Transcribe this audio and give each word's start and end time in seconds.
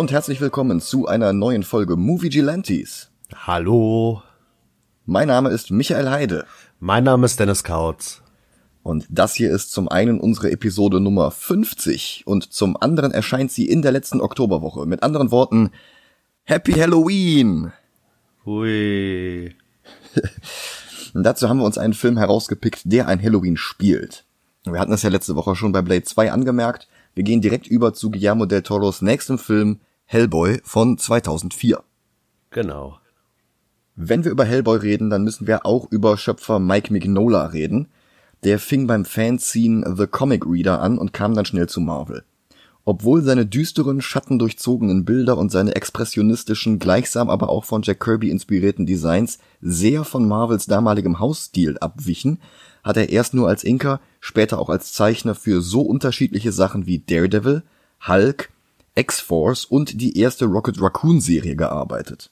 Und 0.00 0.12
herzlich 0.12 0.40
willkommen 0.40 0.80
zu 0.80 1.08
einer 1.08 1.34
neuen 1.34 1.62
Folge 1.62 1.94
Movie 1.94 2.30
Gelantes. 2.30 3.10
Hallo. 3.34 4.22
Mein 5.04 5.28
Name 5.28 5.50
ist 5.50 5.70
Michael 5.70 6.08
Heide. 6.08 6.46
Mein 6.78 7.04
Name 7.04 7.26
ist 7.26 7.38
Dennis 7.38 7.64
Kautz. 7.64 8.22
Und 8.82 9.06
das 9.10 9.34
hier 9.34 9.50
ist 9.50 9.72
zum 9.72 9.88
einen 9.88 10.18
unsere 10.18 10.52
Episode 10.52 11.00
Nummer 11.00 11.30
50 11.30 12.22
und 12.24 12.50
zum 12.50 12.78
anderen 12.78 13.12
erscheint 13.12 13.52
sie 13.52 13.68
in 13.68 13.82
der 13.82 13.92
letzten 13.92 14.22
Oktoberwoche. 14.22 14.86
Mit 14.86 15.02
anderen 15.02 15.30
Worten, 15.30 15.68
Happy 16.44 16.72
Halloween! 16.72 17.70
Hui. 18.46 19.54
Dazu 21.12 21.50
haben 21.50 21.58
wir 21.58 21.66
uns 21.66 21.76
einen 21.76 21.92
Film 21.92 22.16
herausgepickt, 22.16 22.84
der 22.84 23.06
ein 23.06 23.22
Halloween 23.22 23.58
spielt. 23.58 24.24
Wir 24.64 24.80
hatten 24.80 24.94
es 24.94 25.02
ja 25.02 25.10
letzte 25.10 25.36
Woche 25.36 25.56
schon 25.56 25.72
bei 25.72 25.82
Blade 25.82 26.04
2 26.04 26.32
angemerkt. 26.32 26.88
Wir 27.14 27.22
gehen 27.22 27.42
direkt 27.42 27.66
über 27.66 27.92
zu 27.92 28.10
Guillermo 28.10 28.46
del 28.46 28.62
Toros 28.62 29.02
nächstem 29.02 29.38
Film 29.38 29.80
Hellboy 30.12 30.58
von 30.64 30.98
2004. 30.98 31.84
Genau. 32.50 32.98
Wenn 33.94 34.24
wir 34.24 34.32
über 34.32 34.44
Hellboy 34.44 34.78
reden, 34.78 35.08
dann 35.08 35.22
müssen 35.22 35.46
wir 35.46 35.64
auch 35.64 35.86
über 35.92 36.16
Schöpfer 36.16 36.58
Mike 36.58 36.92
Mignola 36.92 37.46
reden. 37.46 37.86
Der 38.42 38.58
fing 38.58 38.88
beim 38.88 39.04
Fanzine 39.04 39.94
The 39.96 40.08
Comic 40.08 40.44
Reader 40.44 40.82
an 40.82 40.98
und 40.98 41.12
kam 41.12 41.34
dann 41.34 41.44
schnell 41.44 41.68
zu 41.68 41.80
Marvel. 41.80 42.24
Obwohl 42.84 43.22
seine 43.22 43.46
düsteren, 43.46 44.00
schattendurchzogenen 44.00 45.04
Bilder 45.04 45.38
und 45.38 45.52
seine 45.52 45.76
expressionistischen, 45.76 46.80
gleichsam 46.80 47.30
aber 47.30 47.48
auch 47.48 47.64
von 47.64 47.82
Jack 47.82 48.00
Kirby 48.00 48.30
inspirierten 48.30 48.86
Designs 48.86 49.38
sehr 49.60 50.02
von 50.02 50.26
Marvels 50.26 50.66
damaligem 50.66 51.20
Hausstil 51.20 51.78
abwichen, 51.78 52.40
hat 52.82 52.96
er 52.96 53.10
erst 53.10 53.32
nur 53.32 53.46
als 53.46 53.62
Inker, 53.62 54.00
später 54.18 54.58
auch 54.58 54.70
als 54.70 54.92
Zeichner 54.92 55.36
für 55.36 55.60
so 55.60 55.82
unterschiedliche 55.82 56.50
Sachen 56.50 56.86
wie 56.86 56.98
Daredevil, 56.98 57.62
Hulk, 58.08 58.50
X-Force 58.94 59.64
und 59.64 60.00
die 60.00 60.18
erste 60.18 60.46
Rocket 60.46 60.80
Raccoon 60.80 61.20
Serie 61.20 61.56
gearbeitet. 61.56 62.30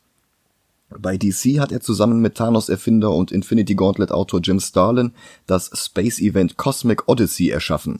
Bei 0.90 1.18
DC 1.18 1.60
hat 1.60 1.70
er 1.70 1.80
zusammen 1.80 2.20
mit 2.20 2.34
Thanos-Erfinder 2.34 3.10
und 3.10 3.30
Infinity 3.30 3.74
Gauntlet-Autor 3.74 4.40
Jim 4.40 4.58
Starlin 4.58 5.12
das 5.46 5.70
Space-Event 5.74 6.56
Cosmic 6.56 7.08
Odyssey 7.08 7.50
erschaffen. 7.50 7.98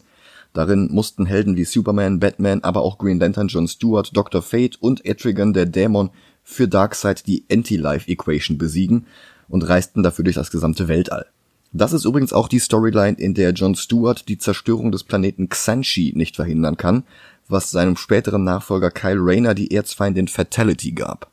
Darin 0.55 0.89
mussten 0.91 1.27
Helden 1.27 1.57
wie 1.57 1.65
Superman, 1.65 2.19
Batman, 2.19 2.65
aber 2.65 2.81
auch 2.81 2.97
Green 2.97 3.21
Lantern 3.21 3.49
John 3.49 3.69
Stewart, 3.69 4.17
Dr. 4.17 4.41
Fate 4.41 4.81
und 4.81 5.05
Etrigan 5.05 5.53
der 5.53 5.67
Dämon 5.67 6.11
für 6.43 6.67
Darkseid 6.67 7.27
die 7.27 7.45
Anti-Life-Equation 7.51 8.57
besiegen 8.57 9.07
und 9.49 9.69
reisten 9.69 10.03
dafür 10.03 10.25
durch 10.25 10.37
das 10.37 10.51
gesamte 10.51 10.89
Weltall. 10.89 11.27
Das 11.73 11.93
ist 11.93 12.07
übrigens 12.07 12.33
auch 12.33 12.49
die 12.49 12.61
Storyline, 12.61 13.19
in 13.19 13.35
der 13.35 13.51
John 13.53 13.75
Stewart 13.75 14.27
die 14.29 14.39
Zerstörung 14.39 14.91
des 14.91 15.05
Planeten 15.05 15.51
Xanshi 15.51 16.15
nicht 16.17 16.37
verhindern 16.37 16.79
kann, 16.79 17.05
was 17.49 17.71
seinem 17.71 17.97
späteren 17.97 18.45
Nachfolger 18.45 18.91
Kyle 18.91 19.19
Rayner 19.19 19.55
die 19.55 19.75
Erzfeindin 19.75 20.29
Fatality 20.29 20.93
gab. 20.93 21.31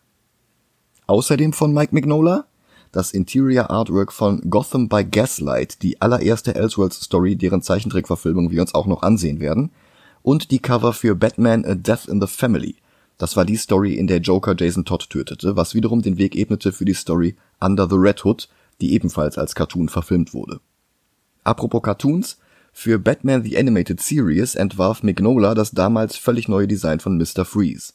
Außerdem 1.08 1.54
von 1.54 1.74
Mike 1.74 1.94
Mignola 1.94 2.46
das 2.96 3.12
Interior 3.12 3.70
Artwork 3.70 4.14
von 4.14 4.50
Gotham 4.50 4.88
by 4.88 5.04
Gaslight, 5.04 5.82
die 5.82 6.00
allererste 6.02 6.56
Elseworlds 6.56 7.02
Story, 7.02 7.36
deren 7.36 7.62
Zeichentrickverfilmung 7.62 8.52
wir 8.52 8.62
uns 8.62 8.74
auch 8.74 8.86
noch 8.86 9.04
ansehen 9.04 9.42
werden, 9.42 9.72
und 10.24 10.50
die 10.50 10.60
Cover 10.60 10.94
für 10.94 11.14
Batman 11.14 11.66
A 11.66 11.76
Death 11.76 12.08
in 12.08 12.22
the 12.22 12.28
Family. 12.28 12.78
Das 13.18 13.36
war 13.36 13.44
die 13.44 13.58
Story, 13.58 13.96
in 13.96 14.08
der 14.08 14.20
Joker 14.20 14.56
Jason 14.58 14.86
Todd 14.86 15.10
tötete, 15.10 15.58
was 15.58 15.76
wiederum 15.76 16.02
den 16.02 16.18
Weg 16.18 16.38
ebnete 16.38 16.72
für 16.72 16.86
die 16.86 16.94
Story 16.94 17.36
Under 17.60 17.90
the 17.90 17.98
Red 17.98 18.24
Hood, 18.24 18.48
die 18.80 18.94
ebenfalls 18.94 19.38
als 19.38 19.56
Cartoon 19.56 19.90
verfilmt 19.90 20.34
wurde. 20.34 20.62
Apropos 21.44 21.82
Cartoons, 21.82 22.38
für 22.78 23.00
Batman 23.00 23.42
The 23.42 23.58
Animated 23.58 24.02
Series 24.02 24.54
entwarf 24.54 25.02
Mignola 25.02 25.56
das 25.56 25.72
damals 25.72 26.18
völlig 26.18 26.50
neue 26.50 26.68
Design 26.68 27.00
von 27.00 27.18
Mr. 27.18 27.46
Freeze. 27.46 27.94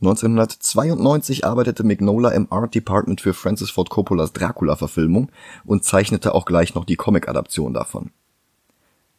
1992 0.00 1.46
arbeitete 1.46 1.84
Mignola 1.84 2.30
im 2.30 2.52
Art 2.52 2.74
Department 2.74 3.20
für 3.20 3.34
Francis 3.34 3.70
Ford 3.70 3.88
Coppolas 3.88 4.32
Dracula-Verfilmung 4.32 5.30
und 5.64 5.84
zeichnete 5.84 6.34
auch 6.34 6.44
gleich 6.44 6.74
noch 6.74 6.84
die 6.84 6.96
Comic-Adaption 6.96 7.72
davon. 7.72 8.10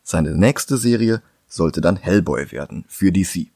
Seine 0.03 0.35
nächste 0.35 0.75
Serie 0.75 1.21
sollte 1.47 1.79
dann 1.79 1.95
Hellboy 1.95 2.51
werden, 2.51 2.83
für 2.89 3.13
DC. 3.13 3.47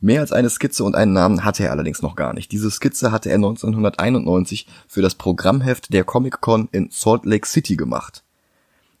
Mehr 0.00 0.20
als 0.20 0.32
eine 0.32 0.50
Skizze 0.50 0.82
und 0.82 0.96
einen 0.96 1.12
Namen 1.12 1.44
hatte 1.44 1.62
er 1.62 1.70
allerdings 1.70 2.02
noch 2.02 2.16
gar 2.16 2.32
nicht. 2.32 2.50
Diese 2.50 2.72
Skizze 2.72 3.12
hatte 3.12 3.28
er 3.28 3.36
1991 3.36 4.66
für 4.88 5.02
das 5.02 5.14
Programmheft 5.14 5.92
der 5.92 6.02
Comic-Con 6.02 6.68
in 6.72 6.88
Salt 6.90 7.24
Lake 7.24 7.46
City 7.46 7.76
gemacht. 7.76 8.24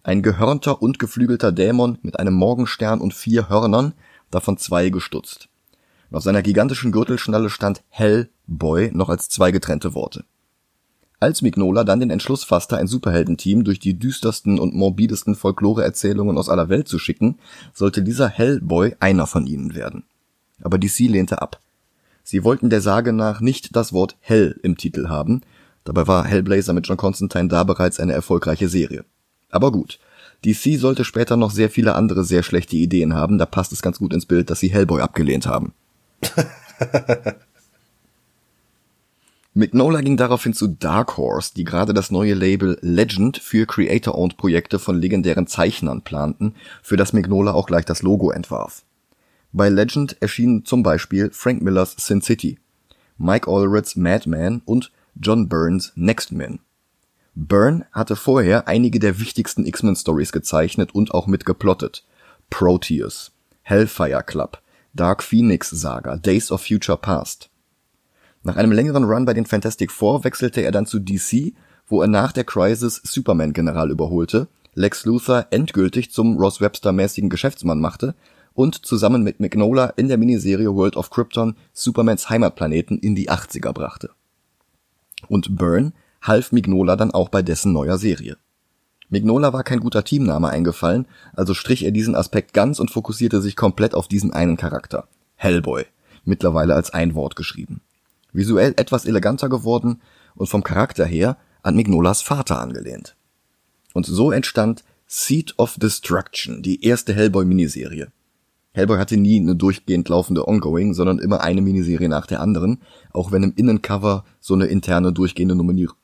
Ein 0.06 0.22
gehörnter 0.22 0.82
und 0.82 1.00
geflügelter 1.00 1.50
Dämon 1.50 1.98
mit 2.02 2.20
einem 2.20 2.34
Morgenstern 2.34 3.00
und 3.00 3.12
vier 3.12 3.48
Hörnern, 3.48 3.92
davon 4.30 4.56
zwei 4.56 4.88
gestutzt. 4.88 5.48
Und 6.08 6.18
auf 6.18 6.22
seiner 6.22 6.42
gigantischen 6.42 6.92
Gürtelschnalle 6.92 7.50
stand 7.50 7.82
Hellboy 7.88 8.92
noch 8.92 9.08
als 9.08 9.28
zwei 9.28 9.50
getrennte 9.50 9.94
Worte. 9.94 10.24
Als 11.18 11.42
Mignola 11.42 11.82
dann 11.82 11.98
den 11.98 12.10
Entschluss 12.10 12.44
fasste, 12.44 12.76
ein 12.76 12.86
Superheldenteam 12.86 13.64
durch 13.64 13.80
die 13.80 13.98
düstersten 13.98 14.60
und 14.60 14.76
morbidesten 14.76 15.34
Folklore-Erzählungen 15.34 16.38
aus 16.38 16.48
aller 16.48 16.68
Welt 16.68 16.86
zu 16.86 17.00
schicken, 17.00 17.40
sollte 17.74 18.00
dieser 18.04 18.28
Hellboy 18.28 18.94
einer 19.00 19.26
von 19.26 19.44
ihnen 19.44 19.74
werden. 19.74 20.04
Aber 20.62 20.78
DC 20.78 21.00
lehnte 21.00 21.42
ab. 21.42 21.60
Sie 22.22 22.44
wollten 22.44 22.70
der 22.70 22.80
Sage 22.80 23.12
nach 23.12 23.40
nicht 23.40 23.74
das 23.74 23.92
Wort 23.92 24.16
Hell 24.20 24.60
im 24.62 24.76
Titel 24.76 25.08
haben, 25.08 25.40
dabei 25.82 26.06
war 26.06 26.24
Hellblazer 26.24 26.74
mit 26.74 26.86
John 26.86 26.96
Constantine 26.96 27.48
da 27.48 27.64
bereits 27.64 27.98
eine 27.98 28.12
erfolgreiche 28.12 28.68
Serie. 28.68 29.04
Aber 29.56 29.72
gut, 29.72 29.98
DC 30.44 30.78
sollte 30.78 31.02
später 31.02 31.38
noch 31.38 31.50
sehr 31.50 31.70
viele 31.70 31.94
andere 31.94 32.24
sehr 32.24 32.42
schlechte 32.42 32.76
Ideen 32.76 33.14
haben, 33.14 33.38
da 33.38 33.46
passt 33.46 33.72
es 33.72 33.80
ganz 33.80 33.98
gut 33.98 34.12
ins 34.12 34.26
Bild, 34.26 34.50
dass 34.50 34.60
sie 34.60 34.68
Hellboy 34.68 35.00
abgelehnt 35.00 35.46
haben. 35.46 35.72
Mignola 39.54 40.02
ging 40.02 40.18
daraufhin 40.18 40.52
zu 40.52 40.66
Dark 40.66 41.16
Horse, 41.16 41.52
die 41.56 41.64
gerade 41.64 41.94
das 41.94 42.10
neue 42.10 42.34
Label 42.34 42.76
Legend 42.82 43.38
für 43.38 43.64
Creator-Owned 43.64 44.36
Projekte 44.36 44.78
von 44.78 45.00
legendären 45.00 45.46
Zeichnern 45.46 46.02
planten, 46.02 46.54
für 46.82 46.98
das 46.98 47.14
Mignola 47.14 47.52
auch 47.52 47.66
gleich 47.66 47.86
das 47.86 48.02
Logo 48.02 48.30
entwarf. 48.30 48.82
Bei 49.54 49.70
Legend 49.70 50.20
erschienen 50.20 50.66
zum 50.66 50.82
Beispiel 50.82 51.30
Frank 51.32 51.62
Millers 51.62 51.96
Sin 51.96 52.20
City, 52.20 52.58
Mike 53.16 53.50
Allreds 53.50 53.96
Madman 53.96 54.60
und 54.66 54.92
John 55.18 55.48
Burns 55.48 55.94
Next 55.96 56.30
Man. 56.32 56.58
Byrne 57.36 57.84
hatte 57.92 58.16
vorher 58.16 58.66
einige 58.66 58.98
der 58.98 59.20
wichtigsten 59.20 59.66
X-Men 59.66 59.94
Stories 59.94 60.32
gezeichnet 60.32 60.94
und 60.94 61.12
auch 61.12 61.26
mitgeplottet. 61.26 62.02
Proteus, 62.48 63.30
Hellfire 63.60 64.22
Club, 64.24 64.62
Dark 64.94 65.22
Phoenix 65.22 65.68
Saga, 65.68 66.16
Days 66.16 66.50
of 66.50 66.62
Future 66.62 66.96
Past. 66.96 67.50
Nach 68.42 68.56
einem 68.56 68.72
längeren 68.72 69.04
Run 69.04 69.26
bei 69.26 69.34
den 69.34 69.44
Fantastic 69.44 69.92
Four 69.92 70.24
wechselte 70.24 70.62
er 70.62 70.72
dann 70.72 70.86
zu 70.86 70.98
DC, 70.98 71.52
wo 71.86 72.00
er 72.00 72.08
nach 72.08 72.32
der 72.32 72.44
Crisis 72.44 73.02
Superman 73.04 73.52
General 73.52 73.90
überholte, 73.90 74.48
Lex 74.72 75.04
Luthor 75.04 75.46
endgültig 75.50 76.10
zum 76.12 76.38
Ross 76.38 76.62
Webster 76.62 76.92
mäßigen 76.92 77.28
Geschäftsmann 77.28 77.80
machte 77.80 78.14
und 78.54 78.86
zusammen 78.86 79.22
mit 79.22 79.40
Mignola 79.40 79.86
in 79.96 80.08
der 80.08 80.16
Miniserie 80.16 80.74
World 80.74 80.96
of 80.96 81.10
Krypton 81.10 81.56
Supermans 81.74 82.30
Heimatplaneten 82.30 82.98
in 82.98 83.14
die 83.14 83.30
80er 83.30 83.72
brachte. 83.72 84.10
Und 85.28 85.56
Byrne 85.56 85.92
half 86.26 86.52
Mignola 86.52 86.96
dann 86.96 87.10
auch 87.10 87.28
bei 87.28 87.42
dessen 87.42 87.72
neuer 87.72 87.98
Serie. 87.98 88.36
Mignola 89.08 89.52
war 89.52 89.62
kein 89.62 89.80
guter 89.80 90.04
Teamname 90.04 90.48
eingefallen, 90.48 91.06
also 91.34 91.54
strich 91.54 91.84
er 91.84 91.92
diesen 91.92 92.16
Aspekt 92.16 92.52
ganz 92.52 92.80
und 92.80 92.90
fokussierte 92.90 93.40
sich 93.40 93.54
komplett 93.54 93.94
auf 93.94 94.08
diesen 94.08 94.32
einen 94.32 94.56
Charakter. 94.56 95.06
Hellboy. 95.36 95.84
Mittlerweile 96.24 96.74
als 96.74 96.92
ein 96.92 97.14
Wort 97.14 97.36
geschrieben. 97.36 97.82
Visuell 98.32 98.74
etwas 98.76 99.04
eleganter 99.04 99.48
geworden 99.48 100.00
und 100.34 100.48
vom 100.48 100.64
Charakter 100.64 101.04
her 101.04 101.36
an 101.62 101.76
Mignolas 101.76 102.20
Vater 102.20 102.60
angelehnt. 102.60 103.14
Und 103.94 104.06
so 104.06 104.32
entstand 104.32 104.82
Seed 105.06 105.54
of 105.56 105.76
Destruction, 105.78 106.62
die 106.62 106.84
erste 106.84 107.14
Hellboy-Miniserie. 107.14 108.08
Hellboy 108.72 108.98
hatte 108.98 109.16
nie 109.16 109.40
eine 109.40 109.54
durchgehend 109.54 110.08
laufende 110.08 110.48
Ongoing, 110.48 110.94
sondern 110.94 111.20
immer 111.20 111.42
eine 111.42 111.62
Miniserie 111.62 112.08
nach 112.08 112.26
der 112.26 112.40
anderen, 112.40 112.82
auch 113.12 113.30
wenn 113.30 113.44
im 113.44 113.54
Innencover 113.54 114.24
so 114.40 114.54
eine 114.54 114.66
interne 114.66 115.12
durchgehende 115.12 115.54
Nummerierung 115.54 115.96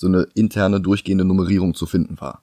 so 0.00 0.06
eine 0.06 0.26
interne 0.32 0.80
durchgehende 0.80 1.26
Nummerierung 1.26 1.74
zu 1.74 1.84
finden 1.84 2.18
war. 2.22 2.40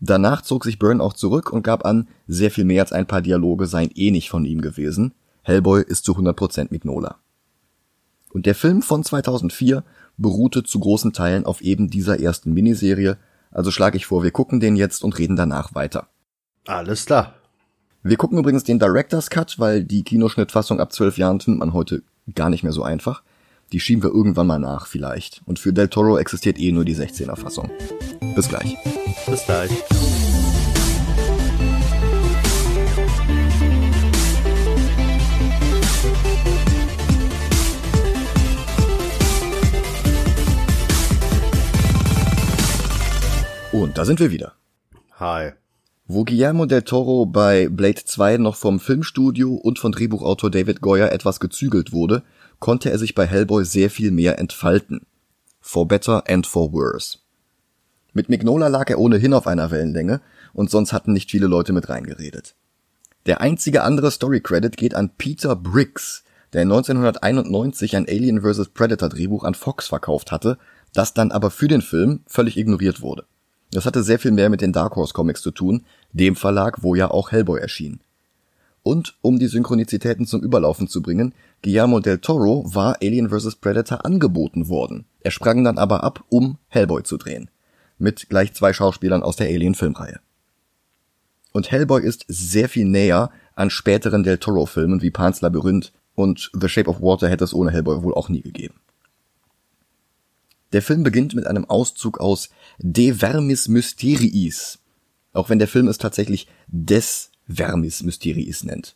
Danach 0.00 0.40
zog 0.40 0.64
sich 0.64 0.78
Byrne 0.78 1.02
auch 1.02 1.12
zurück 1.12 1.52
und 1.52 1.62
gab 1.62 1.84
an, 1.84 2.08
sehr 2.28 2.50
viel 2.50 2.64
mehr 2.64 2.80
als 2.80 2.92
ein 2.92 3.06
paar 3.06 3.20
Dialoge 3.20 3.66
seien 3.66 3.90
eh 3.94 4.10
nicht 4.10 4.30
von 4.30 4.46
ihm 4.46 4.62
gewesen. 4.62 5.12
Hellboy 5.42 5.82
ist 5.82 6.06
zu 6.06 6.16
100% 6.16 6.68
Mignola. 6.70 7.16
Und 8.32 8.46
der 8.46 8.54
Film 8.54 8.80
von 8.80 9.04
2004 9.04 9.84
beruhte 10.16 10.62
zu 10.62 10.80
großen 10.80 11.12
Teilen 11.12 11.44
auf 11.44 11.60
eben 11.60 11.90
dieser 11.90 12.20
ersten 12.20 12.54
Miniserie, 12.54 13.18
also 13.50 13.70
schlage 13.70 13.98
ich 13.98 14.06
vor, 14.06 14.22
wir 14.22 14.30
gucken 14.30 14.58
den 14.58 14.76
jetzt 14.76 15.04
und 15.04 15.18
reden 15.18 15.36
danach 15.36 15.74
weiter. 15.74 16.08
Alles 16.66 17.04
klar. 17.04 17.34
Wir 18.02 18.16
gucken 18.16 18.38
übrigens 18.38 18.64
den 18.64 18.78
Director's 18.78 19.28
Cut, 19.28 19.58
weil 19.58 19.84
die 19.84 20.04
Kinoschnittfassung 20.04 20.80
ab 20.80 20.90
zwölf 20.90 21.18
Jahren 21.18 21.38
findet 21.38 21.60
man 21.60 21.74
heute 21.74 22.02
gar 22.34 22.48
nicht 22.48 22.62
mehr 22.62 22.72
so 22.72 22.82
einfach. 22.82 23.22
Die 23.76 23.80
schieben 23.80 24.02
wir 24.02 24.08
irgendwann 24.08 24.46
mal 24.46 24.58
nach, 24.58 24.86
vielleicht. 24.86 25.42
Und 25.44 25.58
für 25.58 25.70
Del 25.70 25.88
Toro 25.88 26.16
existiert 26.16 26.58
eh 26.58 26.72
nur 26.72 26.86
die 26.86 26.96
16er-Fassung. 26.96 27.70
Bis 28.34 28.48
gleich. 28.48 28.74
Bis 29.26 29.44
gleich. 29.44 29.70
Und 43.72 43.98
da 43.98 44.06
sind 44.06 44.20
wir 44.20 44.30
wieder. 44.30 44.54
Hi. 45.20 45.52
Wo 46.08 46.24
Guillermo 46.24 46.64
del 46.64 46.82
Toro 46.82 47.26
bei 47.26 47.68
Blade 47.68 48.04
2 48.04 48.38
noch 48.38 48.54
vom 48.56 48.80
Filmstudio 48.80 49.54
und 49.54 49.78
von 49.78 49.92
Drehbuchautor 49.92 50.50
David 50.50 50.80
Goyer 50.80 51.12
etwas 51.12 51.40
gezügelt 51.40 51.92
wurde, 51.92 52.22
konnte 52.58 52.90
er 52.90 52.98
sich 52.98 53.14
bei 53.14 53.26
Hellboy 53.26 53.64
sehr 53.64 53.90
viel 53.90 54.10
mehr 54.10 54.38
entfalten. 54.38 55.06
For 55.60 55.86
better 55.86 56.24
and 56.28 56.46
for 56.46 56.72
worse. 56.72 57.18
Mit 58.12 58.28
Mignola 58.28 58.68
lag 58.68 58.88
er 58.88 58.98
ohnehin 58.98 59.34
auf 59.34 59.46
einer 59.46 59.70
Wellenlänge 59.70 60.20
und 60.54 60.70
sonst 60.70 60.92
hatten 60.92 61.12
nicht 61.12 61.30
viele 61.30 61.48
Leute 61.48 61.72
mit 61.72 61.88
reingeredet. 61.88 62.54
Der 63.26 63.40
einzige 63.40 63.82
andere 63.82 64.10
Story-Credit 64.10 64.76
geht 64.76 64.94
an 64.94 65.10
Peter 65.18 65.56
Briggs, 65.56 66.22
der 66.52 66.62
1991 66.62 67.96
ein 67.96 68.08
Alien 68.08 68.40
vs. 68.40 68.68
Predator 68.68 69.08
Drehbuch 69.08 69.44
an 69.44 69.54
Fox 69.54 69.88
verkauft 69.88 70.32
hatte, 70.32 70.58
das 70.94 71.12
dann 71.12 71.32
aber 71.32 71.50
für 71.50 71.68
den 71.68 71.82
Film 71.82 72.20
völlig 72.26 72.56
ignoriert 72.56 73.02
wurde. 73.02 73.26
Das 73.72 73.84
hatte 73.84 74.02
sehr 74.02 74.18
viel 74.18 74.30
mehr 74.30 74.48
mit 74.48 74.60
den 74.60 74.72
Dark 74.72 74.96
Horse 74.96 75.12
Comics 75.12 75.42
zu 75.42 75.50
tun, 75.50 75.84
dem 76.12 76.36
Verlag, 76.36 76.82
wo 76.82 76.94
ja 76.94 77.10
auch 77.10 77.32
Hellboy 77.32 77.60
erschien. 77.60 78.00
Und 78.82 79.16
um 79.20 79.38
die 79.40 79.48
Synchronizitäten 79.48 80.26
zum 80.26 80.42
Überlaufen 80.42 80.86
zu 80.86 81.02
bringen, 81.02 81.34
Guillermo 81.62 82.00
del 82.00 82.18
Toro 82.18 82.64
war 82.66 82.98
Alien 83.02 83.30
vs. 83.30 83.56
Predator 83.56 84.04
angeboten 84.04 84.68
worden. 84.68 85.06
Er 85.20 85.30
sprang 85.30 85.64
dann 85.64 85.78
aber 85.78 86.04
ab, 86.04 86.24
um 86.28 86.58
Hellboy 86.68 87.02
zu 87.02 87.16
drehen. 87.16 87.50
Mit 87.98 88.28
gleich 88.28 88.52
zwei 88.54 88.72
Schauspielern 88.72 89.22
aus 89.22 89.36
der 89.36 89.48
Alien-Filmreihe. 89.48 90.20
Und 91.52 91.70
Hellboy 91.70 92.02
ist 92.02 92.24
sehr 92.28 92.68
viel 92.68 92.84
näher 92.84 93.30
an 93.54 93.70
späteren 93.70 94.22
Del 94.22 94.38
Toro-Filmen 94.38 95.00
wie 95.02 95.10
Pan's 95.10 95.40
Labyrinth 95.40 95.92
und 96.14 96.50
The 96.52 96.68
Shape 96.68 96.90
of 96.90 97.00
Water 97.00 97.28
hätte 97.28 97.44
es 97.44 97.54
ohne 97.54 97.70
Hellboy 97.70 98.02
wohl 98.02 98.14
auch 98.14 98.28
nie 98.28 98.42
gegeben. 98.42 98.74
Der 100.72 100.82
Film 100.82 101.02
beginnt 101.02 101.34
mit 101.34 101.46
einem 101.46 101.64
Auszug 101.64 102.18
aus 102.20 102.50
De 102.78 103.14
Vermis 103.14 103.68
Mysteriis, 103.68 104.78
auch 105.32 105.48
wenn 105.48 105.58
der 105.58 105.68
Film 105.68 105.88
es 105.88 105.98
tatsächlich 105.98 106.48
Des 106.66 107.30
Vermis 107.48 108.02
Mysteriis 108.02 108.64
nennt. 108.64 108.94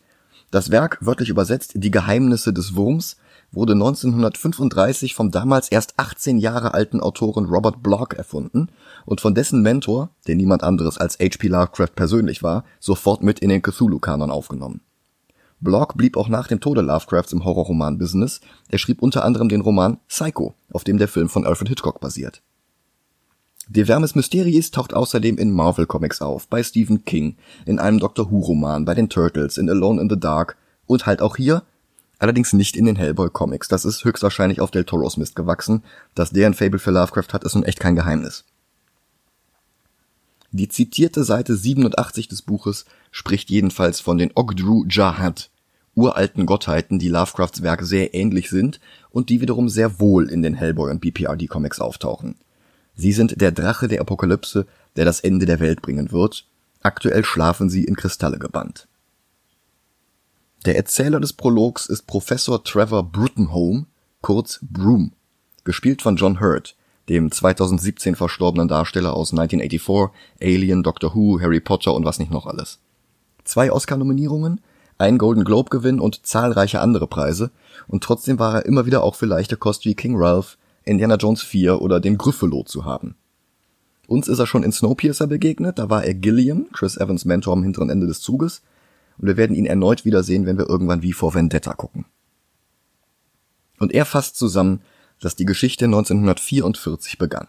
Das 0.51 0.71
Werk, 0.71 0.99
wörtlich 1.01 1.29
übersetzt 1.29 1.73
Die 1.77 1.93
Geheimnisse 1.93 2.53
des 2.53 2.75
Wurms, 2.75 3.17
wurde 3.53 3.75
1935 3.75 5.15
vom 5.15 5.31
damals 5.31 5.71
erst 5.71 5.95
18 5.97 6.39
Jahre 6.39 6.75
alten 6.75 7.01
Autoren 7.01 7.47
Robert 7.47 7.83
Bloch 7.83 8.11
erfunden 8.11 8.69
und 9.07 9.21
von 9.21 9.35
dessen 9.35 9.63
Mentor, 9.63 10.11
der 10.27 10.35
niemand 10.35 10.65
anderes 10.65 10.99
als 10.99 11.19
H.P. 11.19 11.49
Lovecraft 11.49 11.95
persönlich 11.95 12.43
war, 12.43 12.65
sofort 12.81 13.23
mit 13.23 13.39
in 13.39 13.49
den 13.49 13.63
Cthulhu-Kanon 13.63 14.31
aufgenommen. 14.31 14.81
Block 15.61 15.97
blieb 15.97 16.17
auch 16.17 16.29
nach 16.29 16.49
dem 16.49 16.61
Tode 16.61 16.81
Lovecrafts 16.81 17.33
im 17.33 17.45
Horrorroman-Business. 17.45 18.41
Er 18.69 18.79
schrieb 18.79 19.03
unter 19.03 19.25
anderem 19.25 19.49
den 19.49 19.61
Roman 19.61 19.99
Psycho, 20.09 20.55
auf 20.73 20.85
dem 20.85 20.99
der 20.99 21.09
Film 21.09 21.29
von 21.29 21.47
Alfred 21.47 21.69
Hitchcock 21.69 22.01
basiert. 22.01 22.43
De 23.73 23.85
Vermis 23.85 24.17
Mysteriis 24.17 24.73
taucht 24.73 24.95
außerdem 24.95 25.39
in 25.39 25.53
Marvel 25.53 25.87
Comics 25.87 26.21
auf, 26.21 26.49
bei 26.49 26.61
Stephen 26.61 27.05
King, 27.05 27.37
in 27.67 27.79
einem 27.79 28.01
Doctor 28.01 28.29
Who 28.29 28.41
Roman, 28.41 28.85
bei 28.85 28.95
den 28.95 29.09
Turtles, 29.09 29.59
in 29.59 29.71
Alone 29.71 30.03
in 30.03 30.11
the 30.11 30.19
Dark 30.19 30.57
und 30.89 31.07
halt 31.07 31.23
auch 31.23 31.37
hier, 31.37 31.63
allerdings 32.19 32.53
nicht 32.53 32.75
in 32.75 32.87
den 32.87 32.97
Hellboy 32.97 33.31
Comics. 33.31 33.69
Das 33.69 33.85
ist 33.85 34.05
höchstwahrscheinlich 34.05 34.61
auf 34.61 34.73
Del 34.73 34.83
Toros 34.83 35.17
Mist 35.19 35.37
gewachsen. 35.37 35.85
Dass 36.17 36.31
der 36.31 36.49
ein 36.49 36.55
Fable 36.55 36.81
für 36.81 36.91
Lovecraft 36.91 37.33
hat, 37.33 37.45
ist 37.45 37.55
nun 37.55 37.63
echt 37.63 37.79
kein 37.79 37.95
Geheimnis. 37.95 38.45
Die 40.51 40.67
zitierte 40.67 41.23
Seite 41.23 41.55
87 41.55 42.27
des 42.27 42.43
Buches 42.43 42.87
spricht 43.13 43.51
jedenfalls 43.51 44.01
von 44.01 44.19
den 44.19 44.33
Ogdru 44.35 44.85
Jahad, 44.91 45.49
uralten 45.95 46.45
Gottheiten, 46.45 46.99
die 46.99 47.09
Lovecrafts 47.09 47.63
Werk 47.63 47.85
sehr 47.85 48.15
ähnlich 48.15 48.51
sind 48.51 48.81
und 49.11 49.29
die 49.29 49.41
wiederum 49.41 49.69
sehr 49.69 50.01
wohl 50.01 50.29
in 50.29 50.43
den 50.43 50.55
Hellboy 50.55 50.91
und 50.91 51.01
BPRD 51.01 51.49
Comics 51.49 51.81
auftauchen. 51.81 52.35
Sie 53.01 53.13
sind 53.13 53.41
der 53.41 53.51
Drache 53.51 53.89
der 53.89 54.03
Apokalypse, 54.03 54.67
der 54.97 55.07
das 55.07 55.21
Ende 55.21 55.47
der 55.47 55.59
Welt 55.59 55.81
bringen 55.81 56.13
wird. 56.13 56.45
Aktuell 56.83 57.25
schlafen 57.25 57.71
sie 57.71 57.85
in 57.85 57.97
Kristalle 57.97 58.39
gebannt. 58.39 58.89
Der 60.67 60.77
Erzähler 60.77 61.19
des 61.19 61.33
Prologs 61.33 61.87
ist 61.87 62.07
Professor 62.07 62.63
Trevor 62.63 63.05
Bruttenholm, 63.05 63.87
kurz 64.21 64.59
Broom, 64.61 65.13
gespielt 65.65 66.03
von 66.03 66.17
John 66.17 66.41
Hurt, 66.41 66.77
dem 67.09 67.33
2017 67.33 68.17
verstorbenen 68.17 68.69
Darsteller 68.69 69.15
aus 69.15 69.33
1984, 69.33 70.15
Alien, 70.43 70.83
Doctor 70.83 71.15
Who, 71.15 71.41
Harry 71.41 71.61
Potter 71.61 71.95
und 71.95 72.05
was 72.05 72.19
nicht 72.19 72.31
noch 72.31 72.47
alles. 72.47 72.81
Zwei 73.45 73.73
Oscar-Nominierungen, 73.73 74.61
ein 74.99 75.17
Golden 75.17 75.45
Globe-Gewinn 75.45 76.01
und 76.01 76.27
zahlreiche 76.27 76.81
andere 76.81 77.07
Preise, 77.07 77.51
und 77.89 78.05
trotzdem 78.05 78.39
war 78.39 78.57
er 78.57 78.67
immer 78.67 78.85
wieder 78.85 79.03
auch 79.03 79.15
für 79.15 79.25
leichte 79.25 79.57
Kost 79.57 79.87
wie 79.87 79.95
King 79.95 80.17
Ralph, 80.19 80.59
Indiana 80.91 81.17
Jones 81.17 81.43
4 81.43 81.81
oder 81.81 82.01
den 82.01 82.19
Gryffalo 82.19 82.65
zu 82.65 82.85
haben. 82.85 83.15
Uns 84.07 84.27
ist 84.27 84.41
er 84.41 84.47
schon 84.47 84.65
in 84.65 84.73
Snowpiercer 84.73 85.29
begegnet, 85.29 85.79
da 85.79 85.89
war 85.89 86.05
er 86.05 86.15
Gilliam, 86.15 86.67
Chris 86.73 86.97
Evans 86.97 87.25
Mentor 87.25 87.53
am 87.53 87.63
hinteren 87.63 87.91
Ende 87.91 88.09
des 88.09 88.21
Zuges, 88.21 88.63
und 89.19 89.29
wir 89.29 89.37
werden 89.37 89.55
ihn 89.55 89.67
erneut 89.67 90.05
wiedersehen, 90.05 90.47
wenn 90.47 90.59
wir 90.59 90.69
irgendwann 90.69 91.03
wie 91.03 91.13
vor 91.13 91.35
Vendetta 91.35 91.75
gucken. 91.75 92.07
Und 93.79 93.93
er 93.93 94.05
fasst 94.05 94.37
zusammen, 94.37 94.81
dass 95.21 95.37
die 95.37 95.45
Geschichte 95.45 95.85
1944 95.85 97.19
begann. 97.19 97.49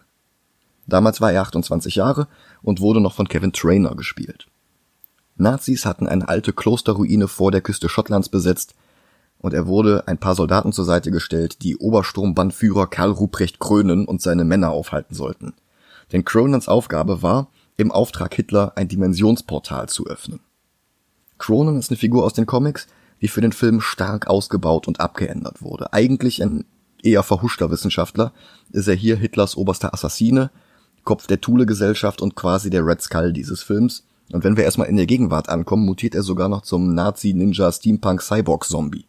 Damals 0.86 1.20
war 1.20 1.32
er 1.32 1.42
28 1.42 1.96
Jahre 1.96 2.28
und 2.62 2.80
wurde 2.80 3.00
noch 3.00 3.14
von 3.14 3.28
Kevin 3.28 3.52
Trainer 3.52 3.94
gespielt. 3.94 4.46
Nazis 5.36 5.86
hatten 5.86 6.06
eine 6.06 6.28
alte 6.28 6.52
Klosterruine 6.52 7.26
vor 7.26 7.50
der 7.50 7.60
Küste 7.60 7.88
Schottlands 7.88 8.28
besetzt 8.28 8.74
und 9.42 9.52
er 9.52 9.66
wurde 9.66 10.04
ein 10.06 10.18
paar 10.18 10.34
Soldaten 10.34 10.72
zur 10.72 10.86
Seite 10.86 11.10
gestellt, 11.10 11.62
die 11.62 11.76
Obersturmbannführer 11.76 12.86
Karl 12.86 13.10
Ruprecht 13.10 13.58
Krönen 13.58 14.06
und 14.06 14.22
seine 14.22 14.44
Männer 14.44 14.70
aufhalten 14.70 15.14
sollten. 15.14 15.52
Denn 16.12 16.24
Cronens 16.24 16.68
Aufgabe 16.68 17.20
war, 17.22 17.48
im 17.76 17.92
Auftrag 17.92 18.34
Hitler 18.34 18.72
ein 18.76 18.88
Dimensionsportal 18.88 19.88
zu 19.88 20.06
öffnen. 20.06 20.40
Cronin 21.38 21.78
ist 21.78 21.90
eine 21.90 21.98
Figur 21.98 22.24
aus 22.24 22.34
den 22.34 22.46
Comics, 22.46 22.86
die 23.20 23.26
für 23.28 23.40
den 23.40 23.52
Film 23.52 23.80
stark 23.80 24.28
ausgebaut 24.28 24.86
und 24.86 25.00
abgeändert 25.00 25.62
wurde. 25.62 25.92
Eigentlich 25.92 26.40
ein 26.42 26.64
eher 27.02 27.24
verhuschter 27.24 27.70
Wissenschaftler, 27.70 28.32
ist 28.70 28.88
er 28.88 28.94
hier 28.94 29.16
Hitlers 29.16 29.56
oberster 29.56 29.92
Assassine, 29.92 30.50
Kopf 31.02 31.26
der 31.26 31.40
Thule-Gesellschaft 31.40 32.22
und 32.22 32.36
quasi 32.36 32.70
der 32.70 32.86
Red 32.86 33.02
Skull 33.02 33.32
dieses 33.32 33.64
Films. 33.64 34.04
Und 34.30 34.44
wenn 34.44 34.56
wir 34.56 34.62
erstmal 34.62 34.86
in 34.86 34.96
der 34.96 35.06
Gegenwart 35.06 35.48
ankommen, 35.48 35.84
mutiert 35.84 36.14
er 36.14 36.22
sogar 36.22 36.48
noch 36.48 36.62
zum 36.62 36.94
Nazi-Ninja-Steampunk-Cyborg-Zombie. 36.94 39.06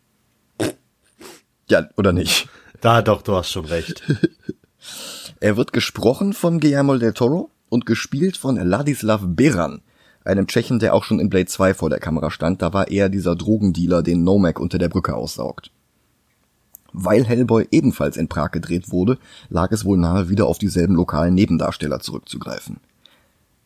Ja, 1.69 1.87
oder 1.97 2.13
nicht? 2.13 2.47
Da 2.81 3.01
doch, 3.01 3.21
du 3.21 3.35
hast 3.35 3.49
schon 3.49 3.65
recht. 3.65 4.03
er 5.39 5.57
wird 5.57 5.73
gesprochen 5.73 6.33
von 6.33 6.59
Guillermo 6.59 6.97
del 6.97 7.13
Toro 7.13 7.49
und 7.69 7.85
gespielt 7.85 8.37
von 8.37 8.55
Ladislav 8.57 9.21
Beran, 9.25 9.81
einem 10.25 10.47
Tschechen, 10.47 10.79
der 10.79 10.93
auch 10.93 11.03
schon 11.03 11.19
in 11.19 11.29
Blade 11.29 11.45
2 11.45 11.73
vor 11.73 11.89
der 11.89 11.99
Kamera 11.99 12.29
stand. 12.29 12.61
Da 12.61 12.73
war 12.73 12.89
er 12.89 13.09
dieser 13.09 13.35
Drogendealer, 13.35 14.03
den 14.03 14.23
Nomak 14.23 14.59
unter 14.59 14.77
der 14.77 14.89
Brücke 14.89 15.15
aussaugt. 15.15 15.71
Weil 16.91 17.25
Hellboy 17.25 17.67
ebenfalls 17.71 18.17
in 18.17 18.27
Prag 18.27 18.51
gedreht 18.51 18.91
wurde, 18.91 19.17
lag 19.49 19.71
es 19.71 19.83
wohl 19.83 19.97
nahe, 19.97 20.29
wieder 20.29 20.45
auf 20.45 20.59
dieselben 20.59 20.95
lokalen 20.95 21.33
Nebendarsteller 21.33 21.99
zurückzugreifen. 21.99 22.77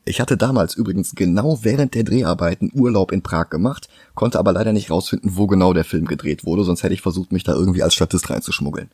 Ich 0.07 0.21
hatte 0.21 0.37
damals 0.37 0.75
übrigens 0.75 1.15
genau 1.15 1.59
während 1.63 1.93
der 1.93 2.03
Dreharbeiten 2.03 2.71
Urlaub 2.73 3.11
in 3.11 3.21
Prag 3.21 3.49
gemacht, 3.49 3.89
konnte 4.15 4.39
aber 4.39 4.53
leider 4.53 4.73
nicht 4.73 4.89
rausfinden, 4.89 5.35
wo 5.35 5.47
genau 5.47 5.73
der 5.73 5.83
Film 5.83 6.05
gedreht 6.05 6.45
wurde, 6.45 6.63
sonst 6.63 6.83
hätte 6.83 6.93
ich 6.93 7.01
versucht, 7.01 7.31
mich 7.31 7.43
da 7.43 7.53
irgendwie 7.53 7.83
als 7.83 7.93
Statist 7.93 8.29
reinzuschmuggeln. 8.29 8.89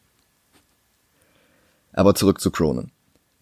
Aber 1.93 2.15
zurück 2.15 2.41
zu 2.41 2.51
Cronen. 2.51 2.91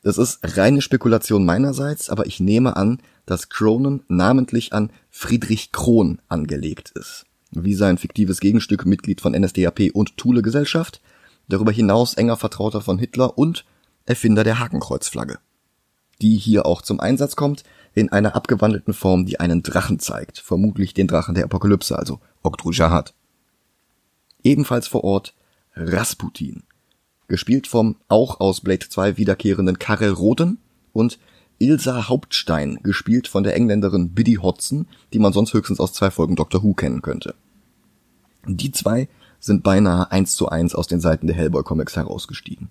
Das 0.04 0.18
ist 0.18 0.40
reine 0.58 0.82
Spekulation 0.82 1.46
meinerseits, 1.46 2.10
aber 2.10 2.26
ich 2.26 2.40
nehme 2.40 2.76
an, 2.76 3.00
dass 3.26 3.50
Cronen 3.50 4.04
namentlich 4.08 4.74
an 4.74 4.92
Friedrich 5.10 5.72
Kron 5.72 6.20
angelegt 6.28 6.92
ist 6.96 7.26
wie 7.52 7.74
sein 7.74 7.98
fiktives 7.98 8.40
Gegenstück 8.40 8.86
Mitglied 8.86 9.22
von 9.22 9.34
NSDAP 9.34 9.92
und 9.94 10.18
Thule-Gesellschaft, 10.18 11.02
darüber 11.48 11.72
hinaus 11.72 12.14
enger 12.14 12.38
Vertrauter 12.38 12.82
von 12.82 12.98
Hitler 12.98 13.38
und 13.38 13.66
Erfinder 14.06 14.44
der 14.44 14.60
Hakenkreuzflagge. 14.60 15.40
Die 16.22 16.38
hier 16.38 16.66
auch 16.66 16.82
zum 16.82 17.00
Einsatz 17.00 17.36
kommt, 17.36 17.64
in 17.94 18.12
einer 18.12 18.36
abgewandelten 18.36 18.94
Form, 18.94 19.26
die 19.26 19.40
einen 19.40 19.64
Drachen 19.64 20.00
zeigt, 20.00 20.40
vermutlich 20.40 20.94
den 20.94 21.08
Drachen 21.08 21.36
der 21.36 21.46
Apokalypse, 21.46 21.98
also 21.98 22.20
Oktru 22.44 22.72
Jahad. 22.72 23.14
Ebenfalls 24.44 24.88
vor 24.88 25.04
Ort 25.04 25.34
Rasputin, 25.76 26.64
gespielt 27.28 27.68
vom 27.68 27.98
auch 28.08 28.40
aus 28.40 28.62
Blade 28.62 28.88
2 28.88 29.18
wiederkehrenden 29.18 29.80
Karel 29.80 30.12
Roden 30.12 30.58
und 30.94 31.20
Ilsa 31.60 32.10
Hauptstein, 32.10 32.80
gespielt 32.82 33.28
von 33.28 33.44
der 33.44 33.56
Engländerin 33.56 34.14
Biddy 34.14 34.36
Hodson, 34.36 34.88
die 35.14 35.20
man 35.20 35.32
sonst 35.32 35.54
höchstens 35.54 35.80
aus 35.80 35.94
zwei 35.94 36.10
Folgen 36.10 36.36
Doctor 36.36 36.64
Who 36.64 36.74
kennen 36.74 37.04
könnte. 37.04 37.36
Die 38.48 38.72
zwei 38.72 39.08
sind 39.40 39.62
beinahe 39.64 40.12
eins 40.12 40.36
zu 40.36 40.50
eins 40.50 40.74
aus 40.74 40.88
den 40.88 41.00
Seiten 41.00 41.28
der 41.28 41.36
Hellboy 41.36 41.64
Comics 41.64 41.96
herausgestiegen. 41.96 42.70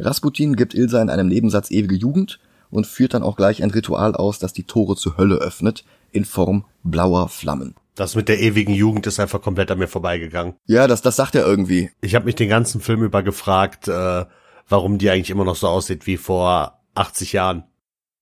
Rasputin 0.00 0.56
gibt 0.56 0.74
Ilsa 0.74 1.00
in 1.00 1.10
einem 1.10 1.28
Nebensatz 1.28 1.70
ewige 1.70 1.94
Jugend 1.94 2.40
und 2.70 2.86
führt 2.86 3.14
dann 3.14 3.22
auch 3.22 3.36
gleich 3.36 3.62
ein 3.62 3.70
Ritual 3.70 4.14
aus, 4.14 4.38
das 4.38 4.52
die 4.52 4.64
Tore 4.64 4.96
zur 4.96 5.16
Hölle 5.16 5.36
öffnet, 5.36 5.84
in 6.12 6.24
Form 6.24 6.64
blauer 6.82 7.28
Flammen. 7.28 7.74
Das 7.94 8.14
mit 8.14 8.28
der 8.28 8.40
ewigen 8.40 8.72
Jugend 8.72 9.06
ist 9.06 9.20
einfach 9.20 9.42
komplett 9.42 9.70
an 9.70 9.78
mir 9.78 9.88
vorbeigegangen. 9.88 10.54
Ja, 10.66 10.86
das, 10.86 11.02
das 11.02 11.16
sagt 11.16 11.34
er 11.34 11.46
irgendwie. 11.46 11.90
Ich 12.00 12.14
habe 12.14 12.24
mich 12.24 12.34
den 12.34 12.48
ganzen 12.48 12.80
Film 12.80 13.02
über 13.02 13.22
gefragt, 13.22 13.88
äh, 13.88 14.24
warum 14.68 14.98
die 14.98 15.10
eigentlich 15.10 15.30
immer 15.30 15.44
noch 15.44 15.56
so 15.56 15.68
aussieht 15.68 16.06
wie 16.06 16.16
vor 16.16 16.80
80 16.94 17.32
Jahren. 17.32 17.64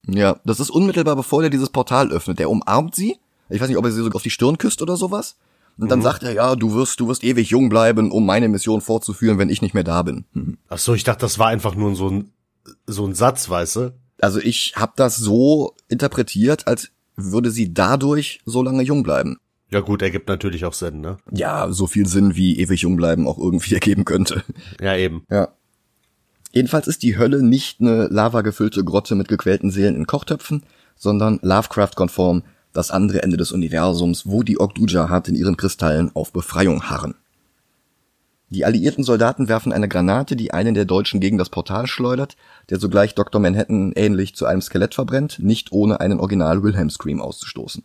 Ja, 0.07 0.41
das 0.45 0.61
ist 0.61 0.71
unmittelbar 0.71 1.17
bevor 1.17 1.43
er 1.43 1.51
dieses 1.51 1.71
Portal 1.71 2.11
öffnet. 2.11 2.39
Der 2.39 2.51
umarmt 2.51 2.95
sie. 2.95 3.19
Ich 3.51 3.61
weiß 3.61 3.69
nicht, 3.69 3.77
ob 3.77 3.85
er 3.85 3.91
sie 3.91 4.03
so 4.03 4.11
auf 4.11 4.23
die 4.23 4.31
Stirn 4.31 4.59
küsst 4.59 4.83
oder 4.83 4.97
sowas. 4.97 5.37
Und 5.79 5.91
dann 5.91 6.01
mhm. 6.01 6.05
sagt 6.05 6.25
er, 6.25 6.33
ja, 6.33 6.57
du 6.57 6.75
wirst, 6.75 6.99
du 7.01 7.09
wirst 7.09 7.23
ewig 7.23 7.51
jung 7.51 7.69
bleiben, 7.69 8.11
um 8.11 8.27
meine 8.27 8.49
Mission 8.49 8.81
fortzuführen, 8.81 9.39
wenn 9.39 9.49
ich 9.49 9.63
nicht 9.63 9.75
mehr 9.75 9.85
da 9.85 10.03
bin. 10.03 10.25
Mhm. 10.33 10.59
Ach 10.69 10.79
so, 10.79 10.95
ich 10.95 11.05
dachte, 11.05 11.21
das 11.21 11.39
war 11.39 11.49
einfach 11.49 11.75
nur 11.75 11.95
so 11.95 12.11
ein, 12.11 12.33
so 12.87 13.07
ein 13.07 13.15
Satz, 13.15 13.49
weißt 13.49 13.77
du? 13.77 13.95
Also 14.21 14.41
ich 14.41 14.75
habe 14.77 14.93
das 14.97 15.17
so 15.17 15.75
interpretiert, 15.89 16.67
als 16.67 16.91
würde 17.15 17.51
sie 17.51 17.73
dadurch 17.73 18.41
so 18.45 18.63
lange 18.63 18.83
jung 18.83 19.05
bleiben. 19.05 19.39
Ja 19.71 19.81
gut, 19.81 20.03
ergibt 20.03 20.29
natürlich 20.29 20.65
auch 20.65 20.73
Sinn, 20.73 21.01
ne? 21.01 21.19
Ja, 21.31 21.71
so 21.71 21.87
viel 21.87 22.07
Sinn, 22.07 22.35
wie 22.35 22.59
ewig 22.59 22.83
jung 22.83 22.97
bleiben 22.97 23.29
auch 23.29 23.39
irgendwie 23.39 23.75
ergeben 23.75 24.05
könnte. 24.05 24.43
Ja, 24.81 24.97
eben. 24.97 25.25
Ja. 25.31 25.49
Jedenfalls 26.53 26.89
ist 26.89 27.03
die 27.03 27.19
Hölle 27.19 27.43
nicht 27.43 27.81
eine 27.81 28.09
lavagefüllte 28.09 28.83
Grotte 28.83 29.15
mit 29.15 29.29
gequälten 29.29 29.71
Seelen 29.71 29.95
in 29.95 30.07
Kochtöpfen, 30.07 30.65
sondern 30.97 31.39
Lovecraft-konform 31.43 32.43
das 32.79 32.93
andere 32.93 33.25
Ende 33.25 33.37
des 33.37 33.51
Universums, 33.51 34.27
wo 34.27 34.45
die 34.45 34.61
Okdujahat 34.61 35.27
in 35.27 35.35
ihren 35.35 35.57
Kristallen 35.57 36.15
auf 36.15 36.33
Befreiung 36.33 36.89
harren. 36.89 37.17
Die 38.51 38.65
alliierten 38.65 39.03
Soldaten 39.03 39.49
werfen 39.49 39.73
eine 39.73 39.89
Granate, 39.89 40.37
die 40.37 40.53
einen 40.55 40.75
der 40.75 40.85
Deutschen 40.85 41.19
gegen 41.19 41.39
das 41.39 41.51
Portal 41.51 41.89
schleudert, 41.89 42.37
der 42.71 42.79
sogleich 42.79 43.17
Dr. 43.17 43.41
Manhattan 43.41 43.93
ähnlich 43.97 44.37
zu 44.37 44.47
einem 44.47 44.63
Skelett 44.63 44.95
verbrennt, 44.95 45.41
nicht 45.41 45.73
ohne 45.73 45.99
einen 45.99 46.21
Original 46.21 46.63
Wilhelm 46.63 46.89
Scream 46.89 47.21
auszustoßen. 47.21 47.83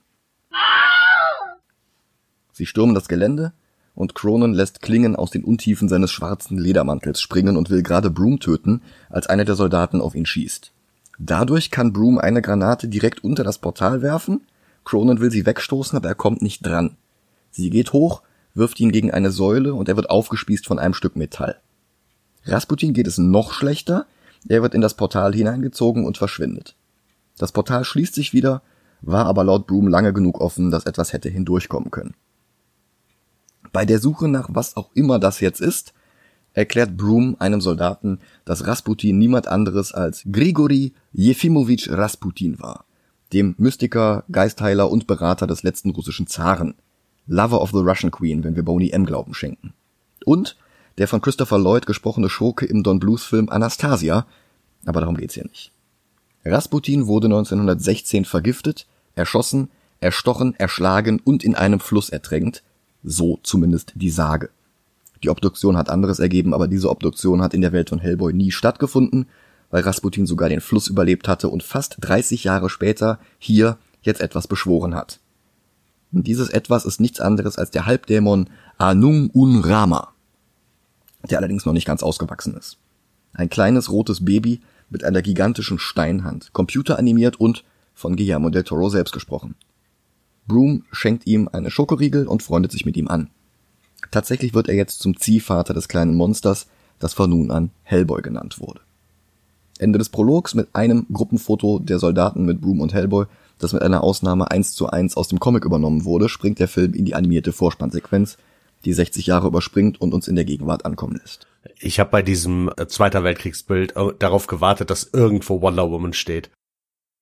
Sie 2.51 2.67
stürmen 2.67 2.93
das 2.93 3.07
Gelände 3.07 3.51
und 3.95 4.13
Cronin 4.13 4.53
lässt 4.53 4.83
Klingen 4.83 5.15
aus 5.15 5.31
den 5.31 5.43
Untiefen 5.43 5.89
seines 5.89 6.11
schwarzen 6.11 6.59
Ledermantels 6.59 7.19
springen 7.19 7.57
und 7.57 7.71
will 7.71 7.81
gerade 7.81 8.11
Broom 8.11 8.39
töten, 8.39 8.83
als 9.09 9.25
einer 9.25 9.43
der 9.43 9.55
Soldaten 9.55 10.01
auf 10.01 10.13
ihn 10.13 10.27
schießt. 10.27 10.71
Dadurch 11.17 11.71
kann 11.71 11.93
Broom 11.93 12.19
eine 12.19 12.43
Granate 12.43 12.87
direkt 12.87 13.23
unter 13.23 13.43
das 13.43 13.57
Portal 13.57 14.03
werfen. 14.03 14.41
Cronin 14.83 15.19
will 15.19 15.31
sie 15.31 15.45
wegstoßen, 15.45 15.97
aber 15.97 16.09
er 16.09 16.15
kommt 16.15 16.41
nicht 16.41 16.65
dran. 16.65 16.97
Sie 17.51 17.69
geht 17.69 17.93
hoch 17.93 18.21
wirft 18.53 18.79
ihn 18.79 18.91
gegen 18.91 19.11
eine 19.11 19.31
Säule 19.31 19.73
und 19.73 19.89
er 19.89 19.95
wird 19.95 20.09
aufgespießt 20.09 20.65
von 20.65 20.79
einem 20.79 20.93
Stück 20.93 21.15
Metall. 21.15 21.59
Rasputin 22.45 22.93
geht 22.93 23.07
es 23.07 23.17
noch 23.17 23.53
schlechter, 23.53 24.05
er 24.47 24.61
wird 24.61 24.75
in 24.75 24.81
das 24.81 24.95
Portal 24.95 25.33
hineingezogen 25.33 26.05
und 26.05 26.17
verschwindet. 26.17 26.75
Das 27.37 27.51
Portal 27.51 27.83
schließt 27.83 28.13
sich 28.13 28.33
wieder, 28.33 28.61
war 29.01 29.25
aber 29.25 29.43
laut 29.43 29.67
Broom 29.67 29.87
lange 29.87 30.13
genug 30.13 30.41
offen, 30.41 30.69
dass 30.71 30.85
etwas 30.85 31.13
hätte 31.13 31.29
hindurchkommen 31.29 31.91
können. 31.91 32.13
Bei 33.71 33.85
der 33.85 33.99
Suche 33.99 34.27
nach 34.27 34.49
was 34.51 34.77
auch 34.77 34.91
immer 34.93 35.19
das 35.19 35.39
jetzt 35.39 35.61
ist, 35.61 35.93
erklärt 36.53 36.95
Broom 36.95 37.35
einem 37.39 37.61
Soldaten, 37.61 38.19
dass 38.45 38.67
Rasputin 38.67 39.17
niemand 39.17 39.47
anderes 39.47 39.93
als 39.93 40.23
Grigori 40.31 40.93
Jefimowitsch 41.11 41.89
Rasputin 41.89 42.59
war, 42.59 42.85
dem 43.33 43.55
Mystiker, 43.57 44.23
Geistheiler 44.31 44.89
und 44.89 45.07
Berater 45.07 45.47
des 45.47 45.63
letzten 45.63 45.89
russischen 45.91 46.27
Zaren, 46.27 46.75
Lover 47.27 47.61
of 47.61 47.71
the 47.71 47.77
Russian 47.77 48.11
Queen, 48.11 48.43
wenn 48.43 48.55
wir 48.55 48.63
Boney 48.63 48.91
M. 48.91 49.05
Glauben 49.05 49.33
schenken. 49.33 49.73
Und 50.25 50.57
der 50.97 51.07
von 51.07 51.21
Christopher 51.21 51.57
Lloyd 51.57 51.85
gesprochene 51.85 52.29
Schurke 52.29 52.65
im 52.65 52.83
Don 52.83 52.99
Blues 52.99 53.23
Film 53.23 53.49
Anastasia, 53.49 54.25
aber 54.85 54.99
darum 54.99 55.17
geht's 55.17 55.33
hier 55.33 55.45
nicht. 55.45 55.71
Rasputin 56.45 57.07
wurde 57.07 57.27
1916 57.27 58.25
vergiftet, 58.25 58.87
erschossen, 59.15 59.69
erstochen, 59.99 60.53
erschlagen 60.57 61.21
und 61.23 61.43
in 61.43 61.55
einem 61.55 61.79
Fluss 61.79 62.09
ertränkt, 62.09 62.63
so 63.03 63.39
zumindest 63.43 63.93
die 63.95 64.09
Sage. 64.09 64.49
Die 65.23 65.29
Obduktion 65.29 65.77
hat 65.77 65.89
anderes 65.89 66.19
ergeben, 66.19 66.53
aber 66.53 66.67
diese 66.67 66.89
Obduktion 66.89 67.41
hat 67.41 67.53
in 67.53 67.61
der 67.61 67.71
Welt 67.71 67.89
von 67.89 67.99
Hellboy 67.99 68.33
nie 68.33 68.51
stattgefunden, 68.51 69.27
weil 69.73 69.81
Rasputin 69.81 70.27
sogar 70.27 70.49
den 70.49 70.61
Fluss 70.61 70.87
überlebt 70.87 71.27
hatte 71.27 71.49
und 71.49 71.63
fast 71.63 71.97
30 72.01 72.43
Jahre 72.43 72.69
später 72.69 73.17
hier 73.39 73.79
jetzt 74.03 74.21
etwas 74.21 74.47
beschworen 74.47 74.93
hat. 74.93 75.19
Und 76.11 76.27
dieses 76.27 76.49
Etwas 76.49 76.85
ist 76.85 77.01
nichts 77.01 77.19
anderes 77.19 77.57
als 77.57 77.71
der 77.71 77.87
Halbdämon 77.87 78.51
Anung 78.77 79.31
Unrama, 79.31 80.13
der 81.27 81.39
allerdings 81.39 81.65
noch 81.65 81.73
nicht 81.73 81.87
ganz 81.87 82.03
ausgewachsen 82.03 82.55
ist. 82.55 82.77
Ein 83.33 83.49
kleines 83.49 83.91
rotes 83.91 84.23
Baby 84.23 84.61
mit 84.91 85.03
einer 85.03 85.23
gigantischen 85.23 85.79
Steinhand, 85.79 86.53
computeranimiert 86.53 87.39
und 87.39 87.63
von 87.95 88.15
Guillermo 88.15 88.51
del 88.51 88.65
Toro 88.65 88.89
selbst 88.89 89.11
gesprochen. 89.11 89.55
Broom 90.45 90.85
schenkt 90.91 91.25
ihm 91.25 91.49
eine 91.51 91.71
Schokoriegel 91.71 92.27
und 92.27 92.43
freundet 92.43 92.71
sich 92.71 92.85
mit 92.85 92.95
ihm 92.95 93.07
an. 93.07 93.31
Tatsächlich 94.11 94.53
wird 94.53 94.67
er 94.67 94.75
jetzt 94.75 94.99
zum 94.99 95.17
Ziehvater 95.17 95.73
des 95.73 95.87
kleinen 95.87 96.13
Monsters, 96.13 96.67
das 96.99 97.15
von 97.15 97.31
nun 97.31 97.49
an 97.49 97.71
Hellboy 97.81 98.21
genannt 98.21 98.59
wurde. 98.59 98.81
Ende 99.83 99.99
des 99.99 100.09
Prologs 100.09 100.55
mit 100.55 100.69
einem 100.73 101.05
Gruppenfoto 101.11 101.79
der 101.79 101.99
Soldaten 101.99 102.45
mit 102.45 102.61
Broom 102.61 102.81
und 102.81 102.93
Hellboy 102.93 103.25
das 103.63 103.73
mit 103.73 103.81
einer 103.81 104.03
Ausnahme 104.03 104.51
eins 104.51 104.73
zu 104.73 104.89
eins 104.89 105.15
aus 105.15 105.27
dem 105.27 105.39
Comic 105.39 105.65
übernommen 105.65 106.05
wurde, 106.05 106.29
springt 106.29 106.59
der 106.59 106.67
Film 106.67 106.93
in 106.93 107.05
die 107.05 107.15
animierte 107.15 107.53
Vorspannsequenz, 107.53 108.37
die 108.85 108.93
60 108.93 109.27
Jahre 109.27 109.47
überspringt 109.47 109.99
und 110.01 110.13
uns 110.13 110.27
in 110.27 110.35
der 110.35 110.45
Gegenwart 110.45 110.85
ankommen 110.85 111.15
lässt. 111.15 111.47
Ich 111.79 111.99
habe 111.99 112.09
bei 112.09 112.21
diesem 112.21 112.69
äh, 112.75 112.87
Zweiter 112.87 113.23
Weltkriegsbild 113.23 113.95
äh, 113.95 114.13
darauf 114.19 114.47
gewartet, 114.47 114.89
dass 114.89 115.09
irgendwo 115.13 115.61
Wonder 115.61 115.89
Woman 115.89 116.13
steht. 116.13 116.49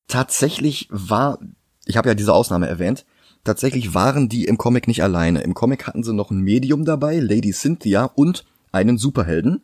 Tatsächlich 0.08 0.88
war, 0.90 1.40
ich 1.86 1.98
habe 1.98 2.10
ja 2.10 2.16
diese 2.16 2.34
Ausnahme 2.34 2.68
erwähnt, 2.68 3.06
tatsächlich 3.44 3.94
waren 3.94 4.28
die 4.28 4.46
im 4.46 4.58
Comic 4.58 4.88
nicht 4.88 5.04
alleine. 5.04 5.42
Im 5.42 5.54
Comic 5.54 5.86
hatten 5.86 6.04
sie 6.04 6.14
noch 6.14 6.32
ein 6.32 6.42
Medium 6.42 6.86
dabei, 6.86 7.20
Lady 7.20 7.54
Cynthia 7.54 8.06
und 8.06 8.46
einen 8.72 8.98
Superhelden, 8.98 9.62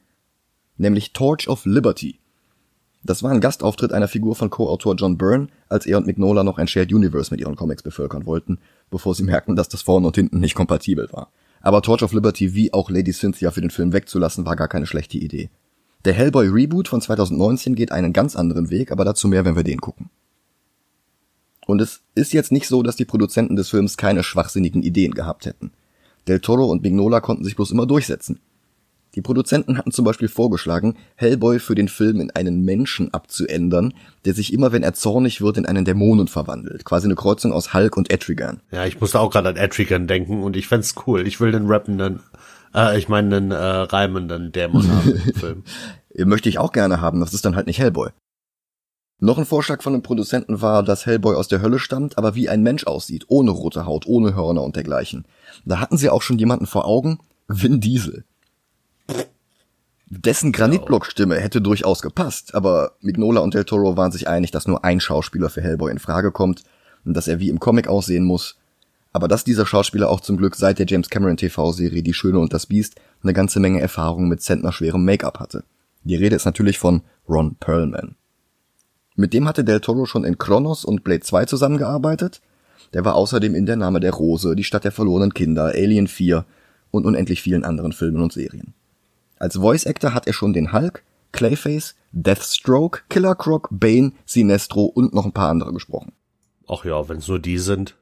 nämlich 0.77 1.13
Torch 1.13 1.47
of 1.47 1.65
Liberty. 1.65 2.19
Das 3.03 3.23
war 3.23 3.31
ein 3.31 3.41
Gastauftritt 3.41 3.93
einer 3.93 4.07
Figur 4.07 4.35
von 4.35 4.49
Co-Autor 4.49 4.95
John 4.95 5.17
Byrne, 5.17 5.47
als 5.69 5.85
er 5.85 5.97
und 5.97 6.07
Mignola 6.07 6.43
noch 6.43 6.57
ein 6.57 6.67
Shared 6.67 6.91
Universe 6.91 7.31
mit 7.31 7.39
ihren 7.39 7.55
Comics 7.55 7.83
bevölkern 7.83 8.25
wollten, 8.25 8.59
bevor 8.89 9.15
sie 9.15 9.23
merkten, 9.23 9.55
dass 9.55 9.69
das 9.69 9.81
vorne 9.81 10.07
und 10.07 10.15
hinten 10.15 10.39
nicht 10.39 10.55
kompatibel 10.55 11.07
war. 11.11 11.31
Aber 11.61 11.81
Torch 11.81 12.03
of 12.03 12.13
Liberty 12.13 12.53
wie 12.53 12.73
auch 12.73 12.89
Lady 12.89 13.13
Cynthia 13.13 13.51
für 13.51 13.61
den 13.61 13.69
Film 13.69 13.93
wegzulassen, 13.93 14.45
war 14.45 14.55
gar 14.55 14.67
keine 14.67 14.85
schlechte 14.85 15.17
Idee. 15.17 15.49
Der 16.05 16.13
Hellboy 16.13 16.47
Reboot 16.47 16.87
von 16.87 17.01
2019 17.01 17.75
geht 17.75 17.91
einen 17.91 18.13
ganz 18.13 18.35
anderen 18.35 18.69
Weg, 18.69 18.91
aber 18.91 19.05
dazu 19.05 19.27
mehr, 19.27 19.45
wenn 19.45 19.55
wir 19.55 19.63
den 19.63 19.81
gucken. 19.81 20.09
Und 21.65 21.81
es 21.81 22.01
ist 22.15 22.33
jetzt 22.33 22.51
nicht 22.51 22.67
so, 22.67 22.81
dass 22.81 22.95
die 22.95 23.05
Produzenten 23.05 23.55
des 23.57 23.69
Films 23.69 23.97
keine 23.97 24.23
schwachsinnigen 24.23 24.83
Ideen 24.83 25.13
gehabt 25.13 25.45
hätten. 25.45 25.71
Del 26.27 26.39
Toro 26.39 26.65
und 26.65 26.81
Mignola 26.81 27.19
konnten 27.19 27.43
sich 27.43 27.55
bloß 27.55 27.71
immer 27.71 27.85
durchsetzen. 27.85 28.39
Die 29.17 29.23
Produzenten 29.23 29.79
hatten 29.79 29.89
zum 29.89 30.05
Beispiel 30.05 30.27
vorgeschlagen, 30.27 30.95
Hellboy 31.15 31.57
für 31.57 31.73
den 31.73 31.87
Film 31.87 32.21
in 32.21 32.29
einen 32.29 32.63
Menschen 32.63 33.15
abzuändern, 33.15 33.95
der 34.25 34.35
sich 34.35 34.53
immer, 34.53 34.71
wenn 34.71 34.83
er 34.83 34.93
zornig 34.93 35.41
wird, 35.41 35.57
in 35.57 35.65
einen 35.65 35.85
Dämonen 35.85 36.27
verwandelt. 36.27 36.85
Quasi 36.85 37.07
eine 37.07 37.15
Kreuzung 37.15 37.51
aus 37.51 37.73
Hulk 37.73 37.97
und 37.97 38.13
Etrigan. 38.13 38.61
Ja, 38.69 38.85
ich 38.85 39.01
musste 39.01 39.19
auch 39.19 39.31
gerade 39.31 39.49
an 39.49 39.55
Etrigan 39.55 40.05
denken 40.05 40.43
und 40.43 40.55
ich 40.55 40.67
fänd's 40.67 40.93
cool. 41.07 41.25
Ich 41.25 41.39
will 41.39 41.51
den 41.51 41.65
rappenden, 41.65 42.19
äh, 42.75 42.95
ich 42.99 43.09
meine 43.09 43.37
einen 43.37 43.49
äh, 43.49 43.55
reimenden 43.55 44.51
Dämon 44.51 44.87
haben 44.87 45.09
im 45.09 45.33
Film. 45.33 45.63
Möchte 46.13 46.49
ich 46.49 46.59
auch 46.59 46.71
gerne 46.71 47.01
haben, 47.01 47.19
das 47.19 47.33
ist 47.33 47.43
dann 47.43 47.55
halt 47.55 47.65
nicht 47.65 47.79
Hellboy. 47.79 48.11
Noch 49.19 49.39
ein 49.39 49.47
Vorschlag 49.47 49.81
von 49.81 49.93
den 49.93 50.03
Produzenten 50.03 50.61
war, 50.61 50.83
dass 50.83 51.07
Hellboy 51.07 51.35
aus 51.35 51.47
der 51.47 51.63
Hölle 51.63 51.79
stammt, 51.79 52.19
aber 52.19 52.35
wie 52.35 52.49
ein 52.49 52.61
Mensch 52.61 52.85
aussieht, 52.85 53.25
ohne 53.29 53.49
rote 53.49 53.87
Haut, 53.87 54.05
ohne 54.05 54.35
Hörner 54.35 54.61
und 54.61 54.75
dergleichen. 54.75 55.25
Da 55.65 55.79
hatten 55.79 55.97
sie 55.97 56.11
auch 56.11 56.21
schon 56.21 56.37
jemanden 56.37 56.67
vor 56.67 56.85
Augen, 56.85 57.17
Vin 57.47 57.79
Diesel. 57.81 58.23
Dessen 60.09 60.53
Granitblockstimme 60.53 61.35
hätte 61.35 61.59
durchaus 61.59 62.01
gepasst, 62.01 62.55
aber 62.55 62.93
Mignola 63.01 63.41
und 63.41 63.53
Del 63.53 63.65
Toro 63.65 63.97
waren 63.97 64.13
sich 64.13 64.29
einig, 64.29 64.51
dass 64.51 64.65
nur 64.65 64.85
ein 64.85 65.01
Schauspieler 65.01 65.49
für 65.49 65.61
Hellboy 65.61 65.91
in 65.91 65.99
Frage 65.99 66.31
kommt 66.31 66.63
und 67.03 67.13
dass 67.13 67.27
er 67.27 67.41
wie 67.41 67.49
im 67.49 67.59
Comic 67.59 67.89
aussehen 67.89 68.23
muss. 68.23 68.55
Aber 69.11 69.27
dass 69.27 69.43
dieser 69.43 69.65
Schauspieler 69.65 70.09
auch 70.09 70.21
zum 70.21 70.37
Glück 70.37 70.55
seit 70.55 70.79
der 70.79 70.85
James 70.87 71.09
Cameron 71.09 71.35
TV-Serie 71.35 72.03
Die 72.03 72.13
Schöne 72.13 72.39
und 72.39 72.53
das 72.53 72.67
Biest 72.67 72.95
eine 73.21 73.33
ganze 73.33 73.59
Menge 73.59 73.81
Erfahrung 73.81 74.29
mit 74.29 74.41
zentnerschwerem 74.41 75.03
Make-up 75.03 75.39
hatte. 75.39 75.65
Die 76.03 76.15
Rede 76.15 76.37
ist 76.37 76.45
natürlich 76.45 76.79
von 76.79 77.01
Ron 77.27 77.55
Perlman. 77.55 78.15
Mit 79.17 79.33
dem 79.33 79.45
hatte 79.45 79.65
Del 79.65 79.81
Toro 79.81 80.05
schon 80.05 80.23
in 80.23 80.37
Kronos 80.37 80.85
und 80.85 81.03
Blade 81.03 81.21
2 81.21 81.45
zusammengearbeitet. 81.45 82.39
Der 82.93 83.03
war 83.03 83.15
außerdem 83.15 83.55
in 83.55 83.65
Der 83.65 83.75
Name 83.75 83.99
der 83.99 84.13
Rose, 84.13 84.55
Die 84.55 84.63
Stadt 84.63 84.85
der 84.85 84.93
verlorenen 84.93 85.33
Kinder, 85.33 85.65
Alien 85.65 86.07
4 86.07 86.45
und 86.91 87.05
unendlich 87.05 87.41
vielen 87.41 87.65
anderen 87.65 87.91
Filmen 87.91 88.21
und 88.21 88.31
Serien. 88.31 88.73
Als 89.39 89.55
Voice 89.55 89.85
Actor 89.85 90.13
hat 90.13 90.27
er 90.27 90.33
schon 90.33 90.53
den 90.53 90.73
Hulk, 90.73 91.03
Clayface, 91.31 91.95
Deathstroke, 92.11 93.01
Killer 93.09 93.35
Croc, 93.35 93.67
Bane, 93.71 94.13
Sinestro 94.25 94.85
und 94.85 95.13
noch 95.13 95.25
ein 95.25 95.33
paar 95.33 95.49
andere 95.49 95.73
gesprochen. 95.73 96.13
Ach 96.67 96.83
ja, 96.85 97.07
wenn's 97.07 97.27
nur 97.27 97.39
die 97.39 97.59
sind. 97.59 97.95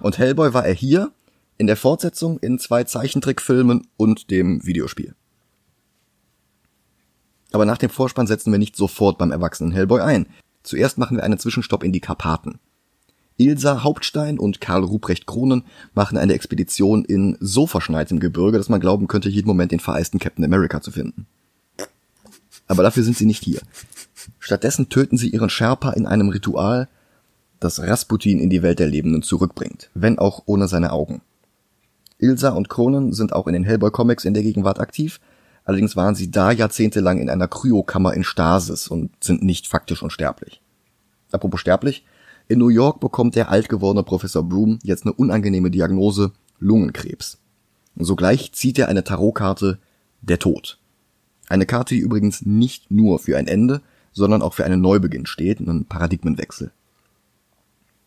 Und 0.00 0.18
Hellboy 0.18 0.52
war 0.52 0.66
er 0.66 0.74
hier, 0.74 1.12
in 1.56 1.66
der 1.66 1.76
Fortsetzung, 1.76 2.38
in 2.38 2.58
zwei 2.58 2.84
Zeichentrickfilmen 2.84 3.86
und 3.96 4.30
dem 4.30 4.66
Videospiel. 4.66 5.14
Aber 7.52 7.64
nach 7.64 7.78
dem 7.78 7.90
Vorspann 7.90 8.26
setzen 8.26 8.50
wir 8.50 8.58
nicht 8.58 8.74
sofort 8.74 9.18
beim 9.18 9.30
erwachsenen 9.30 9.70
Hellboy 9.70 10.00
ein. 10.00 10.26
Zuerst 10.64 10.98
machen 10.98 11.16
wir 11.16 11.24
einen 11.24 11.38
Zwischenstopp 11.38 11.84
in 11.84 11.92
die 11.92 12.00
Karpaten. 12.00 12.58
Ilsa 13.36 13.82
Hauptstein 13.82 14.38
und 14.38 14.60
Karl 14.60 14.84
Ruprecht 14.84 15.26
Kronen 15.26 15.64
machen 15.92 16.16
eine 16.16 16.34
Expedition 16.34 17.04
in 17.04 17.36
so 17.40 17.66
verschneitem 17.66 18.20
Gebirge, 18.20 18.58
dass 18.58 18.68
man 18.68 18.80
glauben 18.80 19.08
könnte, 19.08 19.28
jeden 19.28 19.48
Moment 19.48 19.72
den 19.72 19.80
vereisten 19.80 20.20
Captain 20.20 20.44
America 20.44 20.80
zu 20.80 20.92
finden. 20.92 21.26
Aber 22.68 22.82
dafür 22.82 23.02
sind 23.02 23.16
sie 23.16 23.26
nicht 23.26 23.42
hier. 23.42 23.60
Stattdessen 24.38 24.88
töten 24.88 25.16
sie 25.16 25.28
ihren 25.28 25.50
Sherpa 25.50 25.90
in 25.90 26.06
einem 26.06 26.28
Ritual, 26.28 26.88
das 27.60 27.80
Rasputin 27.80 28.38
in 28.38 28.50
die 28.50 28.62
Welt 28.62 28.78
der 28.78 28.86
Lebenden 28.86 29.22
zurückbringt, 29.22 29.90
wenn 29.94 30.18
auch 30.18 30.42
ohne 30.46 30.68
seine 30.68 30.92
Augen. 30.92 31.20
Ilsa 32.18 32.50
und 32.50 32.68
Conan 32.68 33.12
sind 33.12 33.32
auch 33.32 33.46
in 33.46 33.52
den 33.52 33.64
Hellboy-Comics 33.64 34.24
in 34.24 34.34
der 34.34 34.42
Gegenwart 34.42 34.80
aktiv, 34.80 35.20
allerdings 35.64 35.96
waren 35.96 36.14
sie 36.14 36.30
da 36.30 36.52
jahrzehntelang 36.52 37.18
in 37.18 37.28
einer 37.28 37.48
Kryokammer 37.48 38.14
in 38.14 38.24
Stasis 38.24 38.88
und 38.88 39.10
sind 39.22 39.42
nicht 39.42 39.66
faktisch 39.66 40.02
unsterblich. 40.02 40.60
Apropos 41.32 41.60
sterblich, 41.60 42.04
in 42.48 42.58
New 42.58 42.68
York 42.68 43.00
bekommt 43.00 43.36
der 43.36 43.50
alt 43.50 43.68
gewordene 43.68 44.02
Professor 44.02 44.42
Broom 44.42 44.78
jetzt 44.82 45.04
eine 45.04 45.14
unangenehme 45.14 45.70
Diagnose 45.70 46.32
Lungenkrebs. 46.58 47.38
Sogleich 47.96 48.52
zieht 48.52 48.78
er 48.78 48.88
eine 48.88 49.04
Tarotkarte 49.04 49.78
Der 50.20 50.38
Tod. 50.38 50.78
Eine 51.48 51.66
Karte, 51.66 51.94
die 51.94 52.00
übrigens 52.00 52.44
nicht 52.44 52.90
nur 52.90 53.18
für 53.18 53.36
ein 53.36 53.46
Ende, 53.46 53.82
sondern 54.12 54.42
auch 54.42 54.54
für 54.54 54.64
einen 54.64 54.80
Neubeginn 54.80 55.26
steht, 55.26 55.60
einen 55.60 55.86
Paradigmenwechsel. 55.86 56.72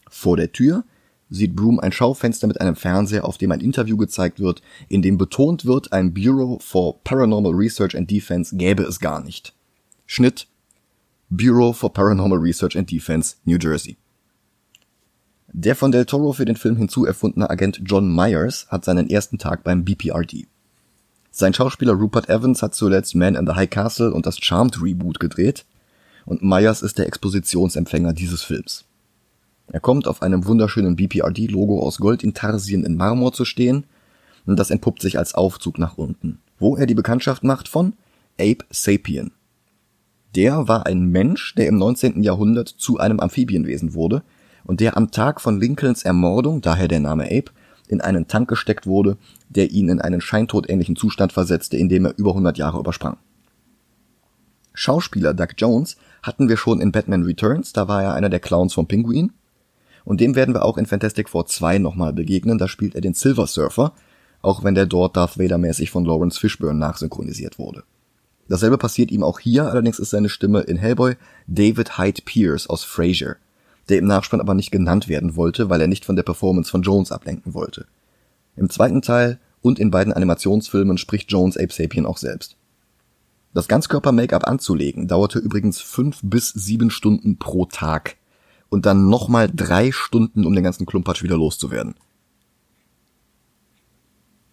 Vor 0.10 0.38
der 0.38 0.52
Tür 0.52 0.84
sieht 1.30 1.56
Broom 1.56 1.80
ein 1.80 1.92
Schaufenster 1.92 2.48
mit 2.48 2.62
einem 2.62 2.76
Fernseher, 2.76 3.26
auf 3.26 3.38
dem 3.38 3.52
ein 3.52 3.60
Interview 3.60 3.98
gezeigt 3.98 4.40
wird, 4.40 4.62
in 4.88 5.02
dem 5.02 5.18
betont 5.18 5.66
wird, 5.66 5.92
ein 5.92 6.14
Bureau 6.14 6.60
for 6.60 7.04
Paranormal 7.04 7.54
Research 7.54 7.98
and 7.98 8.10
Defense 8.10 8.56
gäbe 8.56 8.84
es 8.84 9.00
gar 9.00 9.22
nicht. 9.22 9.54
Schnitt 10.06 10.48
Bureau 11.30 11.74
for 11.74 11.92
Paranormal 11.92 12.40
Research 12.40 12.78
and 12.78 12.90
Defense, 12.90 13.36
New 13.44 13.58
Jersey. 13.58 13.98
Der 15.54 15.76
von 15.76 15.92
Del 15.92 16.06
Toro 16.06 16.34
für 16.34 16.46
den 16.46 16.58
Film 16.58 16.76
hinzuerfundene 16.76 17.50
Agent 17.50 17.82
John 17.86 18.14
Myers 18.14 18.68
hat 18.70 18.84
seinen 18.84 19.10
ersten 19.10 19.38
Tag 19.38 19.64
beim 19.64 19.86
BPRD. 19.86 20.46
Sein 21.32 21.54
Schauspieler 21.54 21.94
Rupert 21.94 22.30
Evans 22.30 22.62
hat 22.62 22.76
zuletzt 22.76 23.16
Man 23.16 23.36
in 23.36 23.48
the 23.48 23.54
High 23.54 23.70
Castle 23.70 24.14
und 24.14 24.26
das 24.26 24.38
Charmed 24.40 24.82
Reboot 24.82 25.20
gedreht 25.20 25.66
und 26.26 26.44
Myers 26.44 26.82
ist 26.82 26.98
der 26.98 27.08
Expositionsempfänger 27.08 28.12
dieses 28.12 28.44
Films. 28.44 28.84
Er 29.68 29.80
kommt 29.80 30.08
auf 30.08 30.22
einem 30.22 30.46
wunderschönen 30.46 30.96
BPRD-Logo 30.96 31.82
aus 31.82 31.98
Goldintarsien 32.00 32.84
in 32.84 32.98
Marmor 32.98 33.32
zu 33.32 33.46
stehen 33.46 33.86
und 34.46 34.58
das 34.58 34.70
entpuppt 34.70 35.02
sich 35.02 35.18
als 35.18 35.34
Aufzug 35.34 35.80
nach 35.80 35.98
unten, 35.98 36.40
wo 36.60 36.76
er 36.76 36.88
die 36.88 36.96
Bekanntschaft 36.96 37.44
macht 37.44 37.70
von 37.70 37.94
Ape 38.40 38.66
Sapien. 38.70 39.32
Der 40.36 40.68
war 40.68 40.86
ein 40.86 41.06
Mensch, 41.06 41.56
der 41.56 41.68
im 41.68 41.78
19. 41.78 42.22
Jahrhundert 42.22 42.68
zu 42.68 42.98
einem 42.98 43.20
Amphibienwesen 43.20 43.94
wurde 43.94 44.24
und 44.68 44.82
der 44.82 44.98
am 44.98 45.12
Tag 45.12 45.42
von 45.42 45.60
Lincolns 45.60 46.04
Ermordung, 46.04 46.62
daher 46.62 46.88
der 46.88 47.00
Name 47.00 47.26
Ape, 47.26 47.52
in 47.88 48.02
einen 48.02 48.28
Tank 48.28 48.50
gesteckt 48.50 48.86
wurde, 48.86 49.18
der 49.50 49.72
ihn 49.72 49.90
in 49.90 50.02
einen 50.02 50.22
scheintotähnlichen 50.22 50.98
Zustand 50.98 51.32
versetzte, 51.32 51.78
in 51.78 51.88
dem 51.88 52.06
er 52.06 52.18
über 52.18 52.32
100 52.32 52.58
Jahre 52.58 52.78
übersprang. 52.78 53.18
Schauspieler 54.74 55.34
Doug 55.34 55.56
Jones 55.58 55.96
hatten 56.22 56.50
wir 56.50 56.58
schon 56.58 56.82
in 56.82 56.92
Batman 56.92 57.24
Returns, 57.24 57.74
da 57.74 57.88
war 57.88 58.04
er 58.04 58.14
einer 58.14 58.30
der 58.30 58.42
Clowns 58.42 58.74
vom 58.74 58.88
Pinguin. 58.88 59.32
Und 60.04 60.22
dem 60.22 60.36
werden 60.36 60.54
wir 60.54 60.64
auch 60.64 60.78
in 60.78 60.86
Fantastic 60.86 61.30
Four 61.30 61.48
2 61.48 61.80
nochmal 61.80 62.14
begegnen, 62.14 62.58
da 62.58 62.68
spielt 62.68 62.94
er 62.94 63.02
den 63.02 63.14
Silver 63.14 63.48
Surfer, 63.48 63.94
auch 64.42 64.64
wenn 64.64 64.76
der 64.76 64.86
dort 64.86 65.18
Darth 65.18 65.40
Vader 65.40 65.58
mäßig 65.58 65.90
von 65.90 66.06
Lawrence 66.06 66.40
Fishburne 66.40 66.78
nachsynchronisiert 66.78 67.58
wurde. 67.58 67.84
Dasselbe 68.50 68.78
passiert 68.78 69.12
ihm 69.12 69.24
auch 69.24 69.40
hier, 69.40 69.66
allerdings 69.66 70.00
ist 70.00 70.12
seine 70.12 70.30
Stimme 70.30 70.62
in 70.62 70.78
Hellboy 70.78 71.16
David 71.48 71.98
Hyde 71.98 72.22
Pierce 72.24 72.70
aus 72.70 72.84
Frasier, 72.84 73.38
der 73.90 74.00
im 74.00 74.06
Nachspann 74.06 74.42
aber 74.42 74.54
nicht 74.54 74.72
genannt 74.72 75.08
werden 75.08 75.36
wollte, 75.36 75.70
weil 75.70 75.82
er 75.82 75.88
nicht 75.88 76.06
von 76.06 76.16
der 76.16 76.24
Performance 76.24 76.70
von 76.70 76.82
Jones 76.82 77.12
ablenken 77.12 77.54
wollte. 77.54 77.86
Im 78.56 78.70
zweiten 78.70 79.02
Teil 79.02 79.40
und 79.62 79.80
in 79.80 79.92
beiden 79.92 80.14
Animationsfilmen 80.14 80.98
spricht 80.98 81.32
Jones 81.32 81.58
Ape 81.58 81.74
Sapien 81.74 82.06
auch 82.06 82.18
selbst. 82.18 82.58
Das 83.54 83.68
Ganzkörper-Make-up 83.68 84.48
anzulegen 84.48 85.08
dauerte 85.08 85.40
übrigens 85.40 85.82
fünf 85.82 86.20
bis 86.22 86.50
sieben 86.50 86.92
Stunden 86.92 87.38
pro 87.38 87.66
Tag 87.66 88.18
und 88.70 88.86
dann 88.86 89.10
nochmal 89.10 89.50
drei 89.54 89.92
Stunden, 89.92 90.46
um 90.46 90.54
den 90.54 90.64
ganzen 90.64 90.86
Klumpatsch 90.86 91.24
wieder 91.24 91.38
loszuwerden. 91.38 91.96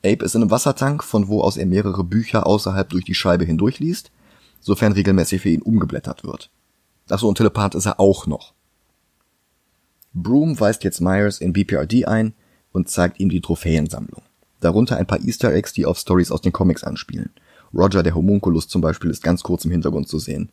Ape 0.05 0.25
ist 0.25 0.35
in 0.35 0.43
einem 0.43 0.51
Wassertank, 0.51 1.03
von 1.03 1.29
wo 1.29 1.41
aus 1.41 1.57
er 1.57 1.67
mehrere 1.67 2.05
Bücher 2.05 2.47
außerhalb 2.47 2.89
durch 2.89 3.05
die 3.05 3.15
Scheibe 3.15 3.45
hindurchliest, 3.45 4.11
sofern 4.61 4.93
regelmäßig 4.93 5.43
für 5.43 5.49
ihn 5.49 5.63
umgeblättert 5.63 6.25
wird. 6.25 6.51
Achso, 7.09 7.29
und 7.29 7.37
Telepath 7.37 7.75
ist 7.75 7.87
er 7.87 8.01
auch 8.01 8.27
noch. 8.27 8.55
Broom 10.15 10.59
weist 10.59 10.85
jetzt 10.85 11.01
Myers 11.01 11.41
in 11.41 11.53
BPRD 11.53 12.07
ein 12.07 12.35
und 12.73 12.89
zeigt 12.89 13.21
ihm 13.21 13.29
die 13.29 13.41
Trophäensammlung. 13.41 14.23
Darunter 14.61 14.97
ein 14.97 15.07
paar 15.07 15.21
Easter 15.21 15.53
Eggs, 15.53 15.73
die 15.73 15.85
auf 15.85 15.99
Stories 15.99 16.31
aus 16.31 16.41
den 16.41 16.53
Comics 16.53 16.85
anspielen. 16.85 17.31
Roger 17.75 18.03
der 18.03 18.15
Homunculus 18.15 18.69
zum 18.69 18.81
Beispiel 18.81 19.11
ist 19.11 19.23
ganz 19.23 19.43
kurz 19.43 19.65
im 19.65 19.73
Hintergrund 19.73 20.09
zu 20.09 20.19
sehen. 20.19 20.51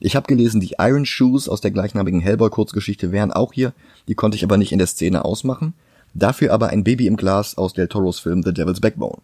Ich 0.00 0.16
habe 0.16 0.26
gelesen, 0.26 0.60
die 0.60 0.74
Iron 0.78 1.06
Shoes 1.06 1.48
aus 1.48 1.60
der 1.60 1.70
gleichnamigen 1.70 2.20
Hellboy-Kurzgeschichte 2.20 3.12
wären 3.12 3.32
auch 3.32 3.52
hier, 3.52 3.72
die 4.08 4.14
konnte 4.14 4.36
ich 4.36 4.44
aber 4.44 4.56
nicht 4.56 4.72
in 4.72 4.78
der 4.78 4.88
Szene 4.88 5.24
ausmachen. 5.24 5.74
Dafür 6.14 6.52
aber 6.52 6.68
ein 6.68 6.84
Baby 6.84 7.06
im 7.06 7.16
Glas 7.16 7.56
aus 7.56 7.72
Del 7.74 7.88
Toros 7.88 8.18
Film 8.18 8.42
The 8.42 8.52
Devil's 8.52 8.80
Backbone. 8.80 9.22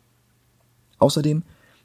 Außerdem 0.98 1.42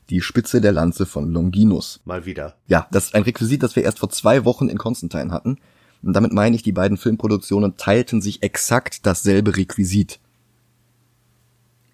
die 0.10 0.22
Spitze 0.22 0.62
der 0.62 0.72
Lanze 0.72 1.06
von 1.06 1.32
Longinus. 1.32 2.00
Mal 2.06 2.26
wieder. 2.26 2.56
Ja, 2.68 2.88
das 2.92 3.06
ist 3.06 3.16
ein 3.16 3.24
Requisit, 3.24 3.64
das 3.64 3.76
wir 3.76 3.84
erst 3.84 4.00
vor 4.00 4.10
zwei 4.10 4.46
Wochen 4.46 4.70
in 4.70 4.78
Constantine 4.78 5.32
hatten. 5.32 5.58
Und 6.06 6.14
damit 6.14 6.32
meine 6.32 6.56
ich, 6.56 6.62
die 6.62 6.72
beiden 6.72 6.98
Filmproduktionen 6.98 7.78
teilten 7.78 8.22
sich 8.22 8.44
exakt 8.44 9.08
dasselbe 9.08 9.58
Requisit. 9.58 10.20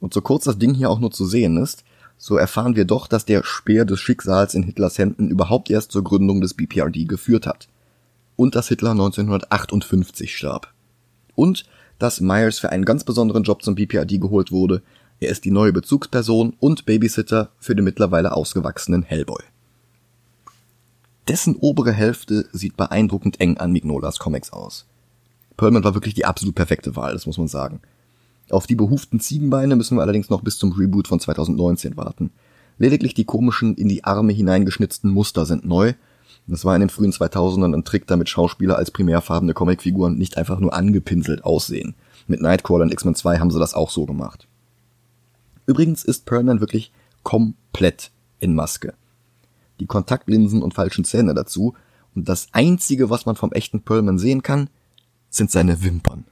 Und 0.02 0.14
so 0.14 0.20
kurz 0.20 0.44
das 0.44 0.60
Ding 0.60 0.74
hier 0.74 0.90
auch 0.90 1.00
nur 1.00 1.12
zu 1.12 1.26
sehen 1.26 1.56
ist, 1.56 1.86
so 2.18 2.36
erfahren 2.36 2.76
wir 2.76 2.84
doch, 2.84 3.08
dass 3.08 3.24
der 3.24 3.44
Speer 3.46 3.86
des 3.86 4.02
Schicksals 4.02 4.54
in 4.54 4.64
Hitlers 4.64 4.98
Händen 4.98 5.30
überhaupt 5.30 5.72
erst 5.72 5.94
zur 5.94 6.04
Gründung 6.04 6.42
des 6.42 6.54
BPRD 6.54 7.08
geführt 7.08 7.48
hat. 7.48 7.70
Und 8.36 8.56
dass 8.56 8.68
Hitler 8.68 8.92
1958 8.92 10.36
starb. 10.36 10.74
Und 11.34 11.64
dass 11.98 12.20
Myers 12.20 12.60
für 12.60 12.70
einen 12.70 12.84
ganz 12.84 13.06
besonderen 13.06 13.44
Job 13.44 13.64
zum 13.64 13.76
BPRD 13.76 14.20
geholt 14.20 14.52
wurde. 14.52 14.82
Er 15.22 15.30
ist 15.30 15.46
die 15.46 15.52
neue 15.52 15.72
Bezugsperson 15.72 16.54
und 16.60 16.86
Babysitter 16.86 17.52
für 17.60 17.76
den 17.76 17.86
mittlerweile 17.86 18.34
ausgewachsenen 18.34 19.04
Hellboy. 19.04 19.42
Dessen 21.32 21.56
obere 21.56 21.94
Hälfte 21.94 22.50
sieht 22.52 22.76
beeindruckend 22.76 23.40
eng 23.40 23.56
an 23.56 23.72
Mignolas 23.72 24.20
Comics 24.20 24.52
aus. 24.52 24.86
Perlman 25.56 25.86
war 25.86 25.94
wirklich 25.94 26.14
die 26.14 26.26
absolut 26.26 26.56
perfekte 26.56 26.98
Wahl, 26.98 27.14
das 27.14 27.26
muss 27.26 27.38
man 27.38 27.48
sagen. 27.48 27.80
Auf 28.50 28.68
die 28.68 28.76
behuften 28.76 29.22
Ziegenbeine 29.22 29.78
müssen 29.78 29.96
wir 29.96 30.02
allerdings 30.02 30.30
noch 30.30 30.42
bis 30.42 30.58
zum 30.58 30.74
Reboot 30.74 31.08
von 31.08 31.22
2019 31.22 31.96
warten. 31.96 32.32
Lediglich 32.80 33.14
die 33.14 33.24
komischen, 33.24 33.76
in 33.76 33.88
die 33.88 34.04
Arme 34.04 34.34
hineingeschnitzten 34.34 35.10
Muster 35.10 35.46
sind 35.46 35.64
neu. 35.64 35.94
Das 36.48 36.66
war 36.66 36.76
in 36.76 36.82
den 36.82 36.90
frühen 36.90 37.14
2000ern 37.14 37.78
ein 37.78 37.86
Trick, 37.86 38.08
damit 38.08 38.28
Schauspieler 38.28 38.76
als 38.76 38.92
primärfarbene 38.92 39.54
Comicfiguren 39.54 40.18
nicht 40.18 40.36
einfach 40.36 40.60
nur 40.60 40.74
angepinselt 40.74 41.46
aussehen. 41.46 41.96
Mit 42.28 42.42
Nightcrawler 42.42 42.84
und 42.84 42.92
X-Men 42.92 43.16
2 43.16 43.40
haben 43.40 43.52
sie 43.52 43.60
das 43.60 43.74
auch 43.74 43.90
so 43.90 44.06
gemacht. 44.06 44.50
Übrigens 45.66 46.04
ist 46.04 46.26
Perlman 46.26 46.60
wirklich 46.60 46.92
komplett 47.24 48.12
in 48.40 48.54
Maske. 48.54 48.96
Die 49.82 49.88
Kontaktlinsen 49.88 50.62
und 50.62 50.76
falschen 50.76 51.06
Zähne 51.06 51.34
dazu. 51.34 51.74
Und 52.14 52.30
das 52.30 52.50
einzige, 52.52 53.10
was 53.10 53.26
man 53.26 53.36
vom 53.36 53.52
echten 53.52 53.82
Perlman 53.82 54.20
sehen 54.20 54.44
kann, 54.44 54.70
sind 55.32 55.50
seine 55.50 55.84
Wimpern. 55.84 56.26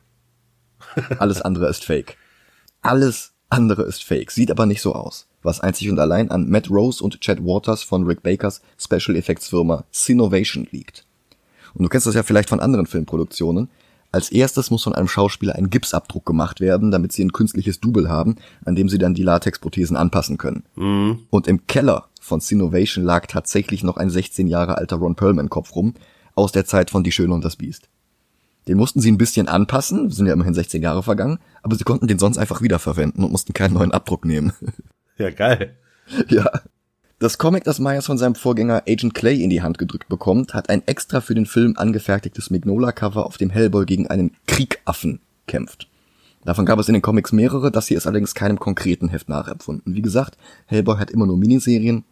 Alles 1.17 1.41
andere 1.41 1.67
ist 1.67 1.83
fake. 1.83 2.15
Alles 2.83 3.33
andere 3.49 3.81
ist 3.83 4.03
fake, 4.03 4.29
sieht 4.29 4.51
aber 4.51 4.67
nicht 4.67 4.83
so 4.83 4.93
aus. 4.93 5.27
Was 5.41 5.61
einzig 5.61 5.89
und 5.89 5.97
allein 5.97 6.29
an 6.29 6.47
Matt 6.47 6.69
Rose 6.69 7.03
und 7.03 7.21
Chad 7.21 7.43
Waters 7.43 7.81
von 7.81 8.05
Rick 8.05 8.21
Bakers 8.21 8.61
Special 8.77 9.17
Effects 9.17 9.49
Firma 9.49 9.83
Sinovation 9.89 10.67
liegt. 10.69 11.05
Und 11.73 11.83
du 11.83 11.89
kennst 11.89 12.05
das 12.05 12.13
ja 12.13 12.21
vielleicht 12.21 12.49
von 12.49 12.59
anderen 12.59 12.85
Filmproduktionen. 12.85 13.69
Als 14.11 14.31
erstes 14.31 14.71
muss 14.71 14.83
von 14.83 14.95
einem 14.95 15.07
Schauspieler 15.07 15.55
ein 15.55 15.69
Gipsabdruck 15.69 16.25
gemacht 16.25 16.61
werden, 16.61 16.89
damit 16.89 17.11
sie 17.11 17.23
ein 17.23 17.31
künstliches 17.31 17.79
Double 17.79 18.09
haben, 18.09 18.37
an 18.65 18.75
dem 18.75 18.89
sie 18.89 18.97
dann 18.97 19.13
die 19.13 19.23
Latexprothesen 19.23 19.95
anpassen 19.95 20.37
können. 20.37 20.63
Mhm. 20.75 21.19
Und 21.29 21.47
im 21.47 21.67
Keller 21.67 22.07
von 22.19 22.39
Sinovation 22.39 23.03
lag 23.03 23.27
tatsächlich 23.27 23.83
noch 23.83 23.97
ein 23.97 24.09
16 24.09 24.47
Jahre 24.47 24.77
alter 24.77 24.95
Ron 24.95 25.15
Perlman 25.15 25.49
Kopf 25.49 25.75
rum, 25.75 25.93
aus 26.35 26.51
der 26.51 26.65
Zeit 26.65 26.89
von 26.89 27.03
Die 27.03 27.11
Schöne 27.11 27.33
und 27.33 27.45
das 27.45 27.55
Biest. 27.55 27.89
Den 28.67 28.77
mussten 28.77 28.99
sie 28.99 29.11
ein 29.11 29.17
bisschen 29.17 29.47
anpassen, 29.47 30.09
sind 30.11 30.27
ja 30.27 30.33
immerhin 30.33 30.53
16 30.53 30.81
Jahre 30.81 31.03
vergangen, 31.03 31.39
aber 31.63 31.75
sie 31.75 31.83
konnten 31.83 32.07
den 32.07 32.19
sonst 32.19 32.37
einfach 32.37 32.61
wiederverwenden 32.61 33.23
und 33.23 33.31
mussten 33.31 33.53
keinen 33.53 33.73
neuen 33.73 33.91
Abdruck 33.91 34.25
nehmen. 34.25 34.53
Ja, 35.17 35.31
geil. 35.31 35.75
Ja. 36.29 36.49
Das 37.19 37.37
Comic, 37.37 37.65
das 37.65 37.79
Myers 37.79 38.05
von 38.05 38.17
seinem 38.17 38.35
Vorgänger 38.35 38.83
Agent 38.87 39.13
Clay 39.13 39.43
in 39.43 39.49
die 39.49 39.61
Hand 39.61 39.77
gedrückt 39.77 40.07
bekommt, 40.07 40.53
hat 40.53 40.69
ein 40.69 40.87
extra 40.87 41.19
für 41.19 41.35
den 41.35 41.45
Film 41.45 41.73
angefertigtes 41.75 42.49
Mignola-Cover, 42.49 43.25
auf 43.25 43.35
dem 43.35 43.49
Hellboy 43.49 43.85
gegen 43.85 44.07
einen 44.07 44.37
Kriegaffen 44.47 45.19
kämpft. 45.45 45.89
Davon 46.45 46.65
gab 46.65 46.79
es 46.79 46.87
in 46.87 46.93
den 46.93 47.01
Comics 47.01 47.33
mehrere, 47.33 47.71
das 47.71 47.87
hier 47.87 47.97
ist 47.97 48.07
allerdings 48.07 48.35
keinem 48.35 48.57
konkreten 48.57 49.09
Heft 49.09 49.27
nachempfunden. 49.27 49.95
Wie 49.95 50.01
gesagt, 50.01 50.37
Hellboy 50.67 50.97
hat 50.97 51.11
immer 51.11 51.25
nur 51.25 51.35
Miniserien. 51.35 52.05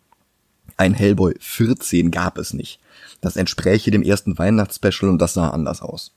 Ein 0.76 0.94
Hellboy 0.94 1.36
14 1.40 2.12
gab 2.12 2.38
es 2.38 2.54
nicht. 2.54 2.82
Das 3.22 3.38
entspräche 3.38 3.92
dem 3.92 4.04
ersten 4.04 4.38
Weihnachtsspecial 4.38 5.10
und 5.10 5.22
das 5.22 5.36
sah 5.36 5.52
anders 5.52 5.82
aus. 5.82 6.12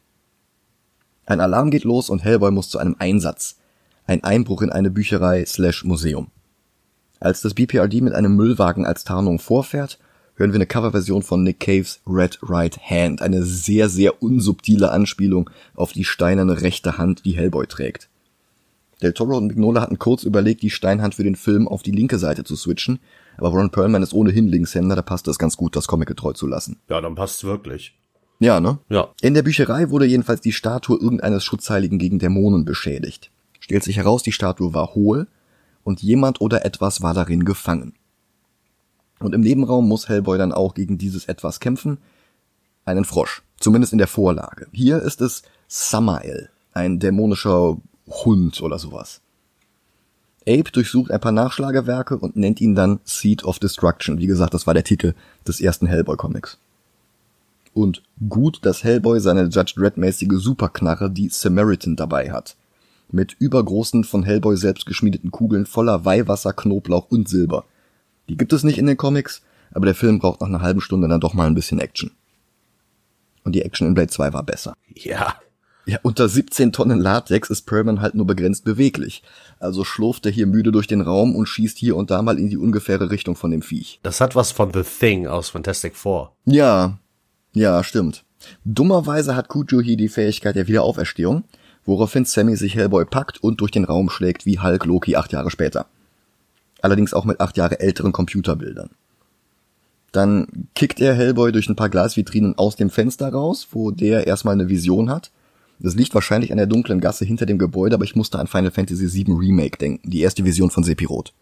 Ein 1.26 1.40
Alarm 1.40 1.70
geht 1.70 1.84
los 1.84 2.10
und 2.10 2.24
Hellboy 2.24 2.50
muss 2.50 2.70
zu 2.70 2.78
einem 2.78 2.96
Einsatz. 2.98 3.54
Ein 4.08 4.24
Einbruch 4.24 4.62
in 4.62 4.70
eine 4.70 4.90
Bücherei 4.90 5.44
slash 5.46 5.84
Museum. 5.84 6.32
Als 7.20 7.42
das 7.42 7.52
BPRD 7.52 8.00
mit 8.00 8.14
einem 8.14 8.34
Müllwagen 8.34 8.86
als 8.86 9.04
Tarnung 9.04 9.38
vorfährt, 9.38 9.98
hören 10.36 10.52
wir 10.52 10.56
eine 10.56 10.66
Coverversion 10.66 11.22
von 11.22 11.42
Nick 11.42 11.60
Caves 11.60 12.00
Red 12.06 12.38
Right 12.42 12.78
Hand, 12.78 13.20
eine 13.20 13.42
sehr, 13.42 13.90
sehr 13.90 14.22
unsubtile 14.22 14.90
Anspielung 14.90 15.50
auf 15.74 15.92
die 15.92 16.04
steinerne 16.04 16.62
rechte 16.62 16.96
Hand, 16.96 17.26
die 17.26 17.36
Hellboy 17.36 17.66
trägt. 17.66 18.08
Del 19.02 19.12
Toro 19.12 19.36
und 19.36 19.48
Mignola 19.48 19.82
hatten 19.82 19.98
kurz 19.98 20.24
überlegt, 20.24 20.62
die 20.62 20.70
Steinhand 20.70 21.14
für 21.14 21.22
den 21.22 21.36
Film 21.36 21.68
auf 21.68 21.82
die 21.82 21.90
linke 21.90 22.18
Seite 22.18 22.42
zu 22.42 22.56
switchen, 22.56 23.00
aber 23.36 23.50
Ron 23.50 23.70
Perlman 23.70 24.02
ist 24.02 24.14
ohnehin 24.14 24.48
Linkshänder, 24.48 24.96
da 24.96 25.02
passt 25.02 25.28
es 25.28 25.38
ganz 25.38 25.58
gut, 25.58 25.76
das 25.76 25.88
Comic 25.88 26.08
getreu 26.08 26.32
zu 26.32 26.46
lassen. 26.46 26.78
Ja, 26.88 27.02
dann 27.02 27.16
passt's 27.16 27.44
wirklich. 27.44 27.98
Ja, 28.38 28.60
ne? 28.60 28.78
Ja. 28.88 29.10
In 29.20 29.34
der 29.34 29.42
Bücherei 29.42 29.90
wurde 29.90 30.06
jedenfalls 30.06 30.40
die 30.40 30.52
Statue 30.52 30.98
irgendeines 30.98 31.44
Schutzheiligen 31.44 31.98
gegen 31.98 32.18
Dämonen 32.18 32.64
beschädigt. 32.64 33.30
Stellt 33.58 33.84
sich 33.84 33.98
heraus, 33.98 34.22
die 34.22 34.32
Statue 34.32 34.72
war 34.72 34.94
hohl 34.94 35.26
und 35.84 36.02
jemand 36.02 36.40
oder 36.40 36.64
etwas 36.64 37.02
war 37.02 37.14
darin 37.14 37.44
gefangen. 37.44 37.94
Und 39.20 39.34
im 39.34 39.42
Nebenraum 39.42 39.86
muss 39.86 40.08
Hellboy 40.08 40.38
dann 40.38 40.52
auch 40.52 40.74
gegen 40.74 40.98
dieses 40.98 41.26
etwas 41.26 41.60
kämpfen. 41.60 41.98
Einen 42.84 43.04
Frosch. 43.04 43.42
Zumindest 43.58 43.92
in 43.92 43.98
der 43.98 44.08
Vorlage. 44.08 44.66
Hier 44.72 45.02
ist 45.02 45.20
es 45.20 45.42
Samael. 45.68 46.48
Ein 46.72 46.98
dämonischer 46.98 47.76
Hund 48.06 48.62
oder 48.62 48.78
sowas. 48.78 49.20
Abe 50.48 50.70
durchsucht 50.72 51.10
ein 51.10 51.20
paar 51.20 51.32
Nachschlagewerke 51.32 52.16
und 52.16 52.36
nennt 52.36 52.60
ihn 52.60 52.74
dann 52.74 53.00
Seed 53.04 53.44
of 53.44 53.58
Destruction. 53.58 54.18
Wie 54.18 54.26
gesagt, 54.26 54.54
das 54.54 54.66
war 54.66 54.74
der 54.74 54.84
Titel 54.84 55.14
des 55.46 55.60
ersten 55.60 55.86
Hellboy-Comics. 55.86 56.58
Und 57.74 58.02
gut, 58.28 58.60
dass 58.62 58.82
Hellboy 58.82 59.20
seine 59.20 59.44
Judge 59.44 59.74
Dredd-mäßige 59.76 60.38
Superknarre, 60.38 61.10
die 61.10 61.28
Samaritan, 61.28 61.94
dabei 61.94 62.32
hat. 62.32 62.56
Mit 63.12 63.36
übergroßen, 63.38 64.04
von 64.04 64.22
Hellboy 64.22 64.56
selbst 64.56 64.86
geschmiedeten 64.86 65.30
Kugeln 65.30 65.66
voller 65.66 66.04
Weihwasser, 66.04 66.52
Knoblauch 66.52 67.10
und 67.10 67.28
Silber. 67.28 67.64
Die 68.28 68.36
gibt 68.36 68.52
es 68.52 68.62
nicht 68.62 68.78
in 68.78 68.86
den 68.86 68.96
Comics, 68.96 69.42
aber 69.72 69.86
der 69.86 69.94
Film 69.94 70.18
braucht 70.18 70.40
nach 70.40 70.48
einer 70.48 70.62
halben 70.62 70.80
Stunde 70.80 71.08
dann 71.08 71.20
doch 71.20 71.34
mal 71.34 71.46
ein 71.46 71.54
bisschen 71.54 71.80
Action. 71.80 72.12
Und 73.44 73.54
die 73.54 73.62
Action 73.62 73.88
in 73.88 73.94
Blade 73.94 74.10
2 74.10 74.32
war 74.32 74.42
besser. 74.42 74.74
Ja. 74.94 75.34
Ja, 75.86 75.98
unter 76.02 76.28
17 76.28 76.72
Tonnen 76.72 77.00
Latex 77.00 77.50
ist 77.50 77.62
Perlman 77.62 78.00
halt 78.00 78.14
nur 78.14 78.26
begrenzt 78.26 78.64
beweglich. 78.64 79.22
Also 79.58 79.82
schlurft 79.82 80.26
er 80.26 80.32
hier 80.32 80.46
müde 80.46 80.70
durch 80.72 80.86
den 80.86 81.00
Raum 81.00 81.34
und 81.34 81.46
schießt 81.46 81.78
hier 81.78 81.96
und 81.96 82.10
da 82.10 82.22
mal 82.22 82.38
in 82.38 82.50
die 82.50 82.58
ungefähre 82.58 83.10
Richtung 83.10 83.34
von 83.34 83.50
dem 83.50 83.62
Viech. 83.62 83.98
Das 84.02 84.20
hat 84.20 84.36
was 84.36 84.52
von 84.52 84.72
The 84.72 84.82
Thing 84.82 85.26
aus 85.26 85.48
Fantastic 85.48 85.96
Four. 85.96 86.36
Ja, 86.44 86.98
ja, 87.54 87.82
stimmt. 87.82 88.24
Dummerweise 88.64 89.34
hat 89.34 89.48
Kujo 89.48 89.80
hier 89.80 89.96
die 89.96 90.08
Fähigkeit 90.08 90.54
der 90.54 90.68
Wiederauferstehung, 90.68 91.44
woraufhin 91.86 92.24
Sammy 92.24 92.56
sich 92.56 92.74
Hellboy 92.74 93.04
packt 93.04 93.42
und 93.42 93.60
durch 93.60 93.70
den 93.70 93.84
Raum 93.84 94.10
schlägt 94.10 94.46
wie 94.46 94.58
Hulk 94.58 94.84
Loki 94.84 95.16
acht 95.16 95.32
Jahre 95.32 95.50
später. 95.50 95.86
Allerdings 96.82 97.14
auch 97.14 97.24
mit 97.24 97.40
acht 97.40 97.56
Jahre 97.56 97.80
älteren 97.80 98.12
Computerbildern. 98.12 98.90
Dann 100.12 100.68
kickt 100.74 101.00
er 101.00 101.14
Hellboy 101.14 101.52
durch 101.52 101.68
ein 101.68 101.76
paar 101.76 101.88
Glasvitrinen 101.88 102.58
aus 102.58 102.76
dem 102.76 102.90
Fenster 102.90 103.28
raus, 103.28 103.68
wo 103.72 103.90
der 103.90 104.26
erstmal 104.26 104.54
eine 104.54 104.68
Vision 104.68 105.10
hat. 105.10 105.30
Das 105.78 105.94
liegt 105.94 106.14
wahrscheinlich 106.14 106.50
an 106.50 106.58
der 106.58 106.66
dunklen 106.66 107.00
Gasse 107.00 107.24
hinter 107.24 107.46
dem 107.46 107.58
Gebäude, 107.58 107.94
aber 107.94 108.04
ich 108.04 108.16
musste 108.16 108.38
an 108.38 108.46
Final 108.46 108.70
Fantasy 108.70 109.12
VII 109.12 109.34
Remake 109.34 109.78
denken, 109.78 110.10
die 110.10 110.20
erste 110.20 110.44
Vision 110.44 110.70
von 110.70 110.84
Sephiroth. 110.84 111.32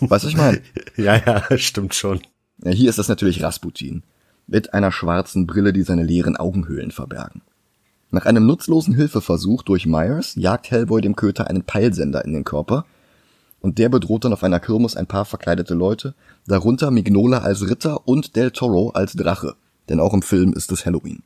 Weißt 0.00 0.24
du, 0.24 0.28
ich 0.28 0.36
meine? 0.36 0.60
Ja, 0.96 1.16
ja, 1.16 1.58
stimmt 1.58 1.94
schon. 1.94 2.20
Ja, 2.62 2.70
hier 2.70 2.90
ist 2.90 2.98
das 2.98 3.08
natürlich 3.08 3.42
Rasputin. 3.42 4.02
Mit 4.46 4.74
einer 4.74 4.92
schwarzen 4.92 5.46
Brille, 5.46 5.72
die 5.72 5.82
seine 5.82 6.02
leeren 6.02 6.36
Augenhöhlen 6.36 6.90
verbergen. 6.90 7.42
Nach 8.14 8.26
einem 8.26 8.44
nutzlosen 8.44 8.94
Hilfeversuch 8.94 9.62
durch 9.62 9.86
Myers 9.86 10.34
jagt 10.34 10.70
Hellboy 10.70 11.00
dem 11.00 11.16
Köter 11.16 11.48
einen 11.48 11.64
Peilsender 11.64 12.22
in 12.26 12.34
den 12.34 12.44
Körper 12.44 12.84
und 13.62 13.78
der 13.78 13.88
bedroht 13.88 14.26
dann 14.26 14.34
auf 14.34 14.44
einer 14.44 14.60
Kirmes 14.60 14.96
ein 14.96 15.06
paar 15.06 15.24
verkleidete 15.24 15.72
Leute, 15.72 16.14
darunter 16.46 16.90
Mignola 16.90 17.38
als 17.38 17.66
Ritter 17.66 18.06
und 18.06 18.36
Del 18.36 18.50
Toro 18.50 18.90
als 18.90 19.14
Drache, 19.14 19.54
denn 19.88 19.98
auch 19.98 20.12
im 20.12 20.20
Film 20.20 20.52
ist 20.52 20.70
es 20.72 20.84
Halloween. 20.84 21.22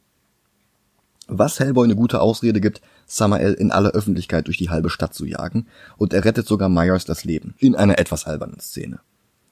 Was 1.26 1.58
Hellboy 1.58 1.86
eine 1.86 1.96
gute 1.96 2.20
Ausrede 2.20 2.60
gibt, 2.60 2.80
Samael 3.04 3.54
in 3.54 3.72
aller 3.72 3.90
Öffentlichkeit 3.90 4.46
durch 4.46 4.58
die 4.58 4.70
halbe 4.70 4.88
Stadt 4.88 5.12
zu 5.12 5.24
jagen, 5.24 5.66
und 5.96 6.12
er 6.12 6.24
rettet 6.24 6.46
sogar 6.46 6.68
Myers 6.68 7.04
das 7.04 7.24
Leben, 7.24 7.56
in 7.58 7.74
einer 7.74 7.98
etwas 7.98 8.26
albernen 8.26 8.60
Szene. 8.60 9.00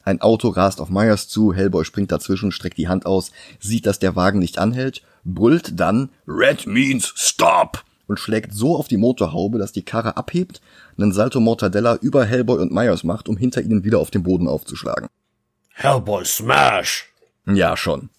Ein 0.05 0.21
Auto 0.21 0.49
rast 0.49 0.81
auf 0.81 0.91
Myers 0.91 1.29
zu, 1.29 1.55
Hellboy 1.55 1.85
springt 1.85 2.13
dazwischen, 2.13 2.53
streckt 2.53 2.77
die 2.77 2.89
Hand 2.89 3.07
aus, 3.07 3.33
sieht, 3.59 3.87
dass 3.87 3.99
der 3.99 4.17
Wagen 4.17 4.39
nicht 4.39 4.59
anhält, 4.59 5.03
brüllt 5.25 5.81
dann 5.81 6.11
Red 6.29 6.67
means 6.67 7.13
stop 7.17 7.85
und 8.07 8.21
schlägt 8.21 8.53
so 8.53 8.77
auf 8.77 8.87
die 8.87 8.99
Motorhaube, 8.99 9.59
dass 9.59 9.73
die 9.73 9.85
Karre 9.85 10.17
abhebt, 10.19 10.61
einen 10.99 11.13
Salto 11.13 11.41
Mortadella 11.41 11.97
über 11.97 12.25
Hellboy 12.27 12.61
und 12.61 12.73
Myers 12.73 13.03
macht, 13.03 13.29
um 13.29 13.37
hinter 13.37 13.63
ihnen 13.63 13.85
wieder 13.85 13.99
auf 13.99 14.11
den 14.11 14.23
Boden 14.23 14.47
aufzuschlagen. 14.47 15.09
Hellboy 15.71 16.25
Smash! 16.25 17.11
Ja, 17.47 17.77
schon. 17.77 18.11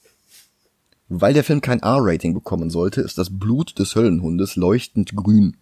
Weil 1.07 1.33
der 1.33 1.43
Film 1.43 1.61
kein 1.61 1.81
R-Rating 1.81 2.33
bekommen 2.33 2.71
sollte, 2.71 3.01
ist 3.01 3.19
das 3.19 3.29
Blut 3.31 3.77
des 3.77 3.95
Höllenhundes 3.95 4.55
leuchtend 4.55 5.15
grün. 5.15 5.57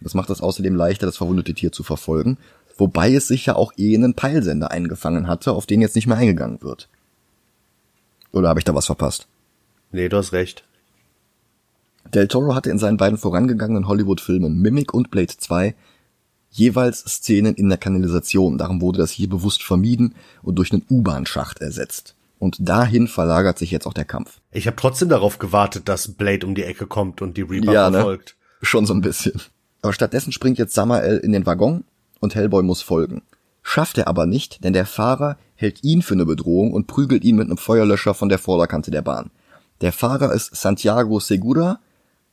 Das 0.00 0.14
macht 0.14 0.30
es 0.30 0.40
außerdem 0.40 0.74
leichter, 0.74 1.06
das 1.06 1.16
verwundete 1.16 1.54
Tier 1.54 1.72
zu 1.72 1.82
verfolgen, 1.82 2.38
wobei 2.76 3.12
es 3.14 3.28
sich 3.28 3.46
ja 3.46 3.56
auch 3.56 3.72
eh 3.76 3.94
einen 3.94 4.14
Peilsender 4.14 4.70
eingefangen 4.70 5.28
hatte, 5.28 5.52
auf 5.52 5.66
den 5.66 5.80
jetzt 5.80 5.96
nicht 5.96 6.06
mehr 6.06 6.16
eingegangen 6.16 6.62
wird. 6.62 6.88
Oder 8.32 8.48
habe 8.48 8.60
ich 8.60 8.64
da 8.64 8.74
was 8.74 8.86
verpasst? 8.86 9.28
Nee, 9.92 10.08
du 10.08 10.16
hast 10.16 10.32
recht. 10.32 10.64
Del 12.12 12.28
Toro 12.28 12.54
hatte 12.54 12.70
in 12.70 12.78
seinen 12.78 12.96
beiden 12.96 13.18
vorangegangenen 13.18 13.88
Hollywood-Filmen 13.88 14.60
Mimic 14.60 14.92
und 14.92 15.10
Blade 15.10 15.34
2 15.36 15.74
jeweils 16.50 17.00
Szenen 17.00 17.54
in 17.54 17.68
der 17.68 17.78
Kanalisation. 17.78 18.58
Darum 18.58 18.80
wurde 18.80 18.98
das 18.98 19.10
hier 19.10 19.28
bewusst 19.28 19.62
vermieden 19.62 20.14
und 20.42 20.56
durch 20.56 20.72
einen 20.72 20.84
U-Bahn-Schacht 20.88 21.60
ersetzt. 21.60 22.14
Und 22.38 22.56
dahin 22.60 23.08
verlagert 23.08 23.58
sich 23.58 23.70
jetzt 23.70 23.86
auch 23.86 23.92
der 23.94 24.04
Kampf. 24.04 24.40
Ich 24.52 24.66
habe 24.66 24.76
trotzdem 24.76 25.08
darauf 25.08 25.38
gewartet, 25.38 25.88
dass 25.88 26.08
Blade 26.12 26.46
um 26.46 26.54
die 26.54 26.64
Ecke 26.64 26.86
kommt 26.86 27.22
und 27.22 27.36
die 27.36 27.42
Reaper 27.42 27.72
Ja, 27.72 27.90
ne? 27.90 27.98
verfolgt. 27.98 28.36
Schon 28.62 28.86
so 28.86 28.94
ein 28.94 29.00
bisschen. 29.00 29.40
Aber 29.82 29.92
stattdessen 29.92 30.32
springt 30.32 30.58
jetzt 30.58 30.74
Samael 30.74 31.18
in 31.18 31.32
den 31.32 31.46
Waggon 31.46 31.84
und 32.24 32.34
Hellboy 32.34 32.62
muss 32.62 32.82
folgen. 32.82 33.22
Schafft 33.62 33.98
er 33.98 34.08
aber 34.08 34.26
nicht, 34.26 34.64
denn 34.64 34.72
der 34.72 34.86
Fahrer 34.86 35.38
hält 35.54 35.84
ihn 35.84 36.02
für 36.02 36.14
eine 36.14 36.26
Bedrohung 36.26 36.72
und 36.72 36.86
prügelt 36.86 37.24
ihn 37.24 37.36
mit 37.36 37.46
einem 37.46 37.56
Feuerlöscher 37.56 38.14
von 38.14 38.28
der 38.28 38.38
Vorderkante 38.38 38.90
der 38.90 39.02
Bahn. 39.02 39.30
Der 39.80 39.92
Fahrer 39.92 40.32
ist 40.32 40.54
Santiago 40.54 41.20
Segura, 41.20 41.80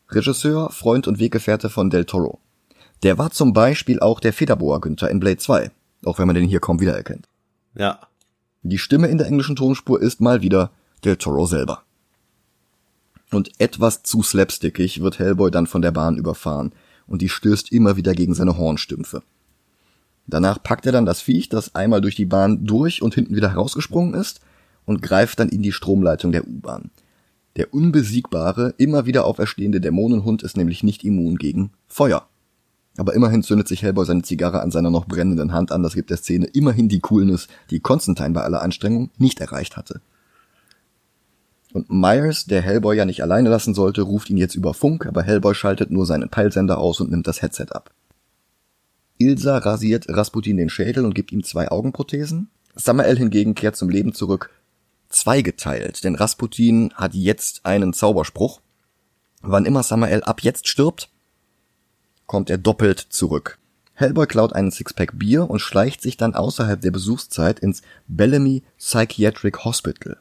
Regisseur, 0.10 0.72
Freund 0.72 1.08
und 1.08 1.20
Weggefährte 1.20 1.70
von 1.70 1.90
Del 1.90 2.06
Toro. 2.06 2.40
Der 3.04 3.18
war 3.18 3.32
zum 3.32 3.54
Beispiel 3.54 4.00
auch 4.00 4.20
der 4.20 4.34
Federboa 4.34 4.80
Günther 4.80 5.10
in 5.10 5.20
Blade 5.20 5.38
2, 5.38 5.72
auch 6.06 6.20
wenn 6.20 6.28
man 6.28 6.36
den 6.36 6.48
hier 6.48 6.60
kaum 6.60 6.80
wiedererkennt. 6.80 7.28
Ja. 7.76 8.00
Die 8.64 8.78
Stimme 8.78 9.08
in 9.08 9.18
der 9.18 9.28
englischen 9.28 9.56
Tonspur 9.56 10.02
ist 10.02 10.22
mal 10.22 10.42
wieder 10.42 10.72
Del 11.04 11.16
Toro 11.16 11.46
selber. 11.46 11.84
Und 13.32 13.52
etwas 13.60 14.04
zu 14.04 14.22
slapstickig 14.22 15.02
wird 15.02 15.18
Hellboy 15.18 15.50
dann 15.50 15.66
von 15.66 15.82
der 15.82 15.92
Bahn 15.92 16.18
überfahren 16.18 16.74
und 17.08 17.22
die 17.22 17.30
stößt 17.30 17.72
immer 17.72 17.96
wieder 17.96 18.14
gegen 18.14 18.34
seine 18.34 18.58
Hornstümpfe. 18.58 19.24
Danach 20.28 20.62
packt 20.62 20.86
er 20.86 20.92
dann 20.92 21.06
das 21.06 21.22
Viech, 21.22 21.50
das 21.50 21.76
einmal 21.76 22.02
durch 22.02 22.16
die 22.16 22.26
Bahn 22.26 22.66
durch 22.66 23.02
und 23.02 23.16
hinten 23.16 23.36
wieder 23.36 23.52
herausgesprungen 23.52 24.14
ist, 24.14 24.42
und 24.86 25.02
greift 25.02 25.40
dann 25.40 25.50
in 25.50 25.62
die 25.62 25.72
Stromleitung 25.72 26.32
der 26.32 26.48
U-Bahn. 26.48 26.92
Der 27.56 27.74
unbesiegbare, 27.74 28.74
immer 28.78 29.06
wieder 29.06 29.26
auferstehende 29.26 29.82
Dämonenhund 29.82 30.42
ist 30.42 30.58
nämlich 30.58 30.84
nicht 30.84 31.04
immun 31.04 31.38
gegen 31.38 31.72
Feuer. 31.88 32.28
Aber 32.98 33.14
immerhin 33.14 33.44
zündet 33.44 33.68
sich 33.68 33.84
Hellboy 33.84 34.06
seine 34.06 34.22
Zigarre 34.22 34.62
an 34.62 34.72
seiner 34.72 34.90
noch 34.90 35.06
brennenden 35.06 35.54
Hand 35.54 35.72
an, 35.72 35.84
das 35.84 35.94
gibt 35.94 36.10
der 36.10 36.18
Szene 36.18 36.46
immerhin 36.48 36.90
die 36.90 37.00
Coolness, 37.00 37.48
die 37.70 37.80
Constantine 37.80 38.32
bei 38.32 38.42
aller 38.42 38.62
Anstrengung 38.62 39.12
nicht 39.18 39.40
erreicht 39.40 39.78
hatte. 39.78 40.02
Und 41.74 41.90
Myers, 41.90 42.46
der 42.46 42.62
Hellboy 42.62 42.98
ja 42.98 43.06
nicht 43.06 43.24
alleine 43.24 43.50
lassen 43.50 43.74
sollte, 43.74 44.02
ruft 44.02 44.30
ihn 44.30 44.38
jetzt 44.38 44.56
über 44.56 44.74
Funk, 44.74 45.06
aber 45.06 45.24
Hellboy 45.24 45.56
schaltet 45.56 45.90
nur 45.90 46.06
seinen 46.06 46.30
Peilsender 46.30 46.78
aus 46.78 47.00
und 47.00 47.12
nimmt 47.12 47.28
das 47.28 47.42
Headset 47.42 47.68
ab. 47.72 47.92
Ilsa 49.22 49.58
rasiert 49.58 50.08
Rasputin 50.10 50.58
den 50.58 50.70
Schädel 50.70 51.06
und 51.06 51.16
gibt 51.16 51.32
ihm 51.32 51.44
zwei 51.44 51.70
Augenprothesen. 51.70 52.50
Samael 52.76 53.18
hingegen 53.18 53.56
kehrt 53.56 53.76
zum 53.76 53.90
Leben 53.90 54.14
zurück, 54.14 54.50
zweigeteilt, 55.10 56.04
denn 56.04 56.16
Rasputin 56.16 56.94
hat 56.96 57.14
jetzt 57.14 57.66
einen 57.66 57.94
Zauberspruch. 57.94 58.62
Wann 59.42 59.66
immer 59.66 59.84
Samael 59.84 60.24
ab 60.24 60.42
jetzt 60.42 60.68
stirbt, 60.68 61.10
kommt 62.26 62.50
er 62.50 62.58
doppelt 62.58 63.00
zurück. 63.00 63.58
Hellboy 63.94 64.26
klaut 64.26 64.54
einen 64.54 64.72
Sixpack 64.72 65.20
Bier 65.20 65.50
und 65.50 65.60
schleicht 65.60 66.02
sich 66.02 66.18
dann 66.18 66.34
außerhalb 66.34 66.82
der 66.82 66.92
Besuchszeit 66.92 67.60
ins 67.60 67.82
Bellamy 68.08 68.64
Psychiatric 68.78 69.64
Hospital. 69.66 70.18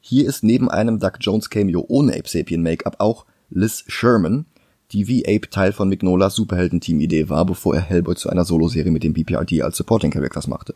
Hier 0.00 0.28
ist 0.28 0.44
neben 0.44 0.70
einem 0.70 1.00
Doug 1.00 1.12
Jones 1.20 1.50
Cameo 1.50 1.84
ohne 1.88 2.14
Ape 2.14 2.28
Sapien 2.28 2.62
Make-up 2.62 2.96
auch 2.98 3.26
Liz 3.50 3.84
Sherman, 3.88 4.46
die 4.92 5.06
wie 5.06 5.26
Ape 5.26 5.50
Teil 5.50 5.72
von 5.72 5.88
Mignolas 5.88 6.34
Superhelden-Team-Idee 6.34 7.28
war, 7.28 7.44
bevor 7.44 7.74
er 7.74 7.82
Hellboy 7.82 8.16
zu 8.16 8.30
einer 8.30 8.44
Soloserie 8.44 8.90
mit 8.90 9.04
dem 9.04 9.12
BPRD 9.12 9.62
als 9.62 9.76
Supporting 9.76 10.10
Characters 10.10 10.46
machte. 10.46 10.74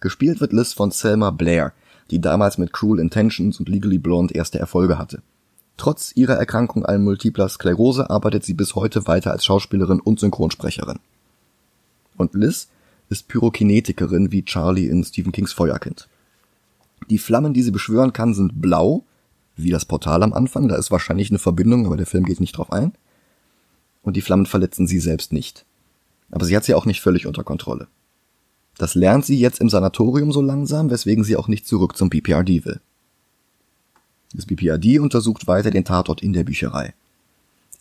Gespielt 0.00 0.40
wird 0.40 0.52
Liz 0.52 0.74
von 0.74 0.90
Selma 0.90 1.30
Blair, 1.30 1.72
die 2.10 2.20
damals 2.20 2.58
mit 2.58 2.72
Cruel 2.72 3.00
Intentions 3.00 3.58
und 3.58 3.68
Legally 3.68 3.98
Blonde 3.98 4.34
erste 4.34 4.58
Erfolge 4.58 4.98
hatte. 4.98 5.22
Trotz 5.76 6.12
ihrer 6.16 6.34
Erkrankung 6.34 6.84
an 6.84 7.04
multipler 7.04 7.48
Sklerose 7.48 8.10
arbeitet 8.10 8.44
sie 8.44 8.54
bis 8.54 8.74
heute 8.74 9.06
weiter 9.06 9.30
als 9.30 9.44
Schauspielerin 9.44 10.00
und 10.00 10.20
Synchronsprecherin. 10.20 10.98
Und 12.16 12.34
Liz 12.34 12.68
ist 13.08 13.28
Pyrokinetikerin 13.28 14.32
wie 14.32 14.44
Charlie 14.44 14.88
in 14.88 15.04
Stephen 15.04 15.32
Kings 15.32 15.52
Feuerkind. 15.52 16.08
Die 17.08 17.18
Flammen, 17.18 17.54
die 17.54 17.62
sie 17.62 17.70
beschwören 17.70 18.12
kann, 18.12 18.34
sind 18.34 18.60
blau, 18.60 19.04
wie 19.58 19.70
das 19.70 19.84
Portal 19.84 20.22
am 20.22 20.32
Anfang. 20.32 20.68
Da 20.68 20.76
ist 20.76 20.90
wahrscheinlich 20.90 21.30
eine 21.30 21.38
Verbindung, 21.38 21.86
aber 21.86 21.96
der 21.96 22.06
Film 22.06 22.24
geht 22.24 22.40
nicht 22.40 22.56
drauf 22.56 22.72
ein. 22.72 22.92
Und 24.02 24.16
die 24.16 24.22
Flammen 24.22 24.46
verletzen 24.46 24.86
sie 24.86 25.00
selbst 25.00 25.32
nicht. 25.32 25.64
Aber 26.30 26.44
sie 26.44 26.56
hat 26.56 26.64
sie 26.64 26.74
auch 26.74 26.86
nicht 26.86 27.00
völlig 27.00 27.26
unter 27.26 27.44
Kontrolle. 27.44 27.88
Das 28.78 28.94
lernt 28.94 29.26
sie 29.26 29.38
jetzt 29.38 29.60
im 29.60 29.68
Sanatorium 29.68 30.32
so 30.32 30.40
langsam, 30.40 30.90
weswegen 30.90 31.24
sie 31.24 31.36
auch 31.36 31.48
nicht 31.48 31.66
zurück 31.66 31.96
zum 31.96 32.10
BPRD 32.10 32.64
will. 32.64 32.80
Das 34.34 34.46
BPRD 34.46 35.00
untersucht 35.00 35.46
weiter 35.46 35.70
den 35.70 35.84
Tatort 35.84 36.22
in 36.22 36.32
der 36.32 36.44
Bücherei. 36.44 36.94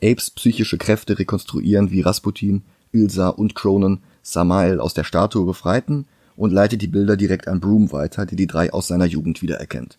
Apes 0.01 0.31
psychische 0.31 0.77
Kräfte 0.77 1.19
rekonstruieren, 1.19 1.91
wie 1.91 2.01
Rasputin, 2.01 2.63
Ilsa 2.91 3.29
und 3.29 3.53
Cronin 3.53 3.99
Samael 4.23 4.79
aus 4.79 4.93
der 4.93 5.03
Statue 5.03 5.45
befreiten 5.45 6.05
und 6.35 6.51
leitet 6.51 6.81
die 6.81 6.87
Bilder 6.87 7.17
direkt 7.17 7.47
an 7.47 7.59
Broom 7.59 7.91
weiter, 7.91 8.25
die 8.25 8.35
die 8.35 8.47
drei 8.47 8.73
aus 8.73 8.87
seiner 8.87 9.05
Jugend 9.05 9.41
wiedererkennt. 9.41 9.97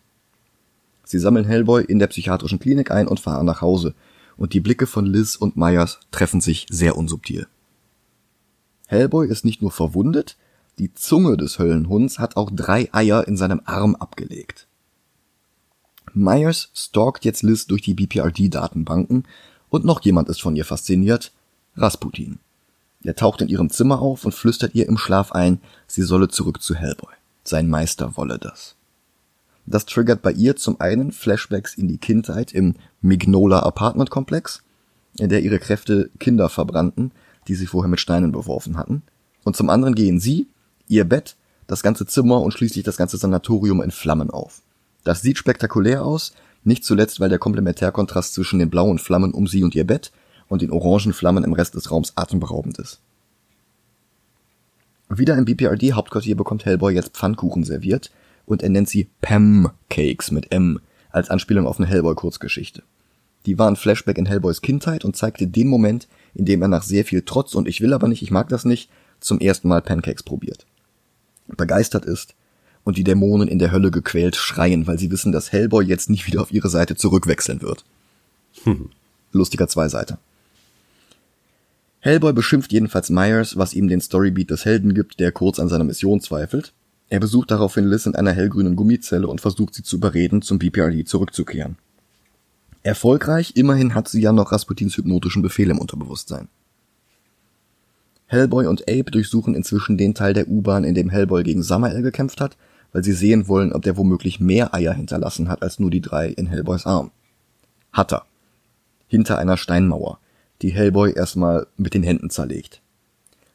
Sie 1.09 1.17
sammeln 1.17 1.45
Hellboy 1.45 1.83
in 1.85 1.97
der 1.97 2.05
psychiatrischen 2.05 2.59
Klinik 2.59 2.91
ein 2.91 3.07
und 3.07 3.19
fahren 3.19 3.47
nach 3.47 3.61
Hause, 3.61 3.95
und 4.37 4.53
die 4.53 4.59
Blicke 4.59 4.85
von 4.85 5.07
Liz 5.07 5.35
und 5.35 5.57
Myers 5.57 5.99
treffen 6.11 6.39
sich 6.39 6.67
sehr 6.69 6.95
unsubtil. 6.97 7.47
Hellboy 8.85 9.27
ist 9.27 9.43
nicht 9.43 9.59
nur 9.59 9.71
verwundet, 9.71 10.37
die 10.77 10.93
Zunge 10.93 11.35
des 11.35 11.57
Höllenhunds 11.57 12.19
hat 12.19 12.37
auch 12.37 12.51
drei 12.53 12.89
Eier 12.93 13.27
in 13.27 13.37
seinem 13.37 13.59
Arm 13.65 13.95
abgelegt. 13.95 14.67
Myers 16.13 16.69
stalkt 16.75 17.25
jetzt 17.25 17.41
Liz 17.41 17.65
durch 17.65 17.81
die 17.81 17.95
BPRD-Datenbanken 17.95 19.23
und 19.69 19.85
noch 19.85 20.01
jemand 20.01 20.29
ist 20.29 20.43
von 20.43 20.55
ihr 20.55 20.63
fasziniert, 20.63 21.31
Rasputin. 21.75 22.37
Er 23.03 23.15
taucht 23.15 23.41
in 23.41 23.49
ihrem 23.49 23.71
Zimmer 23.71 23.99
auf 23.99 24.25
und 24.25 24.35
flüstert 24.35 24.75
ihr 24.75 24.87
im 24.87 24.99
Schlaf 24.99 25.31
ein, 25.31 25.59
sie 25.87 26.03
solle 26.03 26.27
zurück 26.27 26.61
zu 26.61 26.75
Hellboy. 26.75 27.13
Sein 27.43 27.67
Meister 27.67 28.15
wolle 28.15 28.37
das. 28.37 28.75
Das 29.65 29.85
triggert 29.85 30.21
bei 30.21 30.31
ihr 30.31 30.55
zum 30.55 30.79
einen 30.81 31.11
Flashbacks 31.11 31.75
in 31.75 31.87
die 31.87 31.97
Kindheit 31.97 32.53
im 32.53 32.75
Mignola 33.01 33.59
Apartment 33.59 34.09
Komplex, 34.09 34.63
in 35.17 35.29
der 35.29 35.41
ihre 35.41 35.59
Kräfte 35.59 36.09
Kinder 36.19 36.49
verbrannten, 36.49 37.11
die 37.47 37.55
sie 37.55 37.67
vorher 37.67 37.89
mit 37.89 37.99
Steinen 37.99 38.31
beworfen 38.31 38.77
hatten. 38.77 39.03
Und 39.43 39.55
zum 39.55 39.69
anderen 39.69 39.95
gehen 39.95 40.19
sie, 40.19 40.47
ihr 40.87 41.05
Bett, 41.05 41.35
das 41.67 41.83
ganze 41.83 42.05
Zimmer 42.05 42.41
und 42.41 42.53
schließlich 42.53 42.83
das 42.83 42.97
ganze 42.97 43.17
Sanatorium 43.17 43.81
in 43.81 43.91
Flammen 43.91 44.29
auf. 44.29 44.61
Das 45.03 45.21
sieht 45.21 45.37
spektakulär 45.37 46.03
aus, 46.03 46.33
nicht 46.63 46.83
zuletzt, 46.83 47.19
weil 47.19 47.29
der 47.29 47.39
Komplementärkontrast 47.39 48.33
zwischen 48.33 48.59
den 48.59 48.69
blauen 48.69 48.99
Flammen 48.99 49.33
um 49.33 49.47
sie 49.47 49.63
und 49.63 49.75
ihr 49.75 49.85
Bett 49.85 50.11
und 50.47 50.61
den 50.61 50.71
orangen 50.71 51.13
Flammen 51.13 51.43
im 51.43 51.53
Rest 51.53 51.75
des 51.75 51.91
Raums 51.91 52.13
atemberaubend 52.15 52.79
ist. 52.79 52.99
Wieder 55.09 55.37
im 55.37 55.45
BPRD-Hauptquartier 55.45 56.35
bekommt 56.35 56.65
Hellboy 56.65 56.93
jetzt 56.93 57.15
Pfannkuchen 57.15 57.63
serviert 57.63 58.11
und 58.49 58.63
er 58.63 58.69
nennt 58.69 58.89
sie 58.89 59.07
Pam 59.21 59.71
Cakes 59.89 60.31
mit 60.31 60.51
M 60.51 60.79
als 61.11 61.29
Anspielung 61.29 61.67
auf 61.67 61.79
eine 61.79 61.87
Hellboy-Kurzgeschichte. 61.87 62.83
Die 63.45 63.57
war 63.57 63.69
ein 63.69 63.75
Flashback 63.75 64.17
in 64.17 64.25
Hellboys 64.25 64.61
Kindheit 64.61 65.05
und 65.05 65.15
zeigte 65.15 65.47
den 65.47 65.67
Moment, 65.67 66.07
in 66.33 66.45
dem 66.45 66.61
er 66.61 66.67
nach 66.67 66.83
sehr 66.83 67.05
viel 67.05 67.21
Trotz 67.21 67.55
und 67.55 67.67
ich 67.67 67.79
will 67.81 67.93
aber 67.93 68.07
nicht, 68.07 68.21
ich 68.21 68.31
mag 68.31 68.49
das 68.49 68.65
nicht, 68.65 68.89
zum 69.19 69.39
ersten 69.39 69.67
Mal 69.67 69.81
Pancakes 69.81 70.23
probiert. 70.23 70.65
Begeistert 71.47 72.05
ist 72.05 72.35
und 72.83 72.97
die 72.97 73.03
Dämonen 73.03 73.47
in 73.47 73.59
der 73.59 73.71
Hölle 73.71 73.91
gequält 73.91 74.35
schreien, 74.35 74.87
weil 74.87 74.99
sie 74.99 75.11
wissen, 75.11 75.31
dass 75.31 75.51
Hellboy 75.51 75.85
jetzt 75.85 76.09
nicht 76.09 76.25
wieder 76.27 76.41
auf 76.41 76.51
ihre 76.51 76.69
Seite 76.69 76.95
zurückwechseln 76.95 77.61
wird. 77.61 77.85
Hm. 78.63 78.89
Lustiger 79.31 79.67
Zweiseiter. 79.67 80.17
Hellboy 81.99 82.33
beschimpft 82.33 82.71
jedenfalls 82.71 83.09
Myers, 83.09 83.57
was 83.57 83.73
ihm 83.73 83.87
den 83.87 84.01
Storybeat 84.01 84.49
des 84.49 84.65
Helden 84.65 84.93
gibt, 84.93 85.19
der 85.19 85.31
kurz 85.31 85.59
an 85.59 85.69
seiner 85.69 85.83
Mission 85.83 86.21
zweifelt. 86.21 86.73
Er 87.09 87.19
besucht 87.19 87.51
daraufhin 87.51 87.85
Liz 87.85 88.05
in 88.05 88.15
einer 88.15 88.31
hellgrünen 88.31 88.75
Gummizelle 88.75 89.27
und 89.27 89.41
versucht 89.41 89.73
sie 89.73 89.83
zu 89.83 89.97
überreden, 89.97 90.41
zum 90.41 90.59
BPRD 90.59 91.07
zurückzukehren. 91.07 91.77
Erfolgreich, 92.83 93.55
immerhin 93.55 93.95
hat 93.95 94.07
sie 94.07 94.21
ja 94.21 94.31
noch 94.31 94.51
Rasputins 94.51 94.95
hypnotischen 94.95 95.41
Befehl 95.41 95.69
im 95.69 95.79
Unterbewusstsein. 95.79 96.47
Hellboy 98.27 98.67
und 98.67 98.83
Abe 98.83 99.11
durchsuchen 99.11 99.55
inzwischen 99.55 99.97
den 99.97 100.13
Teil 100.13 100.33
der 100.33 100.47
U-Bahn, 100.47 100.83
in 100.83 100.93
dem 100.93 101.09
Hellboy 101.09 101.43
gegen 101.43 101.63
Samael 101.63 102.03
gekämpft 102.03 102.39
hat, 102.39 102.57
weil 102.91 103.03
sie 103.03 103.13
sehen 103.13 103.47
wollen, 103.47 103.73
ob 103.73 103.81
der 103.81 103.97
womöglich 103.97 104.39
mehr 104.39 104.73
Eier 104.73 104.93
hinterlassen 104.93 105.49
hat 105.49 105.63
als 105.63 105.79
nur 105.79 105.89
die 105.89 106.01
drei 106.01 106.27
in 106.27 106.45
Hellboys 106.45 106.85
Arm. 106.85 107.11
Hat 107.91 108.13
er. 108.13 108.25
Hinter 109.07 109.39
einer 109.39 109.57
Steinmauer 109.57 110.19
die 110.61 110.71
Hellboy 110.71 111.13
erstmal 111.13 111.67
mit 111.77 111.93
den 111.93 112.03
Händen 112.03 112.29
zerlegt. 112.29 112.81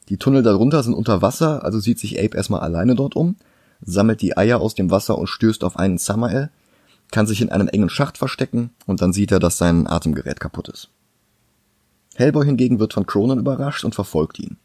Die 0.08 0.18
Tunnel 0.18 0.42
darunter 0.42 0.82
sind 0.82 0.94
unter 0.94 1.22
Wasser, 1.22 1.64
also 1.64 1.80
sieht 1.80 1.98
sich 1.98 2.18
Abe 2.18 2.36
erstmal 2.36 2.60
alleine 2.60 2.94
dort 2.94 3.16
um, 3.16 3.36
sammelt 3.80 4.20
die 4.20 4.36
Eier 4.36 4.60
aus 4.60 4.74
dem 4.74 4.90
Wasser 4.90 5.18
und 5.18 5.28
stößt 5.28 5.64
auf 5.64 5.78
einen 5.78 5.98
Samael, 5.98 6.50
kann 7.10 7.26
sich 7.26 7.40
in 7.40 7.50
einem 7.50 7.68
engen 7.68 7.88
Schacht 7.88 8.18
verstecken 8.18 8.70
und 8.86 9.00
dann 9.00 9.12
sieht 9.12 9.32
er, 9.32 9.38
dass 9.38 9.58
sein 9.58 9.86
Atemgerät 9.86 10.40
kaputt 10.40 10.68
ist. 10.68 10.90
Hellboy 12.16 12.44
hingegen 12.44 12.78
wird 12.78 12.92
von 12.92 13.06
Cronin 13.06 13.38
überrascht 13.38 13.84
und 13.84 13.94
verfolgt 13.94 14.38
ihn. 14.38 14.56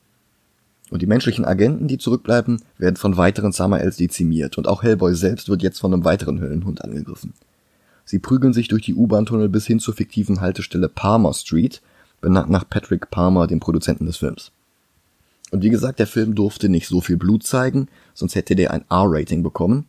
Und 0.89 1.01
die 1.01 1.07
menschlichen 1.07 1.45
Agenten, 1.45 1.87
die 1.87 1.97
zurückbleiben, 1.97 2.61
werden 2.77 2.95
von 2.95 3.17
weiteren 3.17 3.51
Samaels 3.51 3.97
dezimiert 3.97 4.57
und 4.57 4.67
auch 4.67 4.83
Hellboy 4.83 5.13
selbst 5.15 5.49
wird 5.49 5.61
jetzt 5.61 5.79
von 5.79 5.93
einem 5.93 6.03
weiteren 6.03 6.39
Höllenhund 6.41 6.83
angegriffen. 6.83 7.33
Sie 8.05 8.19
prügeln 8.19 8.53
sich 8.53 8.67
durch 8.67 8.81
die 8.81 8.95
U-Bahn-Tunnel 8.95 9.49
bis 9.49 9.67
hin 9.67 9.79
zur 9.79 9.93
fiktiven 9.93 10.41
Haltestelle 10.41 10.89
Palmer 10.89 11.33
Street, 11.33 11.81
benannt 12.21 12.49
nach 12.49 12.67
Patrick 12.67 13.11
Palmer, 13.11 13.45
dem 13.45 13.59
Produzenten 13.59 14.07
des 14.07 14.17
Films. 14.17 14.51
Und 15.51 15.63
wie 15.63 15.69
gesagt, 15.69 15.99
der 15.99 16.07
Film 16.07 16.35
durfte 16.35 16.69
nicht 16.69 16.87
so 16.87 17.01
viel 17.01 17.17
Blut 17.17 17.43
zeigen, 17.43 17.87
sonst 18.13 18.35
hätte 18.35 18.55
der 18.55 18.71
ein 18.71 18.85
R-Rating 18.89 19.43
bekommen. 19.43 19.85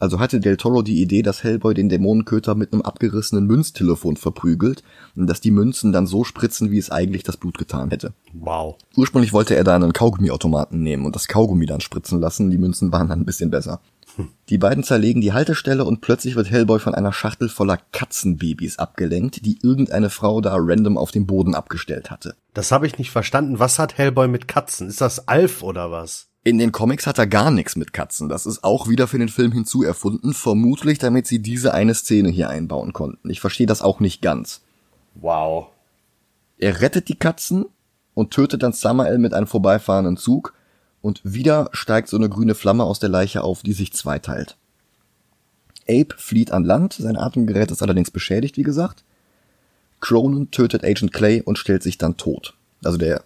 Also 0.00 0.20
hatte 0.20 0.38
Del 0.38 0.56
Toro 0.56 0.82
die 0.82 1.02
Idee, 1.02 1.22
dass 1.22 1.42
Hellboy 1.42 1.74
den 1.74 1.88
Dämonenköter 1.88 2.54
mit 2.54 2.72
einem 2.72 2.82
abgerissenen 2.82 3.46
Münztelefon 3.46 4.16
verprügelt 4.16 4.84
und 5.16 5.26
dass 5.26 5.40
die 5.40 5.50
Münzen 5.50 5.90
dann 5.90 6.06
so 6.06 6.22
spritzen, 6.22 6.70
wie 6.70 6.78
es 6.78 6.90
eigentlich 6.90 7.24
das 7.24 7.36
Blut 7.36 7.58
getan 7.58 7.90
hätte. 7.90 8.12
Wow. 8.32 8.76
Ursprünglich 8.96 9.32
wollte 9.32 9.56
er 9.56 9.64
da 9.64 9.74
einen 9.74 9.92
Kaugummiautomaten 9.92 10.80
nehmen 10.80 11.04
und 11.04 11.16
das 11.16 11.26
Kaugummi 11.26 11.66
dann 11.66 11.80
spritzen 11.80 12.20
lassen, 12.20 12.50
die 12.50 12.58
Münzen 12.58 12.92
waren 12.92 13.08
dann 13.08 13.20
ein 13.20 13.26
bisschen 13.26 13.50
besser. 13.50 13.80
Die 14.48 14.58
beiden 14.58 14.82
zerlegen 14.82 15.20
die 15.20 15.32
Haltestelle 15.32 15.84
und 15.84 16.00
plötzlich 16.00 16.34
wird 16.34 16.50
Hellboy 16.50 16.78
von 16.78 16.94
einer 16.94 17.12
Schachtel 17.12 17.48
voller 17.48 17.78
Katzenbabys 17.92 18.78
abgelenkt, 18.78 19.44
die 19.44 19.58
irgendeine 19.62 20.10
Frau 20.10 20.40
da 20.40 20.56
random 20.56 20.96
auf 20.96 21.10
dem 21.10 21.26
Boden 21.26 21.54
abgestellt 21.54 22.10
hatte. 22.10 22.34
Das 22.54 22.72
habe 22.72 22.86
ich 22.86 22.98
nicht 22.98 23.10
verstanden. 23.10 23.58
Was 23.58 23.78
hat 23.78 23.98
Hellboy 23.98 24.28
mit 24.28 24.48
Katzen? 24.48 24.88
Ist 24.88 25.00
das 25.00 25.28
Alf 25.28 25.62
oder 25.62 25.90
was? 25.90 26.28
In 26.44 26.58
den 26.58 26.72
Comics 26.72 27.06
hat 27.06 27.18
er 27.18 27.26
gar 27.26 27.50
nichts 27.50 27.76
mit 27.76 27.92
Katzen. 27.92 28.28
Das 28.28 28.46
ist 28.46 28.64
auch 28.64 28.88
wieder 28.88 29.06
für 29.06 29.18
den 29.18 29.28
Film 29.28 29.52
hinzuerfunden, 29.52 30.32
vermutlich 30.32 30.98
damit 30.98 31.26
sie 31.26 31.40
diese 31.40 31.74
eine 31.74 31.94
Szene 31.94 32.30
hier 32.30 32.48
einbauen 32.48 32.92
konnten. 32.92 33.28
Ich 33.28 33.40
verstehe 33.40 33.66
das 33.66 33.82
auch 33.82 34.00
nicht 34.00 34.22
ganz. 34.22 34.62
Wow. 35.14 35.66
Er 36.56 36.80
rettet 36.80 37.08
die 37.08 37.18
Katzen 37.18 37.66
und 38.14 38.30
tötet 38.32 38.62
dann 38.62 38.72
Samael 38.72 39.18
mit 39.18 39.34
einem 39.34 39.46
vorbeifahrenden 39.46 40.16
Zug 40.16 40.54
und 41.02 41.20
wieder 41.24 41.70
steigt 41.72 42.08
so 42.08 42.16
eine 42.16 42.28
grüne 42.28 42.54
Flamme 42.54 42.84
aus 42.84 42.98
der 42.98 43.08
Leiche 43.08 43.42
auf, 43.42 43.62
die 43.62 43.72
sich 43.72 43.92
zweiteilt. 43.92 44.56
Abe 45.88 46.14
flieht 46.16 46.50
an 46.52 46.64
Land, 46.64 46.94
sein 46.94 47.16
Atemgerät 47.16 47.70
ist 47.70 47.82
allerdings 47.82 48.10
beschädigt, 48.10 48.56
wie 48.56 48.62
gesagt. 48.62 49.04
Cronin 50.00 50.50
tötet 50.50 50.84
Agent 50.84 51.12
Clay 51.12 51.42
und 51.42 51.58
stellt 51.58 51.82
sich 51.82 51.98
dann 51.98 52.16
tot. 52.16 52.54
Also 52.84 52.98
der 52.98 53.24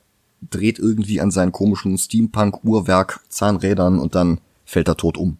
dreht 0.50 0.78
irgendwie 0.78 1.20
an 1.20 1.30
seinen 1.30 1.52
komischen 1.52 1.98
Steampunk-Uhrwerk 1.98 3.20
Zahnrädern 3.28 3.98
und 3.98 4.14
dann 4.14 4.40
fällt 4.64 4.88
er 4.88 4.96
tot 4.96 5.16
um. 5.16 5.38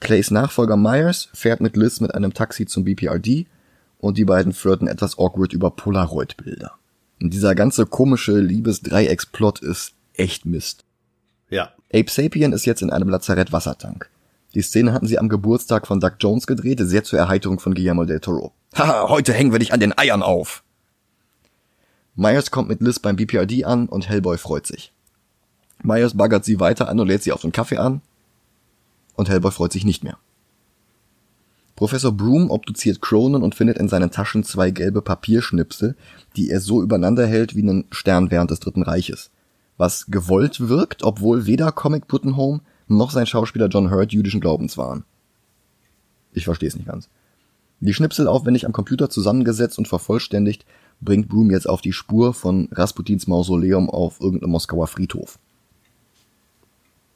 Clays 0.00 0.30
Nachfolger 0.30 0.76
Myers 0.76 1.28
fährt 1.32 1.60
mit 1.60 1.76
Liz 1.76 2.00
mit 2.00 2.14
einem 2.14 2.34
Taxi 2.34 2.66
zum 2.66 2.84
BPRD 2.84 3.46
und 3.98 4.18
die 4.18 4.24
beiden 4.24 4.52
flirten 4.52 4.88
etwas 4.88 5.18
awkward 5.18 5.52
über 5.52 5.70
Polaroid-Bilder. 5.70 6.72
Und 7.20 7.32
dieser 7.32 7.54
ganze 7.54 7.86
komische 7.86 8.40
Liebesdreiecksplot 8.40 9.60
ist 9.60 9.94
echt 10.14 10.46
Mist. 10.46 10.84
Ja. 11.50 11.72
Ape 11.92 12.10
Sapien 12.10 12.52
ist 12.52 12.64
jetzt 12.64 12.82
in 12.82 12.90
einem 12.90 13.08
Lazarett 13.08 13.52
Wassertank. 13.52 14.08
Die 14.54 14.62
Szene 14.62 14.92
hatten 14.92 15.06
sie 15.06 15.18
am 15.18 15.28
Geburtstag 15.28 15.86
von 15.86 16.00
Doug 16.00 16.12
Jones 16.20 16.46
gedreht, 16.46 16.80
sehr 16.82 17.04
zur 17.04 17.18
Erheiterung 17.18 17.58
von 17.58 17.74
Guillermo 17.74 18.04
del 18.04 18.20
Toro. 18.20 18.52
Haha, 18.74 19.08
heute 19.08 19.32
hängen 19.32 19.52
wir 19.52 19.58
dich 19.58 19.72
an 19.72 19.80
den 19.80 19.96
Eiern 19.96 20.22
auf. 20.22 20.62
Myers 22.14 22.50
kommt 22.50 22.68
mit 22.68 22.80
Liz 22.80 22.98
beim 22.98 23.16
BPRD 23.16 23.64
an 23.64 23.88
und 23.88 24.08
Hellboy 24.08 24.36
freut 24.36 24.66
sich. 24.66 24.92
Myers 25.82 26.16
baggert 26.16 26.44
sie 26.44 26.60
weiter 26.60 26.88
an 26.88 27.00
und 27.00 27.08
lädt 27.08 27.22
sie 27.22 27.32
auf 27.32 27.40
den 27.40 27.52
Kaffee 27.52 27.78
an. 27.78 28.02
Und 29.14 29.28
Hellboy 29.28 29.50
freut 29.50 29.72
sich 29.72 29.84
nicht 29.84 30.04
mehr. 30.04 30.18
Professor 31.74 32.12
Broom 32.12 32.50
obduziert 32.50 33.00
Cronin 33.00 33.42
und 33.42 33.54
findet 33.54 33.78
in 33.78 33.88
seinen 33.88 34.10
Taschen 34.10 34.44
zwei 34.44 34.70
gelbe 34.70 35.02
Papierschnipsel, 35.02 35.96
die 36.36 36.50
er 36.50 36.60
so 36.60 36.82
übereinander 36.82 37.26
hält 37.26 37.56
wie 37.56 37.62
einen 37.62 37.86
Stern 37.90 38.30
während 38.30 38.50
des 38.50 38.60
Dritten 38.60 38.82
Reiches 38.82 39.30
was 39.76 40.06
gewollt 40.06 40.68
wirkt, 40.68 41.02
obwohl 41.02 41.46
weder 41.46 41.72
Comic 41.72 42.04
Home 42.12 42.60
noch 42.88 43.10
sein 43.10 43.26
Schauspieler 43.26 43.68
John 43.68 43.90
Hurt 43.90 44.12
jüdischen 44.12 44.40
Glaubens 44.40 44.76
waren. 44.76 45.04
Ich 46.32 46.44
verstehe 46.44 46.68
es 46.68 46.76
nicht 46.76 46.86
ganz. 46.86 47.08
Die 47.80 47.94
Schnipsel 47.94 48.28
aufwendig 48.28 48.64
am 48.64 48.72
Computer 48.72 49.10
zusammengesetzt 49.10 49.78
und 49.78 49.88
vervollständigt, 49.88 50.64
bringt 51.00 51.28
Broom 51.28 51.50
jetzt 51.50 51.68
auf 51.68 51.80
die 51.80 51.92
Spur 51.92 52.32
von 52.32 52.68
Rasputins 52.70 53.26
Mausoleum 53.26 53.90
auf 53.90 54.20
irgendeinem 54.20 54.52
Moskauer 54.52 54.86
Friedhof. 54.86 55.38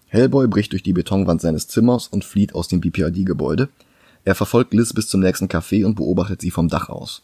Hellboy 0.09 0.49
bricht 0.49 0.73
durch 0.73 0.83
die 0.83 0.93
Betonwand 0.93 1.41
seines 1.41 1.69
Zimmers 1.69 2.09
und 2.09 2.25
flieht 2.25 2.55
aus 2.55 2.69
dem 2.69 2.81
BPRD-Gebäude. 2.81 3.69
Er 4.25 4.35
verfolgt 4.35 4.75
Liz 4.75 4.93
bis 4.93 5.09
zum 5.09 5.21
nächsten 5.21 5.47
Café 5.47 5.85
und 5.85 5.95
beobachtet 5.95 6.41
sie 6.41 6.51
vom 6.51 6.69
Dach 6.69 6.89
aus. 6.89 7.23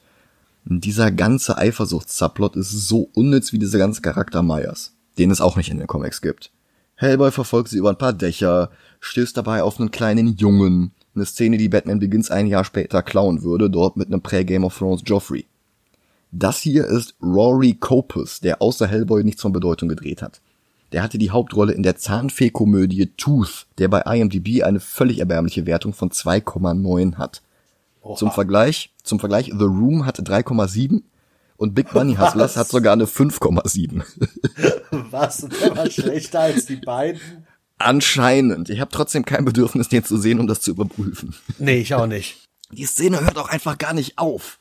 Dieser 0.65 1.11
ganze 1.11 1.59
Eifersuchts-Subplot 1.59 2.55
ist 2.55 2.71
so 2.71 3.09
unnütz 3.15 3.53
wie 3.53 3.59
dieser 3.59 3.79
ganze 3.79 4.03
Charakter 4.03 4.43
Myers, 4.43 4.93
den 5.19 5.31
es 5.31 5.41
auch 5.41 5.57
nicht 5.57 5.71
in 5.71 5.79
den 5.79 5.87
Comics 5.87 6.23
gibt. 6.23 6.51
Hellboy 6.97 7.31
verfolgt 7.31 7.69
sie 7.69 7.79
über 7.79 7.91
ein 7.91 7.99
paar 7.99 8.13
Dächer, 8.13 8.71
stößt 9.01 9.37
dabei 9.37 9.63
auf 9.63 9.81
einen 9.81 9.91
kleinen 9.91 10.37
Jungen, 10.37 10.93
eine 11.15 11.27
Szene, 11.27 11.59
die 11.59 11.69
Batman 11.69 11.99
Begins 11.99 12.31
ein 12.31 12.47
Jahr 12.47 12.65
später 12.65 13.03
klauen 13.03 13.43
würde, 13.43 13.69
dort 13.69 13.97
mit 13.97 14.09
einem 14.09 14.23
Prä-Game 14.23 14.65
of 14.65 14.79
Thrones 14.79 15.03
Joffrey. 15.05 15.47
Das 16.31 16.59
hier 16.61 16.87
ist 16.87 17.15
Rory 17.23 17.75
Copus, 17.75 18.41
der 18.41 18.63
außer 18.63 18.87
Hellboy 18.87 19.23
nichts 19.23 19.43
von 19.43 19.53
Bedeutung 19.53 19.89
gedreht 19.89 20.23
hat. 20.23 20.41
Der 20.93 21.03
hatte 21.03 21.19
die 21.19 21.31
Hauptrolle 21.31 21.73
in 21.73 21.83
der 21.83 21.97
Zahnfee-Komödie 21.97 23.13
Tooth, 23.17 23.67
der 23.79 23.89
bei 23.89 24.01
IMDb 24.03 24.63
eine 24.63 24.81
völlig 24.81 25.19
erbärmliche 25.19 25.67
Wertung 25.67 25.93
von 25.93 26.11
2,9 26.11 27.17
hat. 27.17 27.43
Oha. 28.03 28.17
Zum 28.17 28.31
Vergleich, 28.31 28.91
zum 29.03 29.21
Vergleich, 29.21 29.47
The 29.47 29.65
Room 29.65 30.07
hatte 30.07 30.23
3,7 30.23 31.03
und 31.63 31.75
Big 31.75 31.93
Bunny 31.93 32.17
Hustlers 32.17 32.53
Was? 32.53 32.57
hat 32.57 32.69
sogar 32.69 32.93
eine 32.93 33.07
5,7. 33.07 34.03
Was? 35.11 35.45
Und 35.45 35.61
der 35.61 35.77
war 35.77 35.89
schlechter 35.89 36.41
als 36.41 36.67
die 36.67 36.77
beiden? 36.77 37.47
Anscheinend. 37.79 38.69
Ich 38.69 38.81
habe 38.81 38.91
trotzdem 38.91 39.25
kein 39.25 39.45
Bedürfnis, 39.45 39.89
den 39.89 40.05
zu 40.05 40.17
sehen, 40.17 40.41
um 40.41 40.49
das 40.49 40.61
zu 40.61 40.73
überprüfen. 40.73 41.37
Nee, 41.59 41.79
ich 41.79 41.95
auch 41.95 42.07
nicht. 42.07 42.49
Die 42.73 42.85
Szene 42.85 43.21
hört 43.21 43.39
auch 43.39 43.49
einfach 43.49 43.79
gar 43.79 43.95
nicht 43.95 44.19
auf. 44.19 44.59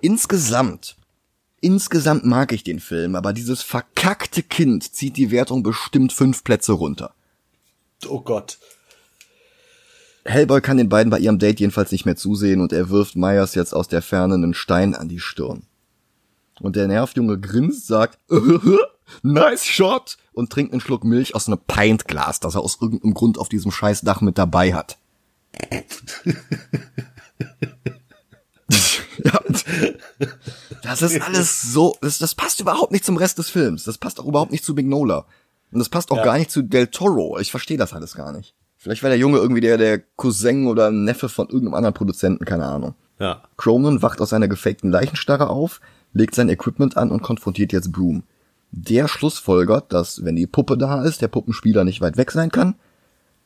Insgesamt, 0.00 0.96
insgesamt 1.60 2.24
mag 2.24 2.52
ich 2.52 2.64
den 2.64 2.80
Film, 2.80 3.14
aber 3.14 3.32
dieses 3.32 3.62
verkackte 3.62 4.42
Kind 4.42 4.92
zieht 4.92 5.16
die 5.16 5.30
Wertung 5.30 5.62
bestimmt 5.62 6.12
fünf 6.12 6.42
Plätze 6.42 6.72
runter. 6.72 7.14
Oh 8.08 8.20
Gott. 8.20 8.58
Hellboy 10.24 10.60
kann 10.60 10.76
den 10.76 10.88
beiden 10.88 11.10
bei 11.10 11.18
ihrem 11.18 11.38
Date 11.38 11.60
jedenfalls 11.60 11.92
nicht 11.92 12.04
mehr 12.04 12.16
zusehen 12.16 12.60
und 12.60 12.72
er 12.72 12.90
wirft 12.90 13.16
Myers 13.16 13.54
jetzt 13.54 13.72
aus 13.74 13.88
der 13.88 14.02
Ferne 14.02 14.34
einen 14.34 14.54
Stein 14.54 14.94
an 14.94 15.08
die 15.08 15.20
Stirn. 15.20 15.62
Und 16.60 16.76
der 16.76 16.88
Nervjunge 16.88 17.38
grinst, 17.40 17.86
sagt, 17.86 18.18
nice 19.22 19.64
shot 19.64 20.18
und 20.32 20.50
trinkt 20.50 20.72
einen 20.72 20.80
Schluck 20.82 21.04
Milch 21.04 21.34
aus 21.34 21.46
einem 21.48 21.58
Pintglas, 21.66 22.40
das 22.40 22.54
er 22.54 22.60
aus 22.60 22.78
irgendeinem 22.80 23.14
Grund 23.14 23.38
auf 23.38 23.48
diesem 23.48 23.70
scheiß 23.72 24.02
Dach 24.02 24.20
mit 24.20 24.36
dabei 24.36 24.74
hat. 24.74 24.98
ja, 29.24 29.40
das 30.82 31.02
ist 31.02 31.20
alles 31.22 31.62
so, 31.62 31.96
das, 32.00 32.18
das 32.18 32.34
passt 32.34 32.60
überhaupt 32.60 32.92
nicht 32.92 33.04
zum 33.04 33.16
Rest 33.16 33.38
des 33.38 33.48
Films. 33.48 33.84
Das 33.84 33.98
passt 33.98 34.20
auch 34.20 34.26
überhaupt 34.26 34.52
nicht 34.52 34.64
zu 34.64 34.74
Mignola. 34.74 35.26
Und 35.72 35.78
das 35.78 35.88
passt 35.88 36.10
auch 36.10 36.18
Ja. 36.18 36.24
gar 36.24 36.38
nicht 36.38 36.50
zu 36.50 36.62
Del 36.62 36.88
Toro. 36.88 37.38
Ich 37.38 37.50
verstehe 37.50 37.78
das 37.78 37.92
alles 37.92 38.14
gar 38.14 38.32
nicht. 38.32 38.54
Vielleicht 38.82 39.02
war 39.02 39.10
der 39.10 39.18
Junge 39.18 39.36
irgendwie 39.36 39.60
der, 39.60 39.76
der 39.76 39.98
Cousin 39.98 40.66
oder 40.66 40.90
Neffe 40.90 41.28
von 41.28 41.48
irgendeinem 41.48 41.74
anderen 41.74 41.94
Produzenten, 41.94 42.46
keine 42.46 42.64
Ahnung. 42.64 42.94
Ja. 43.18 43.42
Cronin 43.58 44.00
wacht 44.00 44.22
aus 44.22 44.30
seiner 44.30 44.48
gefakten 44.48 44.90
Leichenstarre 44.90 45.50
auf, 45.50 45.82
legt 46.14 46.34
sein 46.34 46.48
Equipment 46.48 46.96
an 46.96 47.10
und 47.10 47.20
konfrontiert 47.20 47.74
jetzt 47.74 47.92
Broom. 47.92 48.22
Der 48.70 49.06
schlussfolgert, 49.06 49.92
dass, 49.92 50.24
wenn 50.24 50.34
die 50.34 50.46
Puppe 50.46 50.78
da 50.78 51.04
ist, 51.04 51.20
der 51.20 51.28
Puppenspieler 51.28 51.84
nicht 51.84 52.00
weit 52.00 52.16
weg 52.16 52.30
sein 52.30 52.50
kann. 52.50 52.74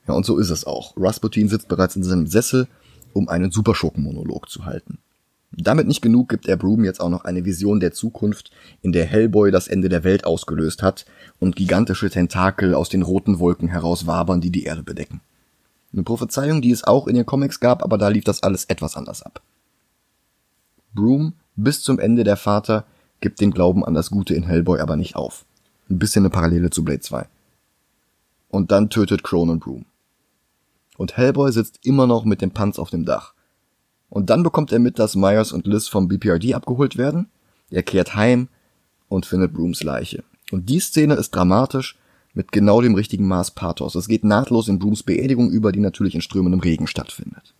Ja, 0.06 0.14
und 0.14 0.24
so 0.24 0.38
ist 0.38 0.50
es 0.50 0.66
auch. 0.66 0.94
Rasputin 0.96 1.48
sitzt 1.48 1.66
bereits 1.66 1.96
in 1.96 2.04
seinem 2.04 2.28
Sessel, 2.28 2.68
um 3.12 3.28
einen 3.28 3.50
Superschurkenmonolog 3.50 4.48
zu 4.48 4.64
halten. 4.64 4.98
Damit 5.56 5.86
nicht 5.86 6.02
genug 6.02 6.28
gibt 6.28 6.46
er 6.46 6.56
Broom 6.56 6.84
jetzt 6.84 7.00
auch 7.00 7.08
noch 7.08 7.24
eine 7.24 7.44
Vision 7.44 7.78
der 7.78 7.92
Zukunft, 7.92 8.50
in 8.82 8.92
der 8.92 9.04
Hellboy 9.04 9.50
das 9.50 9.68
Ende 9.68 9.88
der 9.88 10.02
Welt 10.02 10.24
ausgelöst 10.24 10.82
hat 10.82 11.06
und 11.38 11.54
gigantische 11.54 12.10
Tentakel 12.10 12.74
aus 12.74 12.88
den 12.88 13.02
roten 13.02 13.38
Wolken 13.38 13.68
heraus 13.68 14.06
wabern, 14.06 14.40
die 14.40 14.50
die 14.50 14.64
Erde 14.64 14.82
bedecken. 14.82 15.20
Eine 15.92 16.02
Prophezeiung, 16.02 16.60
die 16.60 16.72
es 16.72 16.84
auch 16.84 17.06
in 17.06 17.14
den 17.14 17.26
Comics 17.26 17.60
gab, 17.60 17.84
aber 17.84 17.98
da 17.98 18.08
lief 18.08 18.24
das 18.24 18.42
alles 18.42 18.64
etwas 18.64 18.96
anders 18.96 19.22
ab. 19.22 19.42
Broom, 20.92 21.34
bis 21.54 21.82
zum 21.82 22.00
Ende 22.00 22.24
der 22.24 22.36
Vater, 22.36 22.84
gibt 23.20 23.40
den 23.40 23.52
Glauben 23.52 23.84
an 23.84 23.94
das 23.94 24.10
Gute 24.10 24.34
in 24.34 24.42
Hellboy 24.42 24.80
aber 24.80 24.96
nicht 24.96 25.14
auf. 25.14 25.44
Ein 25.88 25.98
bisschen 25.98 26.22
eine 26.22 26.30
Parallele 26.30 26.70
zu 26.70 26.84
Blade 26.84 27.00
2. 27.00 27.28
Und 28.48 28.72
dann 28.72 28.90
tötet 28.90 29.22
Cronin 29.22 29.60
Broom. 29.60 29.84
Und 30.96 31.16
Hellboy 31.16 31.52
sitzt 31.52 31.78
immer 31.84 32.06
noch 32.06 32.24
mit 32.24 32.40
dem 32.42 32.50
Panz 32.50 32.78
auf 32.78 32.90
dem 32.90 33.04
Dach. 33.04 33.33
Und 34.14 34.30
dann 34.30 34.44
bekommt 34.44 34.70
er 34.70 34.78
mit, 34.78 35.00
dass 35.00 35.16
Myers 35.16 35.50
und 35.50 35.66
Liz 35.66 35.88
vom 35.88 36.06
BPRD 36.06 36.54
abgeholt 36.54 36.96
werden. 36.96 37.26
Er 37.68 37.82
kehrt 37.82 38.14
heim 38.14 38.46
und 39.08 39.26
findet 39.26 39.52
Brooms 39.52 39.82
Leiche. 39.82 40.22
Und 40.52 40.70
die 40.70 40.78
Szene 40.78 41.14
ist 41.14 41.34
dramatisch 41.34 41.98
mit 42.32 42.52
genau 42.52 42.80
dem 42.80 42.94
richtigen 42.94 43.26
Maß 43.26 43.50
Pathos. 43.56 43.96
Es 43.96 44.06
geht 44.06 44.22
nahtlos 44.22 44.68
in 44.68 44.78
Brooms 44.78 45.02
Beerdigung 45.02 45.50
über, 45.50 45.72
die 45.72 45.80
natürlich 45.80 46.14
in 46.14 46.20
strömendem 46.20 46.60
Regen 46.60 46.86
stattfindet. 46.86 47.54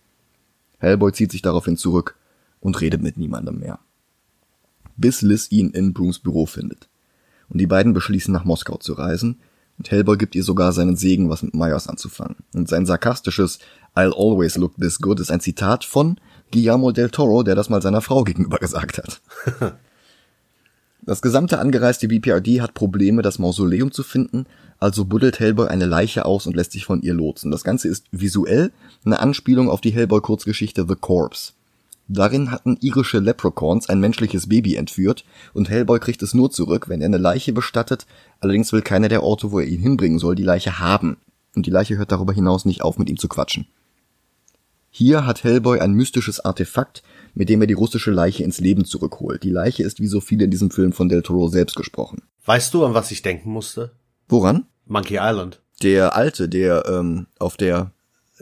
Hellboy 0.77 1.11
zieht 1.11 1.33
sich 1.33 1.41
daraufhin 1.41 1.75
zurück 1.75 2.15
und 2.61 2.79
redet 2.79 3.01
mit 3.01 3.17
niemandem 3.17 3.59
mehr. 3.59 3.79
Bis 4.95 5.21
Liz 5.21 5.51
ihn 5.51 5.71
in 5.71 5.91
Brooms 5.91 6.19
Büro 6.19 6.45
findet. 6.45 6.87
Und 7.49 7.59
die 7.59 7.67
beiden 7.67 7.91
beschließen 7.91 8.33
nach 8.33 8.45
Moskau 8.45 8.77
zu 8.77 8.93
reisen, 8.93 9.39
und 9.77 9.91
Hellboy 9.91 10.15
gibt 10.17 10.35
ihr 10.35 10.43
sogar 10.43 10.71
seinen 10.71 10.95
Segen, 10.95 11.29
was 11.29 11.43
mit 11.43 11.53
Myers 11.53 11.89
anzufangen. 11.89 12.37
Und 12.53 12.69
sein 12.69 12.85
sarkastisches 12.85 13.59
I'll 13.93 14.13
always 14.13 14.55
look 14.55 14.75
this 14.77 14.99
good 14.99 15.19
ist 15.19 15.31
ein 15.31 15.41
Zitat 15.41 15.83
von 15.83 16.17
Guillermo 16.51 16.91
del 16.91 17.09
Toro, 17.09 17.43
der 17.43 17.55
das 17.55 17.69
mal 17.69 17.81
seiner 17.81 18.01
Frau 18.01 18.23
gegenüber 18.23 18.57
gesagt 18.57 18.97
hat. 18.97 19.21
Das 21.07 21.21
gesamte 21.21 21.59
angereiste 21.59 22.07
BPRD 22.07 22.61
hat 22.61 22.73
Probleme, 22.73 23.21
das 23.21 23.37
Mausoleum 23.37 23.91
zu 23.91 24.01
finden, 24.01 24.47
also 24.79 25.05
buddelt 25.05 25.39
Hellboy 25.39 25.67
eine 25.67 25.85
Leiche 25.85 26.25
aus 26.25 26.47
und 26.47 26.55
lässt 26.55 26.71
sich 26.71 26.83
von 26.85 27.03
ihr 27.03 27.13
lotsen. 27.13 27.51
Das 27.51 27.63
Ganze 27.63 27.89
ist 27.89 28.05
visuell 28.11 28.71
eine 29.05 29.19
Anspielung 29.19 29.69
auf 29.69 29.81
die 29.81 29.91
Hellboy-Kurzgeschichte 29.91 30.85
The 30.87 30.95
Corpse. 30.95 31.53
Darin 32.07 32.49
hatten 32.49 32.77
irische 32.81 33.19
Leprechauns 33.19 33.87
ein 33.87 33.99
menschliches 33.99 34.49
Baby 34.49 34.75
entführt 34.75 35.25
und 35.53 35.69
Hellboy 35.69 35.99
kriegt 35.99 36.23
es 36.23 36.33
nur 36.33 36.49
zurück, 36.49 36.89
wenn 36.89 37.01
er 37.01 37.05
eine 37.05 37.17
Leiche 37.17 37.53
bestattet, 37.53 38.07
allerdings 38.39 38.73
will 38.73 38.81
keiner 38.81 39.07
der 39.07 39.21
Orte, 39.21 39.51
wo 39.51 39.59
er 39.59 39.67
ihn 39.67 39.81
hinbringen 39.81 40.17
soll, 40.17 40.33
die 40.33 40.43
Leiche 40.43 40.79
haben. 40.79 41.17
Und 41.55 41.67
die 41.67 41.71
Leiche 41.71 41.97
hört 41.97 42.11
darüber 42.11 42.33
hinaus 42.33 42.65
nicht 42.65 42.81
auf, 42.81 42.97
mit 42.97 43.09
ihm 43.09 43.17
zu 43.17 43.27
quatschen. 43.27 43.67
Hier 44.97 45.25
hat 45.25 45.43
Hellboy 45.43 45.81
ein 45.81 45.91
mystisches 45.91 46.39
Artefakt, 46.39 47.03
mit 47.33 47.49
dem 47.49 47.59
er 47.59 47.67
die 47.67 47.73
russische 47.73 48.11
Leiche 48.11 48.45
ins 48.45 48.61
Leben 48.61 48.85
zurückholt. 48.85 49.43
Die 49.43 49.49
Leiche 49.49 49.83
ist 49.83 49.99
wie 49.99 50.07
so 50.07 50.21
viele 50.21 50.45
in 50.45 50.51
diesem 50.51 50.71
Film 50.71 50.93
von 50.93 51.09
Del 51.09 51.21
Toro 51.21 51.49
selbst 51.49 51.75
gesprochen. 51.75 52.21
Weißt 52.45 52.73
du, 52.73 52.85
an 52.85 52.93
was 52.93 53.11
ich 53.11 53.21
denken 53.21 53.49
musste? 53.49 53.91
Woran? 54.29 54.67
Monkey 54.85 55.17
Island. 55.19 55.61
Der 55.83 56.15
alte, 56.15 56.47
der 56.47 56.85
ähm, 56.87 57.27
auf 57.39 57.57
der 57.57 57.91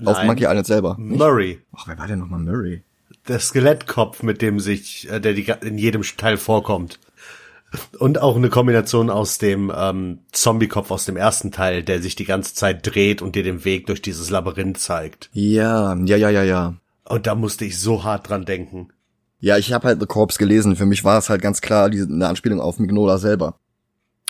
auf 0.06 0.18
Nein. 0.18 0.28
Monkey 0.28 0.44
Island 0.44 0.68
selber. 0.68 0.96
Nicht? 1.00 1.18
Murray. 1.18 1.60
Ach, 1.76 1.88
wer 1.88 1.98
war 1.98 2.06
denn 2.06 2.20
nochmal 2.20 2.42
Murray? 2.42 2.84
Der 3.28 3.40
Skelettkopf, 3.40 4.22
mit 4.22 4.44
dem 4.44 4.60
sich, 4.60 5.10
äh, 5.10 5.20
der 5.20 5.34
die, 5.34 5.52
in 5.62 5.80
jedem 5.80 6.04
Teil 6.04 6.38
vorkommt. 6.38 7.00
Und 7.98 8.22
auch 8.22 8.36
eine 8.36 8.50
Kombination 8.50 9.10
aus 9.10 9.38
dem 9.38 9.72
ähm, 9.76 10.20
Zombie-Kopf 10.32 10.92
aus 10.92 11.06
dem 11.06 11.18
ersten 11.18 11.52
Teil, 11.52 11.84
der 11.84 12.02
sich 12.02 12.16
die 12.16 12.26
ganze 12.26 12.54
Zeit 12.54 12.86
dreht 12.86 13.22
und 13.22 13.36
dir 13.36 13.44
den 13.44 13.66
Weg 13.66 13.88
durch 13.88 14.02
dieses 14.02 14.30
Labyrinth 14.30 14.78
zeigt. 14.78 15.30
Ja, 15.34 15.96
ja, 15.96 16.16
ja, 16.16 16.30
ja, 16.30 16.44
ja. 16.44 16.76
Und 17.06 17.28
da 17.28 17.36
musste 17.36 17.66
ich 17.66 17.80
so 17.80 18.04
hart 18.04 18.30
dran 18.30 18.46
denken. 18.46 18.90
Ja, 19.40 19.58
ich 19.58 19.74
habe 19.74 19.88
halt 19.88 20.00
The 20.00 20.06
Corpse 20.06 20.38
gelesen. 20.38 20.76
Für 20.76 20.86
mich 20.86 21.04
war 21.04 21.18
es 21.18 21.30
halt 21.30 21.42
ganz 21.42 21.62
klar 21.62 21.90
diese, 21.90 22.08
eine 22.08 22.28
Anspielung 22.28 22.62
auf 22.62 22.80
Mignola 22.80 23.18
selber. 23.18 23.60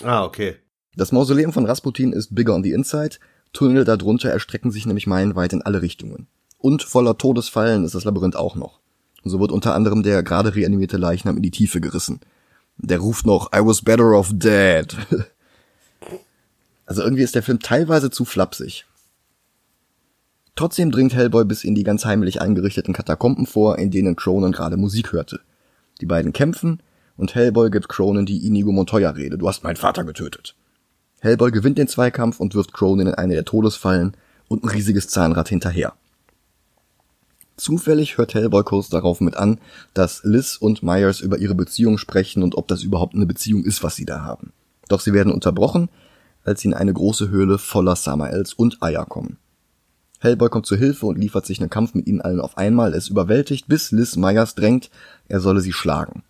Ah, 0.04 0.24
okay. 0.24 0.56
Das 0.96 1.12
Mausoleum 1.12 1.54
von 1.54 1.66
Rasputin 1.66 2.14
ist 2.14 2.34
bigger 2.34 2.56
on 2.56 2.64
the 2.64 2.72
inside. 2.72 3.18
Tunnel 3.52 3.84
darunter 3.84 4.30
erstrecken 4.30 4.72
sich 4.72 4.86
nämlich 4.86 5.06
meilenweit 5.06 5.54
in 5.54 5.62
alle 5.62 5.82
Richtungen. 5.82 6.28
Und 6.58 6.82
voller 6.82 7.18
Todesfallen 7.18 7.84
ist 7.84 7.94
das 7.94 8.06
Labyrinth 8.06 8.36
auch 8.36 8.56
noch. 8.56 8.80
Und 9.24 9.30
so 9.30 9.40
wird 9.40 9.52
unter 9.52 9.76
anderem 9.76 10.02
der 10.02 10.24
gerade 10.24 10.56
reanimierte 10.56 10.98
Leichnam 10.98 11.38
in 11.38 11.44
die 11.44 11.52
Tiefe 11.52 11.80
gerissen. 11.80 12.20
Der 12.78 13.00
ruft 13.00 13.26
noch, 13.26 13.52
I 13.54 13.60
was 13.60 13.82
better 13.82 14.18
off 14.18 14.32
dead. 14.34 14.96
also 16.86 17.02
irgendwie 17.02 17.24
ist 17.24 17.36
der 17.36 17.44
Film 17.44 17.60
teilweise 17.60 18.10
zu 18.10 18.26
flapsig. 18.26 18.86
Trotzdem 20.56 20.92
dringt 20.92 21.16
Hellboy 21.16 21.46
bis 21.46 21.64
in 21.64 21.76
die 21.76 21.84
ganz 21.84 22.06
heimlich 22.06 22.42
eingerichteten 22.42 22.94
Katakomben 22.94 23.48
vor, 23.48 23.80
in 23.80 23.90
denen 23.90 24.16
Cronin 24.16 24.52
gerade 24.52 24.78
Musik 24.78 25.12
hörte. 25.12 25.40
Die 26.02 26.06
beiden 26.06 26.34
kämpfen 26.34 26.82
und 27.18 27.34
Hellboy 27.34 27.72
gibt 27.72 27.90
Cronin 27.90 28.26
die 28.26 28.46
Inigo 28.46 28.72
Montoya-Rede. 28.72 29.38
Du 29.38 29.48
hast 29.48 29.64
meinen 29.64 29.78
Vater 29.78 30.04
getötet. 30.04 30.56
Hellboy 31.22 31.52
gewinnt 31.52 31.78
den 31.78 31.88
Zweikampf 31.88 32.40
und 32.40 32.54
wirft 32.54 32.74
Cronin 32.74 33.08
in 33.08 33.14
eine 33.16 33.34
der 33.34 33.46
Todesfallen 33.46 34.16
und 34.48 34.64
ein 34.64 34.70
riesiges 34.70 35.08
Zahnrad 35.08 35.50
hinterher. 35.50 35.94
Zufällig 37.56 38.18
hört 38.18 38.34
Hellboy 38.34 38.64
kurz 38.64 38.90
darauf 38.90 39.22
mit 39.22 39.38
an, 39.38 39.60
dass 39.94 40.24
Liz 40.24 40.58
und 40.58 40.82
Myers 40.82 41.20
über 41.22 41.38
ihre 41.38 41.56
Beziehung 41.56 41.98
sprechen 41.98 42.42
und 42.42 42.56
ob 42.56 42.68
das 42.68 42.84
überhaupt 42.84 43.14
eine 43.14 43.28
Beziehung 43.28 43.64
ist, 43.64 43.84
was 43.84 43.96
sie 43.96 44.06
da 44.06 44.22
haben. 44.22 44.54
Doch 44.90 45.00
sie 45.00 45.14
werden 45.14 45.32
unterbrochen, 45.32 45.90
als 46.44 46.62
sie 46.62 46.70
in 46.70 46.74
eine 46.74 46.94
große 46.94 47.30
Höhle 47.30 47.58
voller 47.58 47.96
Samaels 47.96 48.54
und 48.54 48.82
Eier 48.82 49.06
kommen. 49.06 49.38
Hellboy 50.20 50.50
kommt 50.50 50.66
zu 50.66 50.76
Hilfe 50.76 51.06
und 51.06 51.18
liefert 51.18 51.46
sich 51.46 51.60
einen 51.60 51.70
Kampf 51.70 51.94
mit 51.94 52.08
ihnen 52.08 52.22
allen 52.22 52.40
auf 52.40 52.58
einmal. 52.58 52.94
Es 52.94 53.10
überwältigt, 53.10 53.68
bis 53.68 53.92
Liz 53.92 54.16
Myers 54.16 54.56
drängt, 54.56 54.90
er 55.28 55.40
solle 55.40 55.62
sie 55.62 55.74
schlagen. 55.74 56.24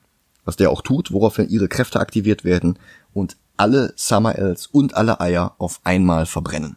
Was 0.46 0.56
der 0.58 0.72
auch 0.72 0.82
tut, 0.82 1.12
woraufhin 1.12 1.48
ihre 1.48 1.68
Kräfte 1.70 2.00
aktiviert 2.00 2.44
werden 2.44 2.78
und 3.14 3.38
alle 3.56 3.94
Samaels 3.96 4.68
und 4.68 4.96
alle 4.96 5.22
Eier 5.22 5.56
auf 5.58 5.80
einmal 5.84 6.26
verbrennen. 6.26 6.76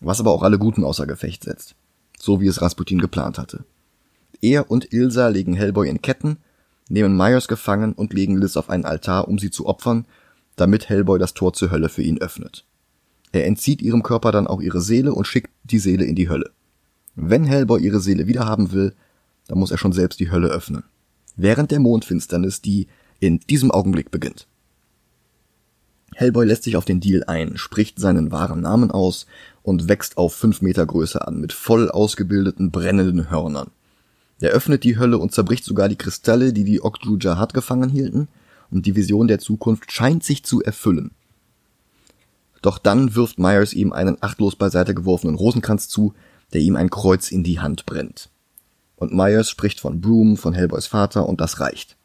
Was 0.00 0.20
aber 0.20 0.32
auch 0.32 0.42
alle 0.42 0.58
Guten 0.58 0.84
außer 0.84 1.06
Gefecht 1.06 1.44
setzt. 1.44 1.74
So 2.24 2.40
wie 2.40 2.46
es 2.46 2.62
Rasputin 2.62 3.00
geplant 3.00 3.36
hatte. 3.36 3.64
Er 4.40 4.70
und 4.70 4.92
Ilsa 4.92 5.26
legen 5.26 5.54
Hellboy 5.54 5.88
in 5.88 6.02
Ketten, 6.02 6.36
nehmen 6.88 7.16
Myers 7.16 7.48
gefangen 7.48 7.94
und 7.94 8.12
legen 8.12 8.36
Liz 8.36 8.56
auf 8.56 8.70
einen 8.70 8.84
Altar, 8.84 9.26
um 9.26 9.40
sie 9.40 9.50
zu 9.50 9.66
opfern, 9.66 10.06
damit 10.54 10.88
Hellboy 10.88 11.18
das 11.18 11.34
Tor 11.34 11.52
zur 11.52 11.72
Hölle 11.72 11.88
für 11.88 12.02
ihn 12.02 12.18
öffnet. 12.18 12.64
Er 13.32 13.44
entzieht 13.46 13.82
ihrem 13.82 14.04
Körper 14.04 14.30
dann 14.30 14.46
auch 14.46 14.60
ihre 14.60 14.80
Seele 14.80 15.12
und 15.12 15.26
schickt 15.26 15.50
die 15.64 15.80
Seele 15.80 16.04
in 16.04 16.14
die 16.14 16.28
Hölle. 16.28 16.52
Wenn 17.16 17.42
Hellboy 17.42 17.82
ihre 17.82 17.98
Seele 17.98 18.28
wiederhaben 18.28 18.70
will, 18.70 18.94
dann 19.48 19.58
muss 19.58 19.72
er 19.72 19.78
schon 19.78 19.92
selbst 19.92 20.20
die 20.20 20.30
Hölle 20.30 20.46
öffnen. 20.46 20.84
Während 21.34 21.72
der 21.72 21.80
Mondfinsternis, 21.80 22.62
die 22.62 22.86
in 23.18 23.40
diesem 23.40 23.72
Augenblick 23.72 24.12
beginnt. 24.12 24.46
Hellboy 26.14 26.46
lässt 26.46 26.64
sich 26.64 26.76
auf 26.76 26.84
den 26.84 27.00
Deal 27.00 27.24
ein, 27.24 27.56
spricht 27.56 27.98
seinen 27.98 28.32
wahren 28.32 28.60
Namen 28.60 28.90
aus 28.90 29.26
und 29.62 29.88
wächst 29.88 30.18
auf 30.18 30.34
fünf 30.34 30.60
Meter 30.60 30.84
Größe 30.86 31.26
an, 31.26 31.40
mit 31.40 31.52
voll 31.52 31.90
ausgebildeten 31.90 32.70
brennenden 32.70 33.30
Hörnern. 33.30 33.70
Er 34.40 34.50
öffnet 34.50 34.84
die 34.84 34.98
Hölle 34.98 35.18
und 35.18 35.32
zerbricht 35.32 35.64
sogar 35.64 35.88
die 35.88 35.96
Kristalle, 35.96 36.52
die 36.52 36.64
die 36.64 36.82
Okju 36.82 37.16
Jahad 37.18 37.54
gefangen 37.54 37.90
hielten, 37.90 38.28
und 38.70 38.86
die 38.86 38.96
Vision 38.96 39.28
der 39.28 39.38
Zukunft 39.38 39.92
scheint 39.92 40.24
sich 40.24 40.44
zu 40.44 40.62
erfüllen. 40.62 41.12
Doch 42.62 42.78
dann 42.78 43.14
wirft 43.14 43.38
Myers 43.38 43.72
ihm 43.72 43.92
einen 43.92 44.16
achtlos 44.20 44.56
beiseite 44.56 44.94
geworfenen 44.94 45.36
Rosenkranz 45.36 45.88
zu, 45.88 46.14
der 46.52 46.60
ihm 46.60 46.76
ein 46.76 46.90
Kreuz 46.90 47.30
in 47.30 47.44
die 47.44 47.60
Hand 47.60 47.86
brennt. 47.86 48.30
Und 48.96 49.12
Myers 49.12 49.50
spricht 49.50 49.80
von 49.80 50.00
Broom, 50.00 50.36
von 50.36 50.54
Hellboys 50.54 50.86
Vater, 50.86 51.28
und 51.28 51.40
das 51.40 51.60
reicht. 51.60 51.96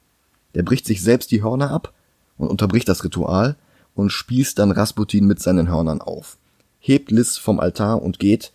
Der 0.56 0.64
bricht 0.64 0.86
sich 0.86 1.02
selbst 1.02 1.32
die 1.32 1.44
Hörner 1.44 1.72
ab 1.72 1.94
und 2.38 2.50
unterbricht 2.50 2.90
das 2.90 3.04
Ritual 3.04 3.56
und 3.98 4.12
spießt 4.12 4.60
dann 4.60 4.72
Rasputin 4.72 5.26
mit 5.26 5.40
seinen 5.40 5.68
Hörnern 5.70 6.02
auf, 6.02 6.38
hebt 6.80 7.10
Liz 7.10 7.38
vom 7.38 7.60
Altar 7.60 8.04
und 8.04 8.20
geht, 8.20 8.54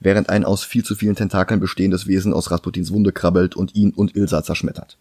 während 0.00 0.28
ein 0.28 0.44
aus 0.44 0.64
viel 0.64 0.84
zu 0.84 0.96
vielen 0.96 1.14
Tentakeln 1.14 1.60
bestehendes 1.60 2.08
Wesen 2.08 2.32
aus 2.32 2.50
Rasputins 2.50 2.90
Wunde 2.90 3.12
krabbelt 3.12 3.54
und 3.54 3.76
ihn 3.76 3.92
und 3.92 4.16
Ilsa 4.16 4.42
zerschmettert. 4.42 4.98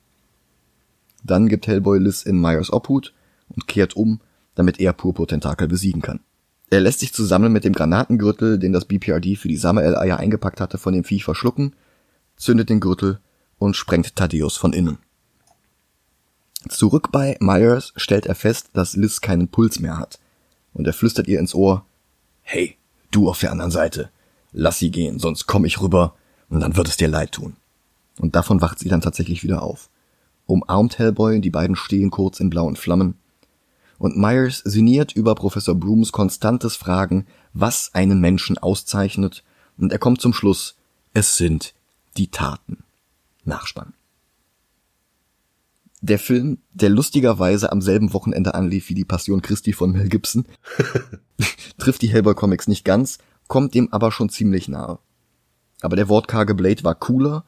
Dann 1.23 1.49
gibt 1.49 1.65
Hellboy 1.65 1.97
Liz 1.97 2.21
in 2.21 2.39
Myers 2.39 2.71
Obhut 2.71 3.13
und 3.49 3.67
kehrt 3.67 3.95
um, 3.95 4.21
damit 4.53 4.79
er 4.79 4.93
Purpur-Tentakel 4.93 5.67
besiegen 5.67 6.03
kann. 6.03 6.19
Er 6.69 6.81
lässt 6.81 6.99
sich 6.99 7.11
zusammen 7.11 7.51
mit 7.51 7.63
dem 7.63 7.73
Granatengürtel, 7.73 8.59
den 8.59 8.73
das 8.73 8.85
BPRD 8.85 9.37
für 9.37 9.47
die 9.47 9.57
Samael-Eier 9.57 10.17
eingepackt 10.17 10.61
hatte, 10.61 10.77
von 10.77 10.93
dem 10.93 11.03
Viech 11.03 11.23
verschlucken, 11.23 11.73
zündet 12.37 12.69
den 12.69 12.79
Gürtel 12.79 13.19
und 13.57 13.75
sprengt 13.75 14.15
Thaddeus 14.15 14.55
von 14.55 14.71
innen. 14.71 14.99
Zurück 16.67 17.11
bei 17.11 17.37
Myers 17.39 17.93
stellt 17.95 18.25
er 18.25 18.35
fest, 18.35 18.69
dass 18.73 18.95
Liz 18.95 19.21
keinen 19.21 19.47
Puls 19.47 19.79
mehr 19.79 19.97
hat. 19.97 20.19
Und 20.73 20.85
er 20.85 20.93
flüstert 20.93 21.27
ihr 21.27 21.39
ins 21.39 21.55
Ohr, 21.55 21.85
Hey, 22.41 22.77
du 23.11 23.29
auf 23.29 23.39
der 23.39 23.51
anderen 23.51 23.71
Seite, 23.71 24.09
lass 24.51 24.79
sie 24.79 24.91
gehen, 24.91 25.19
sonst 25.19 25.47
komm 25.47 25.65
ich 25.65 25.81
rüber 25.81 26.15
und 26.49 26.59
dann 26.59 26.75
wird 26.75 26.87
es 26.87 26.97
dir 26.97 27.07
leid 27.07 27.33
tun. 27.33 27.55
Und 28.19 28.35
davon 28.35 28.61
wacht 28.61 28.79
sie 28.79 28.89
dann 28.89 29.01
tatsächlich 29.01 29.43
wieder 29.43 29.61
auf. 29.61 29.89
Umarmt 30.47 30.97
Hellboy, 30.99 31.39
die 31.39 31.51
beiden 31.51 31.75
stehen 31.75 32.09
kurz 32.09 32.39
in 32.39 32.49
blauen 32.49 32.75
Flammen. 32.75 33.15
Und 33.97 34.17
Myers 34.17 34.59
sinniert 34.59 35.11
über 35.11 35.35
Professor 35.35 35.75
Brooms 35.75 36.11
konstantes 36.11 36.75
Fragen, 36.75 37.27
was 37.53 37.93
einen 37.93 38.19
Menschen 38.19 38.57
auszeichnet, 38.57 39.43
und 39.77 39.93
er 39.93 39.99
kommt 39.99 40.19
zum 40.19 40.33
Schluss, 40.33 40.75
es 41.13 41.37
sind 41.37 41.73
die 42.17 42.27
Taten. 42.27 42.83
Nachspann. 43.45 43.93
Der 46.01 46.19
Film, 46.19 46.59
der 46.71 46.89
lustigerweise 46.89 47.71
am 47.71 47.81
selben 47.81 48.13
Wochenende 48.13 48.53
anlief 48.53 48.89
wie 48.89 48.93
die 48.93 49.05
Passion 49.05 49.41
Christi 49.41 49.73
von 49.73 49.91
Mel 49.91 50.07
Gibson, 50.07 50.45
trifft 51.77 52.01
die 52.01 52.09
Hellboy 52.09 52.35
Comics 52.35 52.67
nicht 52.67 52.85
ganz, 52.85 53.17
kommt 53.47 53.73
dem 53.73 53.91
aber 53.91 54.11
schon 54.11 54.29
ziemlich 54.29 54.69
nahe. 54.69 54.99
Aber 55.81 55.95
der 55.95 56.07
wortkarge 56.07 56.55
Blade 56.55 56.83
war 56.83 56.95
cooler, 56.95 57.43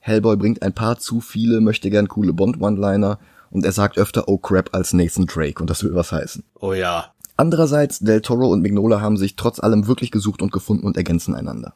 Hellboy 0.00 0.36
bringt 0.36 0.62
ein 0.62 0.74
paar 0.74 0.98
zu 0.98 1.22
viele 1.22 1.62
möchte 1.62 1.88
gern 1.88 2.08
coole 2.08 2.34
Bond-One-Liner 2.34 3.18
und 3.50 3.64
er 3.64 3.72
sagt 3.72 3.96
öfter 3.96 4.28
Oh 4.28 4.36
crap 4.36 4.74
als 4.74 4.92
Nathan 4.92 5.24
Drake 5.24 5.62
und 5.62 5.70
das 5.70 5.82
will 5.82 5.94
was 5.94 6.12
heißen. 6.12 6.44
Oh 6.60 6.74
ja. 6.74 7.14
Andererseits, 7.38 8.00
Del 8.00 8.20
Toro 8.20 8.48
und 8.48 8.60
Mignola 8.60 9.00
haben 9.00 9.16
sich 9.16 9.34
trotz 9.34 9.60
allem 9.60 9.86
wirklich 9.86 10.10
gesucht 10.10 10.42
und 10.42 10.52
gefunden 10.52 10.86
und 10.86 10.98
ergänzen 10.98 11.34
einander. 11.34 11.74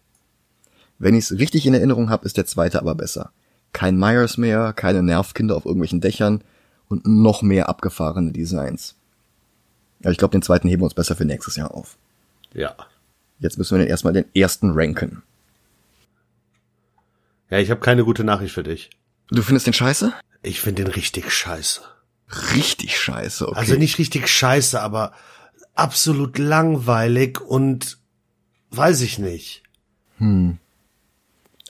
Wenn 0.99 1.15
ich's 1.15 1.33
richtig 1.33 1.65
in 1.67 1.73
Erinnerung 1.73 2.11
habe, 2.11 2.27
ist 2.27 2.37
der 2.37 2.45
zweite 2.45 2.81
aber 2.81 2.95
besser. 2.95 3.31
Kein 3.73 3.99
Myers 3.99 4.39
mehr, 4.39 4.73
keine 4.73 5.03
Nervkinder 5.03 5.57
auf 5.57 5.65
irgendwelchen 5.65 6.01
Dächern 6.01 6.43
und 6.89 7.07
noch 7.07 7.43
mehr 7.43 7.69
abgefahrene 7.69 8.33
Designs. 8.33 8.95
Ja, 10.01 10.11
ich 10.11 10.19
glaube, 10.19 10.33
den 10.33 10.43
zweiten 10.43 10.69
heben 10.69 10.83
wir 10.83 10.87
uns 10.87 10.95
besser 10.95 11.17
für 11.17 11.25
nächstes 11.25 11.57
Jahr 11.57 11.75
auf. 11.75 11.97
Ja. 12.55 12.75
Jetzt 13.41 13.59
müssen 13.59 13.77
wir 13.77 13.85
den 13.85 13.91
erstmal 13.91 14.13
den 14.13 14.25
ersten 14.35 14.71
ranken. 14.71 15.23
Ja, 17.51 17.59
ich 17.59 17.71
habe 17.71 17.81
keine 17.81 18.05
gute 18.05 18.25
Nachricht 18.25 18.55
für 18.55 18.63
dich. 18.63 18.91
Du 19.31 19.43
findest 19.43 19.67
den 19.67 19.75
scheiße? 19.75 20.13
Ich 20.43 20.61
finde 20.61 20.85
den 20.85 20.93
richtig 20.93 21.31
scheiße. 21.33 21.83
Richtig 22.55 22.99
scheiße, 22.99 23.49
okay. 23.49 23.59
Also 23.59 23.75
nicht 23.77 23.99
richtig 23.99 24.29
scheiße, 24.29 24.81
aber 24.81 25.13
absolut 25.75 26.39
langweilig 26.39 27.41
und 27.41 27.99
weiß 28.71 29.01
ich 29.01 29.19
nicht. 29.19 29.63
Hm. 30.19 30.59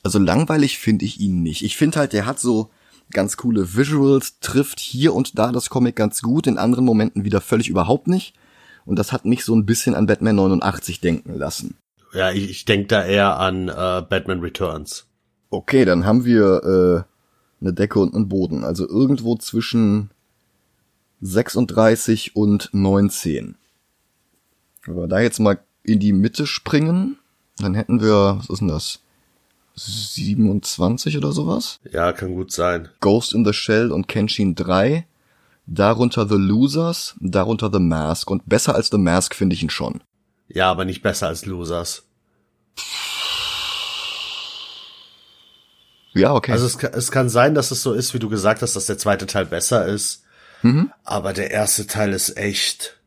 Also 0.02 0.18
langweilig 0.18 0.78
finde 0.78 1.04
ich 1.04 1.20
ihn 1.20 1.42
nicht. 1.42 1.62
Ich 1.62 1.76
finde 1.76 1.98
halt, 1.98 2.12
der 2.12 2.26
hat 2.26 2.38
so 2.38 2.70
ganz 3.10 3.36
coole 3.36 3.74
Visuals, 3.74 4.38
trifft 4.40 4.80
hier 4.80 5.14
und 5.14 5.38
da 5.38 5.52
das 5.52 5.70
Comic 5.70 5.96
ganz 5.96 6.22
gut, 6.22 6.46
in 6.46 6.58
anderen 6.58 6.84
Momenten 6.84 7.24
wieder 7.24 7.40
völlig 7.40 7.68
überhaupt 7.68 8.06
nicht. 8.06 8.34
Und 8.84 8.98
das 8.98 9.12
hat 9.12 9.24
mich 9.24 9.44
so 9.44 9.54
ein 9.54 9.66
bisschen 9.66 9.94
an 9.94 10.06
Batman 10.06 10.36
89 10.36 11.00
denken 11.00 11.34
lassen. 11.34 11.76
Ja, 12.14 12.30
ich, 12.30 12.48
ich 12.48 12.64
denke 12.64 12.86
da 12.86 13.04
eher 13.04 13.38
an 13.38 13.68
äh, 13.68 14.02
Batman 14.08 14.40
Returns. 14.40 15.06
Okay, 15.50 15.84
dann 15.84 16.06
haben 16.06 16.24
wir 16.24 17.06
äh, 17.60 17.62
eine 17.62 17.72
Decke 17.72 17.98
und 18.00 18.14
einen 18.14 18.28
Boden. 18.28 18.64
Also 18.64 18.88
irgendwo 18.88 19.36
zwischen 19.36 20.10
36 21.20 22.36
und 22.36 22.70
19. 22.72 23.56
Wenn 24.84 24.96
wir 24.96 25.08
da 25.08 25.20
jetzt 25.20 25.40
mal 25.40 25.58
in 25.82 25.98
die 26.00 26.12
Mitte 26.12 26.46
springen, 26.46 27.18
dann 27.58 27.74
hätten 27.74 28.00
wir, 28.00 28.36
was 28.38 28.48
ist 28.48 28.60
denn 28.60 28.68
das? 28.68 29.00
27 29.86 31.16
oder 31.16 31.32
sowas? 31.32 31.80
Ja, 31.90 32.12
kann 32.12 32.34
gut 32.34 32.52
sein. 32.52 32.88
Ghost 33.00 33.32
in 33.32 33.44
the 33.44 33.52
Shell 33.52 33.92
und 33.92 34.08
Kenshin 34.08 34.54
3. 34.54 35.06
Darunter 35.66 36.26
The 36.26 36.36
Losers, 36.36 37.14
darunter 37.20 37.70
The 37.72 37.78
Mask. 37.78 38.30
Und 38.30 38.48
besser 38.48 38.74
als 38.74 38.88
The 38.88 38.98
Mask 38.98 39.34
finde 39.34 39.54
ich 39.54 39.62
ihn 39.62 39.70
schon. 39.70 40.02
Ja, 40.48 40.70
aber 40.70 40.84
nicht 40.84 41.02
besser 41.02 41.28
als 41.28 41.44
Losers. 41.44 42.04
Ja, 46.14 46.34
okay. 46.34 46.52
Also 46.52 46.66
es 46.66 46.78
kann, 46.78 46.92
es 46.94 47.10
kann 47.10 47.28
sein, 47.28 47.54
dass 47.54 47.70
es 47.70 47.82
so 47.82 47.92
ist, 47.92 48.14
wie 48.14 48.18
du 48.18 48.28
gesagt 48.28 48.62
hast, 48.62 48.74
dass 48.76 48.86
der 48.86 48.98
zweite 48.98 49.26
Teil 49.26 49.46
besser 49.46 49.86
ist. 49.86 50.24
Mhm. 50.62 50.90
Aber 51.04 51.32
der 51.32 51.50
erste 51.50 51.86
Teil 51.86 52.12
ist 52.12 52.36
echt. 52.36 52.98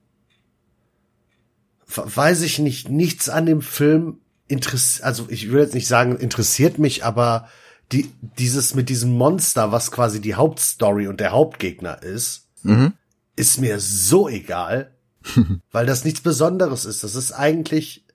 Weiß 1.87 2.41
ich 2.41 2.59
nicht, 2.59 2.89
nichts 2.89 3.27
an 3.27 3.45
dem 3.45 3.61
Film 3.61 4.20
interessiert, 4.51 5.05
also 5.05 5.25
ich 5.29 5.51
will 5.51 5.61
jetzt 5.61 5.73
nicht 5.73 5.87
sagen, 5.87 6.17
interessiert 6.17 6.77
mich, 6.77 7.03
aber 7.05 7.47
die, 7.91 8.11
dieses 8.37 8.75
mit 8.75 8.89
diesem 8.89 9.11
Monster, 9.17 9.71
was 9.71 9.91
quasi 9.91 10.21
die 10.21 10.35
Hauptstory 10.35 11.07
und 11.07 11.19
der 11.19 11.31
Hauptgegner 11.31 12.03
ist, 12.03 12.47
Mhm. 12.63 12.93
ist 13.35 13.59
mir 13.59 13.79
so 13.79 14.29
egal, 14.29 14.91
weil 15.71 15.85
das 15.85 16.03
nichts 16.05 16.21
Besonderes 16.21 16.85
ist. 16.85 17.03
Das 17.03 17.15
ist 17.15 17.31
eigentlich 17.31 18.05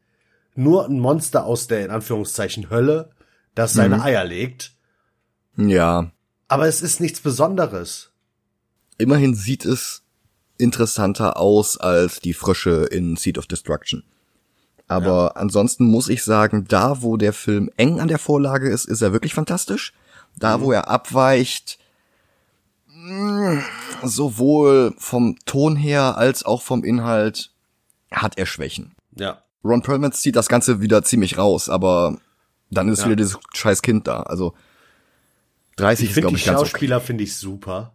nur 0.55 0.87
ein 0.87 1.01
Monster 1.01 1.45
aus 1.45 1.66
der, 1.66 1.84
in 1.84 1.91
Anführungszeichen, 1.91 2.70
Hölle, 2.70 3.11
das 3.55 3.72
seine 3.72 3.97
Mhm. 3.97 4.03
Eier 4.03 4.24
legt. 4.24 4.72
Ja. 5.57 6.11
Aber 6.49 6.68
es 6.68 6.80
ist 6.82 7.01
nichts 7.01 7.20
Besonderes. 7.20 8.11
Immerhin 8.99 9.34
sieht 9.34 9.64
es 9.64 10.03
interessanter 10.59 11.37
aus 11.39 11.76
als 11.76 12.20
die 12.20 12.32
Frösche 12.34 12.84
in 12.91 13.16
Seed 13.16 13.37
of 13.37 13.47
Destruction. 13.47 14.05
Aber 14.89 15.37
ansonsten 15.37 15.84
muss 15.87 16.09
ich 16.09 16.22
sagen, 16.22 16.64
da 16.68 17.03
wo 17.03 17.16
der 17.16 17.32
Film 17.32 17.70
eng 17.76 18.01
an 18.01 18.09
der 18.09 18.18
Vorlage 18.18 18.68
ist, 18.68 18.84
ist 18.84 19.03
er 19.03 19.12
wirklich 19.12 19.34
fantastisch. 19.34 19.93
Da 20.39 20.61
wo 20.61 20.70
er 20.70 20.89
abweicht, 20.89 21.78
mh, 22.89 23.62
sowohl 24.03 24.95
vom 24.99 25.37
Ton 25.45 25.76
her 25.76 26.16
als 26.18 26.45
auch 26.45 26.62
vom 26.62 26.84
Inhalt, 26.84 27.51
hat 28.12 28.39
er 28.39 28.47
Schwächen. 28.47 28.95
Ja. 29.16 29.43
Ron 29.64 29.82
Perlman 29.82 30.12
zieht 30.12 30.37
das 30.37 30.49
Ganze 30.49 30.80
wieder 30.80 31.03
ziemlich 31.03 31.39
raus, 31.39 31.68
aber 31.68 32.18
dann 32.70 32.89
ist 32.89 33.01
Ja. 33.01 33.07
wieder 33.07 33.16
dieses 33.16 33.39
scheiß 33.55 33.82
Kind 33.82 34.07
da. 34.07 34.20
Also 34.22 34.55
30 35.76 36.05
Ich 36.05 36.11
ist, 36.11 36.20
glaube 36.20 36.37
die 36.37 36.41
ich, 36.41 36.47
ganz 36.47 36.61
okay. 36.61 36.68
Schauspieler 36.70 37.01
finde 37.01 37.24
ich 37.24 37.37
super. 37.37 37.93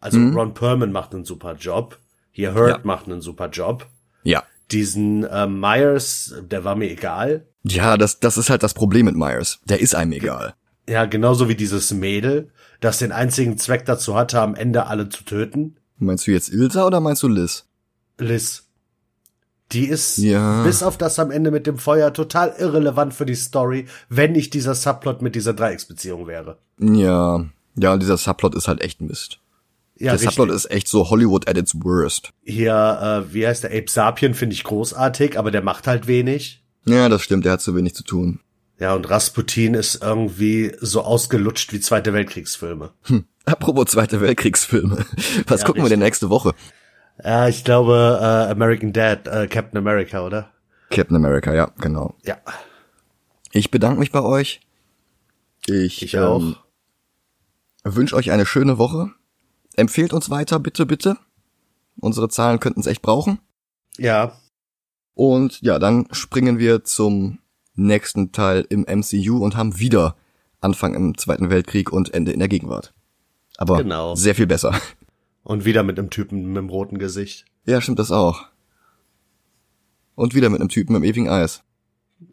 Also 0.00 0.18
Mhm. 0.18 0.36
Ron 0.36 0.54
Perlman 0.54 0.92
macht 0.92 1.14
einen 1.14 1.24
super 1.24 1.54
Job. 1.54 1.98
Hier 2.32 2.54
Hurt 2.54 2.68
Ja. 2.70 2.80
macht 2.82 3.06
einen 3.06 3.20
super 3.22 3.48
Job. 3.48 3.86
Ja. 4.24 4.42
Diesen 4.72 5.24
äh, 5.24 5.46
Myers, 5.46 6.34
der 6.50 6.64
war 6.64 6.74
mir 6.76 6.90
egal. 6.90 7.46
Ja, 7.64 7.96
das, 7.96 8.18
das 8.20 8.38
ist 8.38 8.50
halt 8.50 8.62
das 8.62 8.74
Problem 8.74 9.06
mit 9.06 9.14
Myers. 9.16 9.60
Der 9.66 9.80
ist 9.80 9.94
einem 9.94 10.12
egal. 10.12 10.54
Ja, 10.88 11.04
genauso 11.04 11.48
wie 11.48 11.54
dieses 11.54 11.92
Mädel, 11.92 12.50
das 12.80 12.98
den 12.98 13.12
einzigen 13.12 13.56
Zweck 13.58 13.84
dazu 13.84 14.16
hatte, 14.16 14.40
am 14.40 14.54
Ende 14.54 14.86
alle 14.86 15.08
zu 15.08 15.24
töten. 15.24 15.76
Meinst 15.98 16.26
du 16.26 16.32
jetzt 16.32 16.48
Ilsa 16.48 16.86
oder 16.86 17.00
meinst 17.00 17.22
du 17.22 17.28
Liz? 17.28 17.66
Liz. 18.18 18.64
Die 19.70 19.86
ist 19.86 20.18
Ja. 20.18 20.64
bis 20.64 20.82
auf 20.82 20.98
das 20.98 21.18
am 21.18 21.30
Ende 21.30 21.50
mit 21.50 21.66
dem 21.66 21.78
Feuer 21.78 22.12
total 22.12 22.54
irrelevant 22.58 23.14
für 23.14 23.24
die 23.24 23.34
Story, 23.36 23.86
wenn 24.08 24.32
nicht 24.32 24.52
dieser 24.54 24.74
Subplot 24.74 25.22
mit 25.22 25.34
dieser 25.34 25.54
Dreiecksbeziehung 25.54 26.26
wäre. 26.26 26.58
Ja. 26.78 27.46
Ja, 27.76 27.96
dieser 27.96 28.18
Subplot 28.18 28.54
ist 28.54 28.68
halt 28.68 28.82
echt 28.82 29.00
Mist. 29.00 29.38
Ja, 29.98 30.12
der 30.12 30.14
richtig. 30.14 30.30
Subplot 30.34 30.50
ist 30.54 30.70
echt 30.70 30.88
so 30.88 31.10
Hollywood 31.10 31.48
at 31.48 31.56
its 31.56 31.74
worst. 31.82 32.30
Hier, 32.42 33.24
äh, 33.28 33.32
wie 33.34 33.46
heißt 33.46 33.64
der? 33.64 33.70
Ape 33.70 33.88
Sapien 33.88 34.34
finde 34.34 34.54
ich 34.54 34.64
großartig, 34.64 35.38
aber 35.38 35.50
der 35.50 35.62
macht 35.62 35.86
halt 35.86 36.06
wenig. 36.06 36.64
Ja, 36.84 37.08
das 37.08 37.22
stimmt, 37.22 37.44
der 37.44 37.52
hat 37.52 37.60
zu 37.60 37.76
wenig 37.76 37.94
zu 37.94 38.02
tun. 38.02 38.40
Ja, 38.78 38.94
und 38.94 39.08
Rasputin 39.08 39.74
ist 39.74 40.02
irgendwie 40.02 40.72
so 40.80 41.02
ausgelutscht 41.02 41.72
wie 41.72 41.78
Zweite 41.78 42.12
Weltkriegsfilme. 42.12 42.90
Apropos 43.44 43.86
Zweite 43.86 44.20
Weltkriegsfilme. 44.20 45.04
Was 45.46 45.60
Ja, 45.60 45.66
gucken 45.66 45.82
wir 45.84 45.88
denn 45.88 46.00
nächste 46.00 46.30
Woche? 46.30 46.54
Ja, 47.22 47.46
ich 47.46 47.62
glaube 47.62 48.18
äh, 48.20 48.50
American 48.50 48.92
Dad, 48.92 49.28
äh, 49.28 49.46
Captain 49.46 49.78
America, 49.78 50.26
oder? 50.26 50.50
Captain 50.90 51.14
America, 51.14 51.54
ja, 51.54 51.70
genau. 51.78 52.16
Ja, 52.24 52.38
Ich 53.52 53.70
bedanke 53.70 54.00
mich 54.00 54.10
bei 54.10 54.22
euch. 54.22 54.60
Ich, 55.66 56.02
ich 56.02 56.18
auch. 56.18 56.40
Ähm, 56.40 56.56
wünsche 57.84 58.16
euch 58.16 58.32
eine 58.32 58.46
schöne 58.46 58.78
Woche. 58.78 59.10
Empfehlt 59.76 60.12
uns 60.12 60.30
weiter, 60.30 60.58
bitte, 60.58 60.86
bitte. 60.86 61.16
Unsere 62.00 62.28
Zahlen 62.28 62.60
könnten 62.60 62.80
es 62.80 62.86
echt 62.86 63.02
brauchen. 63.02 63.38
Ja, 63.98 64.32
Und 65.14 65.60
ja, 65.60 65.78
dann 65.78 66.08
springen 66.12 66.58
wir 66.58 66.84
zum 66.84 67.38
nächsten 67.74 68.32
Teil 68.32 68.66
im 68.70 68.82
MCU 68.88 69.38
und 69.44 69.56
haben 69.56 69.78
wieder 69.78 70.16
Anfang 70.60 70.94
im 70.94 71.16
Zweiten 71.18 71.50
Weltkrieg 71.50 71.92
und 71.92 72.14
Ende 72.14 72.32
in 72.32 72.38
der 72.38 72.48
Gegenwart. 72.48 72.94
Aber 73.58 73.78
Genau. 73.78 74.14
sehr 74.14 74.34
viel 74.34 74.46
besser. 74.46 74.74
und 75.42 75.64
wieder 75.66 75.82
mit 75.82 75.98
einem 75.98 76.08
Typen 76.10 76.46
mit 76.48 76.58
einem 76.58 76.70
roten 76.70 76.98
Gesicht. 76.98 77.44
Ja, 77.66 77.80
stimmt 77.82 77.98
das 77.98 78.10
auch. 78.10 78.46
Und 80.14 80.34
wieder 80.34 80.48
mit 80.50 80.60
einem 80.60 80.68
Typen 80.68 80.94
im 80.96 81.04
ewigen 81.04 81.28
Eis. 81.28 81.62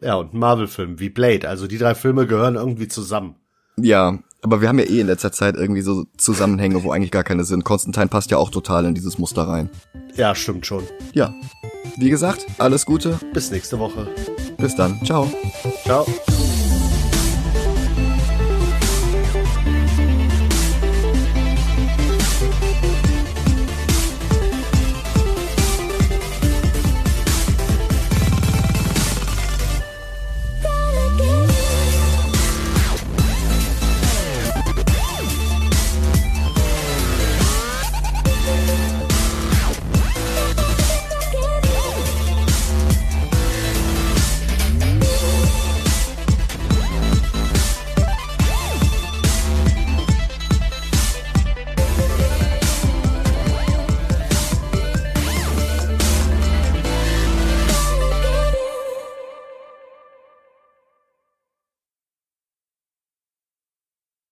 Ja, 0.00 0.14
und 0.14 0.32
Marvel-Film 0.34 1.00
wie 1.00 1.08
Blade. 1.10 1.48
Also 1.48 1.66
die 1.66 1.78
drei 1.78 1.94
Filme 1.94 2.26
gehören 2.26 2.54
irgendwie 2.54 2.88
zusammen. 2.88 3.34
Ja, 3.76 4.18
aber 4.42 4.60
wir 4.60 4.68
haben 4.68 4.78
ja 4.78 4.86
eh 4.86 5.00
in 5.00 5.06
letzter 5.06 5.32
Zeit 5.32 5.56
irgendwie 5.56 5.82
so 5.82 6.04
Zusammenhänge, 6.16 6.82
wo 6.82 6.92
eigentlich 6.92 7.10
gar 7.10 7.24
keine 7.24 7.44
sind. 7.44 7.64
Konstantin 7.64 8.08
passt 8.08 8.30
ja 8.30 8.38
auch 8.38 8.50
total 8.50 8.84
in 8.86 8.94
dieses 8.94 9.18
Muster 9.18 9.42
rein. 9.42 9.70
Ja, 10.16 10.34
stimmt 10.34 10.66
schon. 10.66 10.84
Ja. 11.12 11.34
Wie 11.96 12.10
gesagt, 12.10 12.46
alles 12.58 12.86
Gute. 12.86 13.18
Bis 13.32 13.50
nächste 13.50 13.78
Woche. 13.78 14.08
Bis 14.58 14.74
dann. 14.74 15.00
Ciao. 15.04 15.30
Ciao. 15.84 16.06